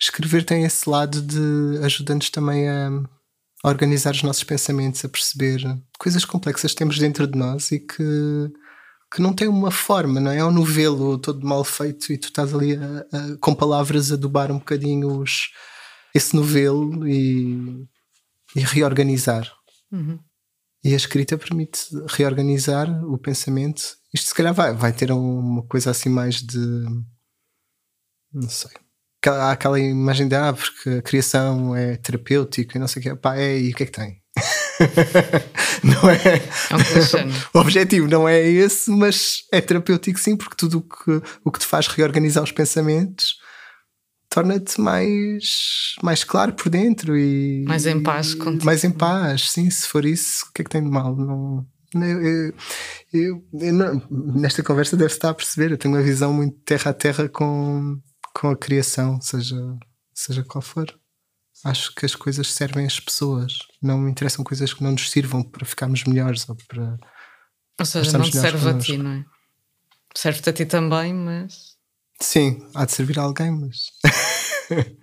escrever 0.00 0.44
tem 0.44 0.64
esse 0.64 0.88
lado 0.88 1.20
de 1.22 1.78
ajuda-nos 1.84 2.30
também 2.30 2.68
a, 2.68 2.90
a 3.64 3.68
organizar 3.68 4.12
os 4.12 4.22
nossos 4.22 4.44
pensamentos, 4.44 5.02
a 5.04 5.08
perceber 5.08 5.60
coisas 5.98 6.24
complexas 6.24 6.72
que 6.72 6.76
temos 6.76 6.98
dentro 6.98 7.26
de 7.26 7.38
nós 7.38 7.72
e 7.72 7.80
que, 7.80 8.52
que 9.12 9.22
não 9.22 9.32
tem 9.32 9.48
uma 9.48 9.70
forma, 9.70 10.20
não 10.20 10.30
é? 10.30 10.36
É 10.38 10.44
um 10.44 10.50
novelo 10.52 11.16
todo 11.18 11.46
mal 11.46 11.64
feito 11.64 12.12
e 12.12 12.18
tu 12.18 12.26
estás 12.28 12.52
ali 12.54 12.76
a- 12.76 13.06
a- 13.10 13.36
com 13.40 13.54
palavras 13.54 14.12
a 14.12 14.16
adubar 14.16 14.52
um 14.52 14.58
bocadinho 14.58 15.18
os, 15.18 15.48
esse 16.14 16.36
novelo 16.36 17.08
e, 17.08 17.88
e 18.54 18.60
reorganizar. 18.60 19.50
Uhum. 19.90 20.18
E 20.84 20.92
a 20.92 20.96
escrita 20.96 21.38
permite 21.38 21.86
reorganizar 22.10 22.86
o 23.06 23.16
pensamento. 23.16 23.96
Isto 24.12 24.28
se 24.28 24.34
calhar 24.34 24.52
vai, 24.52 24.74
vai 24.74 24.92
ter 24.92 25.10
uma 25.10 25.62
coisa 25.62 25.90
assim 25.90 26.10
mais 26.10 26.42
de. 26.42 26.58
Não 28.30 28.48
sei. 28.50 28.72
Aquela- 29.24 29.44
Há 29.44 29.52
aquela 29.52 29.80
imagem 29.80 30.28
de 30.28 30.34
ah, 30.34 30.52
porque 30.52 30.98
a 30.98 31.02
criação 31.02 31.74
é 31.74 31.96
terapêutica 31.96 32.76
e 32.76 32.80
não 32.80 32.86
sei 32.86 33.00
o 33.00 33.02
que. 33.02 33.14
Pá, 33.16 33.36
é, 33.38 33.58
e 33.58 33.70
o 33.72 33.74
que 33.74 33.84
é 33.84 33.86
que 33.86 33.92
tem? 33.92 34.20
não 35.82 36.10
é? 36.10 36.16
É? 36.16 36.42
O 37.54 37.58
objetivo 37.60 38.06
não 38.08 38.28
é 38.28 38.40
esse, 38.42 38.90
mas 38.90 39.44
é 39.52 39.60
terapêutico 39.60 40.18
sim, 40.18 40.36
porque 40.36 40.56
tudo 40.56 40.78
o 40.78 40.82
que, 40.82 41.22
o 41.44 41.50
que 41.50 41.58
te 41.60 41.64
faz 41.66 41.86
reorganizar 41.86 42.42
os 42.42 42.52
pensamentos 42.52 43.36
torna-te 44.28 44.80
mais, 44.80 45.94
mais 46.02 46.24
claro 46.24 46.52
por 46.52 46.68
dentro 46.68 47.16
e 47.16 47.64
Mais 47.66 47.86
em 47.86 48.02
paz 48.02 48.34
contigo. 48.34 48.64
mais 48.64 48.82
em 48.84 48.90
paz, 48.90 49.50
sim, 49.52 49.70
se 49.70 49.86
for 49.86 50.04
isso, 50.04 50.46
o 50.48 50.52
que 50.52 50.62
é 50.62 50.64
que 50.64 50.70
tem 50.70 50.82
de 50.82 50.90
mal? 50.90 51.14
Não, 51.16 51.64
eu, 52.04 52.20
eu- 52.20 52.54
eu- 53.12 53.44
eu 53.60 53.72
não- 53.72 54.02
nesta 54.10 54.62
conversa 54.62 54.96
deve 54.96 55.12
estar 55.12 55.30
a 55.30 55.34
perceber, 55.34 55.70
eu 55.70 55.78
tenho 55.78 55.94
uma 55.94 56.02
visão 56.02 56.32
muito 56.32 56.58
terra 56.64 56.90
a 56.90 56.94
terra 56.94 57.28
com, 57.28 57.96
com 58.34 58.50
a 58.50 58.56
criação, 58.56 59.20
seja, 59.20 59.56
seja 60.12 60.42
qual 60.44 60.60
for. 60.62 60.92
Acho 61.64 61.94
que 61.94 62.04
as 62.04 62.14
coisas 62.14 62.52
servem 62.52 62.84
às 62.84 63.00
pessoas, 63.00 63.56
não 63.80 63.96
me 63.96 64.10
interessam 64.10 64.44
coisas 64.44 64.74
que 64.74 64.82
não 64.82 64.92
nos 64.92 65.10
sirvam 65.10 65.42
para 65.42 65.64
ficarmos 65.64 66.04
melhores 66.04 66.46
ou 66.48 66.56
para. 66.68 66.98
Ou 67.80 67.86
seja, 67.86 68.18
não 68.18 68.24
te 68.28 68.36
serve 68.36 68.68
a 68.68 68.78
ti, 68.78 68.98
não 68.98 69.10
é? 69.12 69.24
Serve-te 70.16 70.50
a 70.50 70.52
ti 70.52 70.66
também, 70.66 71.14
mas. 71.14 71.74
Sim, 72.20 72.68
há 72.74 72.84
de 72.84 72.92
servir 72.92 73.18
a 73.18 73.22
alguém, 73.22 73.50
mas. 73.50 73.86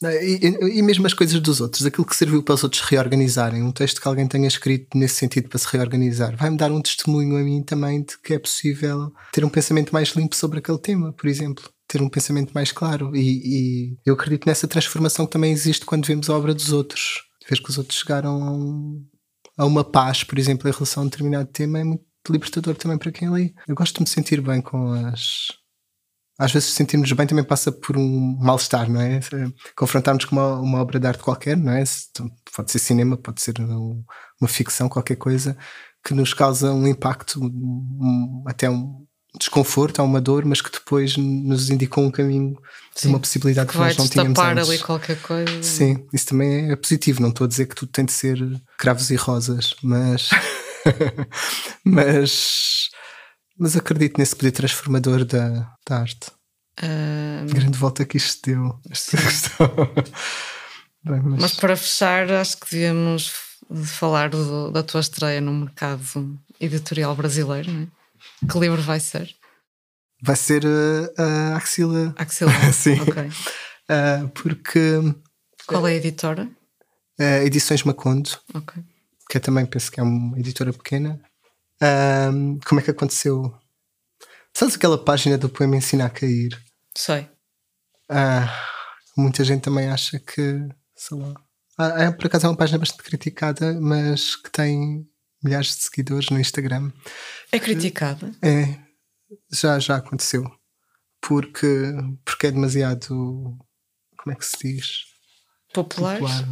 E, 0.00 0.46
e- 0.46 0.78
e 0.78 0.82
mesmo 0.82 1.04
as 1.08 1.12
coisas 1.12 1.40
dos 1.40 1.60
outros, 1.60 1.84
aquilo 1.84 2.06
que 2.06 2.14
serviu 2.14 2.40
para 2.40 2.54
os 2.54 2.62
outros 2.62 2.82
reorganizarem, 2.82 3.64
um 3.64 3.72
texto 3.72 4.00
que 4.00 4.06
alguém 4.06 4.28
tenha 4.28 4.46
escrito 4.46 4.96
nesse 4.96 5.16
sentido 5.16 5.48
para 5.48 5.58
se 5.58 5.66
reorganizar, 5.72 6.36
vai-me 6.36 6.56
dar 6.56 6.70
um 6.70 6.80
testemunho 6.80 7.36
a 7.36 7.40
mim 7.42 7.64
também 7.64 8.04
de 8.04 8.16
que 8.18 8.32
é 8.34 8.38
possível 8.38 9.12
ter 9.32 9.44
um 9.44 9.48
pensamento 9.48 9.92
mais 9.92 10.10
limpo 10.10 10.36
sobre 10.36 10.60
aquele 10.60 10.78
tema, 10.78 11.12
por 11.12 11.26
exemplo. 11.26 11.68
Ter 11.88 12.02
um 12.02 12.08
pensamento 12.08 12.52
mais 12.52 12.70
claro. 12.70 13.16
E, 13.16 13.92
e 13.92 13.96
eu 14.04 14.14
acredito 14.14 14.46
nessa 14.46 14.68
transformação 14.68 15.24
que 15.26 15.32
também 15.32 15.52
existe 15.52 15.86
quando 15.86 16.06
vemos 16.06 16.28
a 16.28 16.36
obra 16.36 16.54
dos 16.54 16.70
outros. 16.72 17.22
Vês 17.48 17.58
que 17.60 17.70
os 17.70 17.78
outros 17.78 17.98
chegaram 17.98 18.42
a, 18.42 18.52
um- 18.52 19.06
a 19.56 19.64
uma 19.64 19.82
paz, 19.82 20.22
por 20.22 20.38
exemplo, 20.38 20.68
em 20.68 20.72
relação 20.72 21.02
a 21.02 21.06
um 21.06 21.08
determinado 21.08 21.48
tema, 21.50 21.78
é 21.80 21.84
muito 21.84 22.04
libertador 22.30 22.76
também 22.76 22.98
para 22.98 23.10
quem 23.10 23.30
lê. 23.30 23.54
Eu 23.66 23.74
gosto 23.74 23.94
de 23.96 24.02
me 24.02 24.06
sentir 24.06 24.40
bem 24.42 24.60
com 24.60 24.92
as, 24.92 25.46
às 26.38 26.52
vezes 26.52 26.68
sentirmos 26.68 27.10
bem 27.12 27.26
também 27.26 27.42
passa 27.44 27.72
por 27.72 27.96
um 27.96 28.36
mal-estar, 28.38 28.88
não 28.90 29.00
é? 29.00 29.18
Confrontarmos 29.74 30.26
com 30.26 30.36
uma, 30.36 30.60
uma 30.60 30.78
obra 30.80 31.00
de 31.00 31.06
arte 31.06 31.22
qualquer, 31.22 31.56
não 31.56 31.72
é? 31.72 31.84
Se- 31.86 32.08
Pode 32.54 32.70
ser 32.72 32.80
cinema, 32.80 33.16
pode 33.16 33.40
ser 33.40 33.58
um- 33.60 34.04
uma 34.40 34.48
ficção, 34.48 34.88
qualquer 34.90 35.16
coisa 35.16 35.56
que 36.04 36.12
nos 36.12 36.34
causa 36.34 36.72
um 36.72 36.86
impacto, 36.86 37.40
um- 37.42 38.44
até 38.46 38.68
um 38.68 39.06
desconforto, 39.38 40.00
há 40.00 40.02
uma 40.02 40.20
dor, 40.20 40.44
mas 40.44 40.60
que 40.60 40.70
depois 40.70 41.16
nos 41.16 41.70
indicou 41.70 42.04
um 42.04 42.10
caminho 42.10 42.56
Sim, 42.94 43.08
uma 43.10 43.20
possibilidade 43.20 43.66
Que 43.68 43.72
que, 43.74 43.78
nós 43.78 43.96
não 43.96 44.08
tínhamos 44.08 44.38
antes. 44.38 44.68
ali 44.68 44.78
qualquer 44.78 45.20
coisa. 45.20 45.62
Sim, 45.62 46.06
isso 46.12 46.26
também 46.26 46.70
é 46.70 46.76
positivo. 46.76 47.20
Não 47.20 47.28
estou 47.28 47.44
a 47.44 47.48
dizer 47.48 47.66
que 47.66 47.74
tudo 47.74 47.92
tem 47.92 48.04
de 48.04 48.12
ser 48.12 48.38
cravos 48.78 49.10
e 49.10 49.16
rosas, 49.16 49.74
mas. 49.82 50.30
mas. 51.84 52.88
Mas 53.58 53.76
acredito 53.76 54.18
nesse 54.18 54.36
poder 54.36 54.52
transformador 54.52 55.24
da, 55.24 55.68
da 55.88 55.98
arte. 56.00 56.30
Ah, 56.80 57.44
Grande 57.48 57.76
volta 57.76 58.04
que 58.04 58.16
isto 58.16 58.40
deu. 58.50 58.78
Esta 58.88 59.16
questão. 59.20 59.68
Bem, 61.04 61.20
mas, 61.24 61.40
mas 61.42 61.52
para 61.54 61.76
fechar, 61.76 62.30
acho 62.32 62.56
que 62.58 62.70
devíamos 62.70 63.32
falar 63.84 64.30
do- 64.30 64.70
da 64.70 64.82
tua 64.82 65.00
estreia 65.00 65.40
no 65.40 65.52
mercado 65.52 66.38
editorial 66.60 67.14
brasileiro, 67.16 67.70
não 67.72 67.82
é? 67.82 67.97
Que 68.50 68.58
livro 68.58 68.80
vai 68.82 69.00
ser? 69.00 69.34
vai 70.20 70.34
ser 70.36 70.64
uh, 70.64 71.14
a 71.16 71.56
axila. 71.56 72.12
Axila. 72.18 72.50
Sim. 72.72 73.00
Ok. 73.02 73.22
uh, 73.22 74.28
porque 74.30 75.00
Qual 75.66 75.86
é 75.86 75.92
a 75.92 75.94
editora? 75.94 76.50
uh, 77.20 77.44
Edições 77.44 77.84
Macondo, 77.84 78.30
Ok. 78.54 78.82
que 79.28 79.36
eu 79.36 79.40
também 79.40 79.64
penso 79.64 79.90
que 79.92 80.00
é 80.00 80.02
uma 80.02 80.38
editora 80.38 80.72
pequena. 80.72 81.20
como 82.66 82.80
é 82.80 82.82
que 82.82 82.90
aconteceu? 82.90 83.56
Sabes 84.52 84.74
aquela 84.74 84.98
página 85.02 85.38
do 85.38 85.48
poema 85.48 85.76
Ensina 85.76 86.06
a 86.06 86.10
Cair? 86.10 86.60
Sei. 86.96 87.28
Ah, 88.08 88.52
muita 89.16 89.44
gente 89.44 89.62
também 89.62 89.88
acha 89.88 90.18
que, 90.18 90.68
sei 90.96 91.16
lá. 91.18 91.34
Ah, 91.78 92.02
é, 92.02 92.10
por 92.10 92.26
acaso 92.26 92.46
é 92.46 92.48
uma 92.50 92.56
página 92.56 92.78
bastante 92.78 93.04
criticada, 93.04 93.78
mas 93.80 94.34
que 94.34 94.50
tem 94.50 95.07
milhares 95.42 95.76
de 95.76 95.82
seguidores 95.82 96.30
no 96.30 96.38
Instagram. 96.40 96.90
É 97.52 97.58
criticada. 97.58 98.32
É, 98.42 98.76
já, 99.52 99.78
já 99.78 99.96
aconteceu. 99.96 100.44
Porque, 101.20 101.66
porque 102.24 102.46
é 102.46 102.50
demasiado. 102.50 103.08
Como 104.16 104.32
é 104.32 104.34
que 104.34 104.44
se 104.46 104.56
diz? 104.58 105.04
Populares. 105.72 106.20
Popular. 106.20 106.48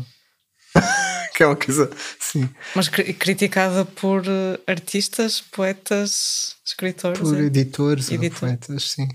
que 1.35 1.43
é 1.43 1.47
uma 1.47 1.57
coisa. 1.57 1.91
Sim. 2.19 2.49
Mas 2.75 2.89
cri- 2.89 3.15
criticada 3.15 3.85
por 3.85 4.25
eh, 4.27 4.59
artistas, 4.67 5.41
poetas, 5.41 6.57
escritores. 6.65 7.21
Por 7.21 7.37
é? 7.39 7.43
editores 7.45 8.11
Editor. 8.11 8.33
ou 8.35 8.41
poetas, 8.57 8.91
sim. 8.91 9.09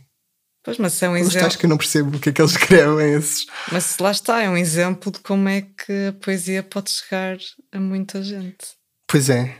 Pois, 0.63 0.77
mas 0.77 1.01
é 1.01 1.09
um 1.09 1.17
exemplo. 1.17 1.39
tais 1.39 1.55
que 1.55 1.65
eu 1.65 1.69
não 1.69 1.77
percebo 1.77 2.15
o 2.15 2.19
que 2.19 2.29
é 2.29 2.31
que 2.31 2.41
eles 2.41 2.51
escrevem, 2.55 3.13
esses. 3.13 3.45
Mas 3.71 3.97
lá 3.97 4.11
está, 4.11 4.41
é 4.41 4.49
um 4.49 4.57
exemplo 4.57 5.11
de 5.11 5.19
como 5.19 5.49
é 5.49 5.61
que 5.61 6.07
a 6.09 6.13
poesia 6.13 6.61
pode 6.61 6.91
chegar 6.91 7.37
a 7.71 7.79
muita 7.79 8.21
gente. 8.23 8.79
Pois 9.11 9.29
é. 9.29 9.57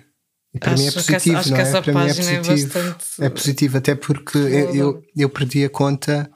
E 0.54 0.60
para 0.60 0.74
mim 0.76 0.86
é 0.86 0.88
Acho 0.88 0.94
que 0.94 1.00
essa- 1.00 1.14
positivo, 1.14 1.38
acho 1.38 1.50
não 1.52 1.58
é? 1.58 1.82
Para 1.82 1.94
mim 1.94 2.00
é 2.00 2.04
é 2.12 2.14
positivo. 2.14 2.74
bastante- 2.74 3.06
É 3.24 3.30
positivo, 3.30 3.78
até 3.78 3.96
porque 3.96 4.38
eu, 4.38 4.76
eu, 4.76 5.02
eu 5.16 5.30
perdi 5.30 5.64
a 5.66 5.70
conta 5.70 6.30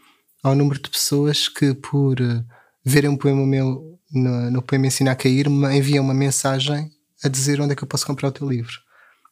ao 0.44 0.56
número 0.56 0.80
de 0.82 0.90
pessoas 0.90 1.48
que, 1.50 1.74
por 1.74 2.20
eh, 2.22 2.44
verem 2.86 3.10
um 3.10 3.18
poema 3.18 3.46
meu 3.46 3.98
no, 4.12 4.52
no 4.52 4.62
poema 4.62 4.88
Ensina 4.88 5.12
a 5.12 5.16
Cair, 5.16 5.50
me 5.50 5.76
enviam 5.78 6.04
uma 6.04 6.14
mensagem 6.14 6.90
a 7.24 7.28
dizer 7.28 7.60
onde 7.60 7.74
é 7.74 7.76
que 7.76 7.84
eu 7.84 7.88
posso 7.88 8.06
comprar 8.06 8.28
o 8.30 8.32
teu 8.32 8.48
livro. 8.48 8.72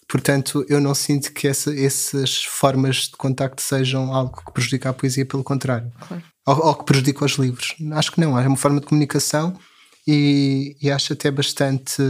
Portanto, 0.10 0.66
eu 0.68 0.82
não 0.82 0.94
sinto 0.94 1.32
que 1.32 1.48
essa, 1.48 1.74
essas 1.74 2.44
formas 2.44 2.96
de 3.08 3.12
contacto 3.12 3.62
sejam 3.62 4.14
algo 4.14 4.36
que 4.44 4.52
prejudica 4.52 4.90
a 4.90 4.94
poesia, 4.94 5.26
pelo 5.26 5.44
contrário. 5.44 5.92
Claro. 6.08 6.24
Ou, 6.46 6.66
ou 6.68 6.76
que 6.76 6.84
prejudica 6.86 7.24
os 7.24 7.34
livros. 7.34 7.76
Acho 7.94 8.12
que 8.12 8.20
não, 8.20 8.38
é 8.38 8.46
uma 8.48 8.58
forma 8.58 8.82
de 8.82 8.86
comunicação 8.88 9.58
e, 10.06 10.76
e 10.82 10.92
acho 10.92 11.14
até 11.14 11.32
bastante 11.32 12.02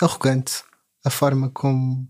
arrogante 0.00 0.62
a 1.04 1.10
forma 1.10 1.50
como 1.50 2.08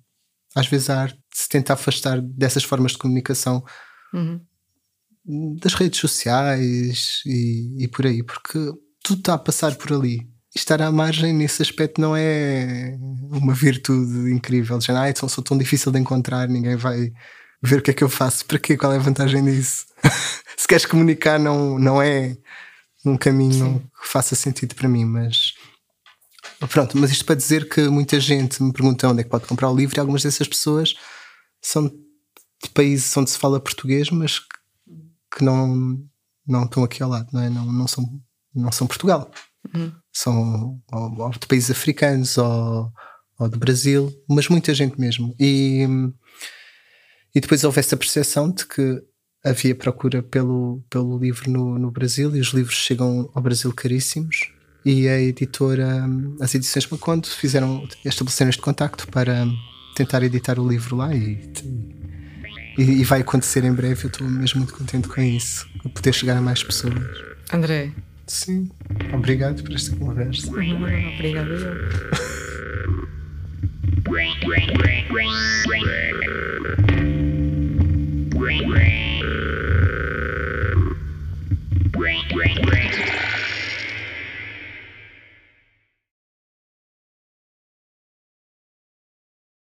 às 0.54 0.66
vezes 0.68 0.88
a 0.88 1.02
arte 1.02 1.18
se 1.32 1.48
tenta 1.48 1.72
afastar 1.72 2.20
dessas 2.20 2.62
formas 2.64 2.92
de 2.92 2.98
comunicação 2.98 3.64
Uhum. 4.12 4.40
das 5.60 5.74
redes 5.74 5.98
sociais 5.98 7.20
e, 7.26 7.82
e 7.84 7.88
por 7.88 8.06
aí, 8.06 8.22
porque 8.22 8.58
tudo 9.02 9.18
está 9.18 9.34
a 9.34 9.38
passar 9.38 9.74
por 9.74 9.92
ali. 9.92 10.28
Estar 10.54 10.80
à 10.80 10.92
margem 10.92 11.32
nesse 11.32 11.60
aspecto 11.62 12.00
não 12.00 12.14
é 12.16 12.96
uma 13.32 13.52
virtude 13.52 14.30
incrível. 14.32 14.80
Já, 14.80 15.02
ah, 15.02 15.10
então 15.10 15.28
sou 15.28 15.42
tão 15.42 15.58
difícil 15.58 15.90
de 15.90 15.98
encontrar, 15.98 16.48
ninguém 16.48 16.76
vai 16.76 17.12
ver 17.60 17.80
o 17.80 17.82
que 17.82 17.90
é 17.90 17.94
que 17.94 18.04
eu 18.04 18.08
faço. 18.08 18.46
Para 18.46 18.60
quê? 18.60 18.76
Qual 18.76 18.92
é 18.92 18.96
a 18.96 19.00
vantagem 19.00 19.44
disso? 19.44 19.86
Se 20.56 20.68
queres 20.68 20.86
comunicar, 20.86 21.40
não, 21.40 21.76
não 21.76 22.00
é 22.00 22.36
um 23.04 23.16
caminho 23.16 23.80
que 24.00 24.08
faça 24.08 24.36
sentido 24.36 24.76
para 24.76 24.88
mim, 24.88 25.04
mas 25.04 25.54
pronto. 26.68 26.96
Mas 26.96 27.10
isto 27.10 27.24
para 27.24 27.34
dizer 27.34 27.68
que 27.68 27.88
muita 27.88 28.18
gente 28.20 28.62
me 28.62 28.72
pergunta 28.72 29.08
onde 29.08 29.20
é 29.20 29.24
que 29.24 29.30
pode 29.30 29.46
comprar 29.46 29.70
o 29.70 29.76
livro 29.76 29.96
e 29.96 30.00
algumas 30.00 30.22
dessas 30.22 30.46
pessoas 30.46 30.94
são 31.60 31.88
de 31.88 32.70
países 32.72 33.14
onde 33.16 33.30
se 33.30 33.38
fala 33.38 33.60
português, 33.60 34.10
mas 34.10 34.40
que 35.36 35.44
não, 35.44 35.98
não 36.46 36.64
estão 36.64 36.84
aqui 36.84 37.02
ao 37.02 37.10
lado, 37.10 37.28
não, 37.32 37.40
é? 37.40 37.50
não, 37.50 37.66
não, 37.66 37.88
são, 37.88 38.04
não 38.54 38.72
são 38.72 38.86
Portugal. 38.86 39.30
São 40.12 40.80
ou, 40.92 41.20
ou 41.20 41.30
de 41.30 41.46
países 41.46 41.70
africanos 41.70 42.38
ou, 42.38 42.92
ou 43.38 43.48
do 43.48 43.58
Brasil, 43.58 44.12
mas 44.28 44.48
muita 44.48 44.74
gente 44.74 45.00
mesmo. 45.00 45.34
E, 45.40 45.86
e 47.34 47.40
depois 47.40 47.64
houve 47.64 47.80
essa 47.80 47.96
percepção 47.96 48.50
de 48.50 48.66
que 48.66 49.02
havia 49.44 49.74
procura 49.74 50.22
pelo, 50.22 50.82
pelo 50.88 51.18
livro 51.18 51.50
no, 51.50 51.78
no 51.78 51.90
Brasil 51.90 52.34
e 52.34 52.40
os 52.40 52.48
livros 52.48 52.76
chegam 52.76 53.30
ao 53.34 53.42
Brasil 53.42 53.72
caríssimos 53.72 54.53
e 54.84 55.08
a 55.08 55.20
editora, 55.20 56.04
hum, 56.06 56.36
as 56.40 56.54
edições 56.54 56.86
Macondo, 56.88 57.26
fizeram, 57.26 57.88
estabeleceram 58.04 58.50
este 58.50 58.60
contacto 58.60 59.08
para 59.08 59.44
hum, 59.44 59.56
tentar 59.94 60.22
editar 60.22 60.58
o 60.58 60.68
livro 60.68 60.96
lá 60.96 61.14
e, 61.14 61.40
e, 62.76 62.82
e 62.82 63.04
vai 63.04 63.22
acontecer 63.22 63.64
em 63.64 63.72
breve. 63.72 64.04
Eu 64.04 64.08
estou 64.08 64.28
mesmo 64.28 64.58
muito 64.58 64.74
contente 64.74 65.08
com 65.08 65.20
isso, 65.22 65.66
com 65.82 65.88
poder 65.88 66.12
chegar 66.12 66.36
a 66.36 66.40
mais 66.40 66.62
pessoas. 66.62 66.94
André. 67.52 67.92
Sim, 68.26 68.70
obrigado 69.12 69.62
por 69.62 69.74
esta 69.74 69.94
conversa. 69.96 70.50
Uhum. 70.50 70.82
Obrigado. 71.14 71.50
Obrigado. 71.50 72.44